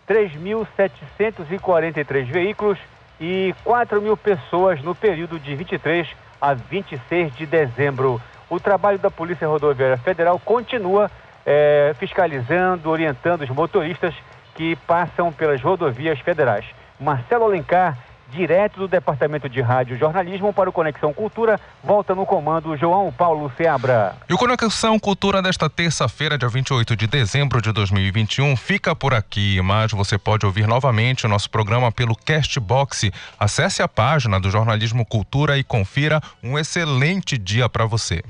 [0.09, 2.79] 3.743 veículos
[3.21, 6.09] e 4 mil pessoas no período de 23
[6.41, 8.21] a 26 de dezembro.
[8.49, 11.11] O trabalho da Polícia Rodoviária Federal continua
[11.47, 14.15] é, fiscalizando, orientando os motoristas
[14.55, 16.65] que passam pelas rodovias federais.
[16.99, 17.97] Marcelo Alencar
[18.31, 21.61] direto do Departamento de Rádio e Jornalismo para o Conexão Cultura.
[21.83, 24.15] Volta no comando João Paulo Seabra.
[24.29, 29.61] E o Conexão Cultura desta terça-feira, dia 28 de dezembro de 2021, fica por aqui,
[29.63, 33.11] mas você pode ouvir novamente o nosso programa pelo Castbox.
[33.39, 38.23] Acesse a página do Jornalismo Cultura e confira um excelente dia para você.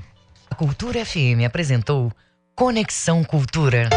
[0.49, 2.11] A Cultura FM apresentou
[2.55, 3.89] Conexão Cultura.